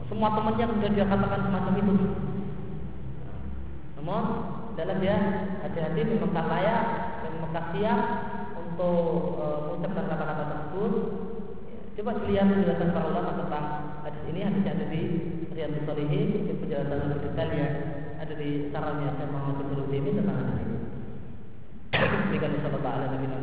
[0.09, 1.93] Semua temannya sudah dia katakan semacam itu.
[4.01, 4.23] Namun
[4.73, 5.17] dalam dia
[5.61, 6.85] hati-hati memang layak
[7.21, 8.01] dan memang siap
[8.57, 10.93] untuk e, mengucapkan kata-kata tersebut.
[11.93, 13.65] Coba dilihat penjelasan para ulama tentang
[14.01, 15.03] hadis ini hadis yang ada di
[15.53, 17.69] Riyadhus Shalihin, penjelasan lebih detail ya
[18.17, 20.68] ada di sarannya Syekh Muhammad bin Utsaimin tentang hadis ini.
[21.89, 23.33] Demikian sallallahu alaihi wa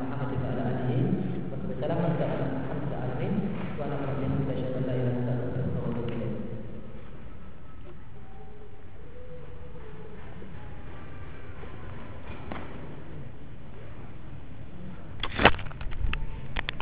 [2.18, 2.55] sallam.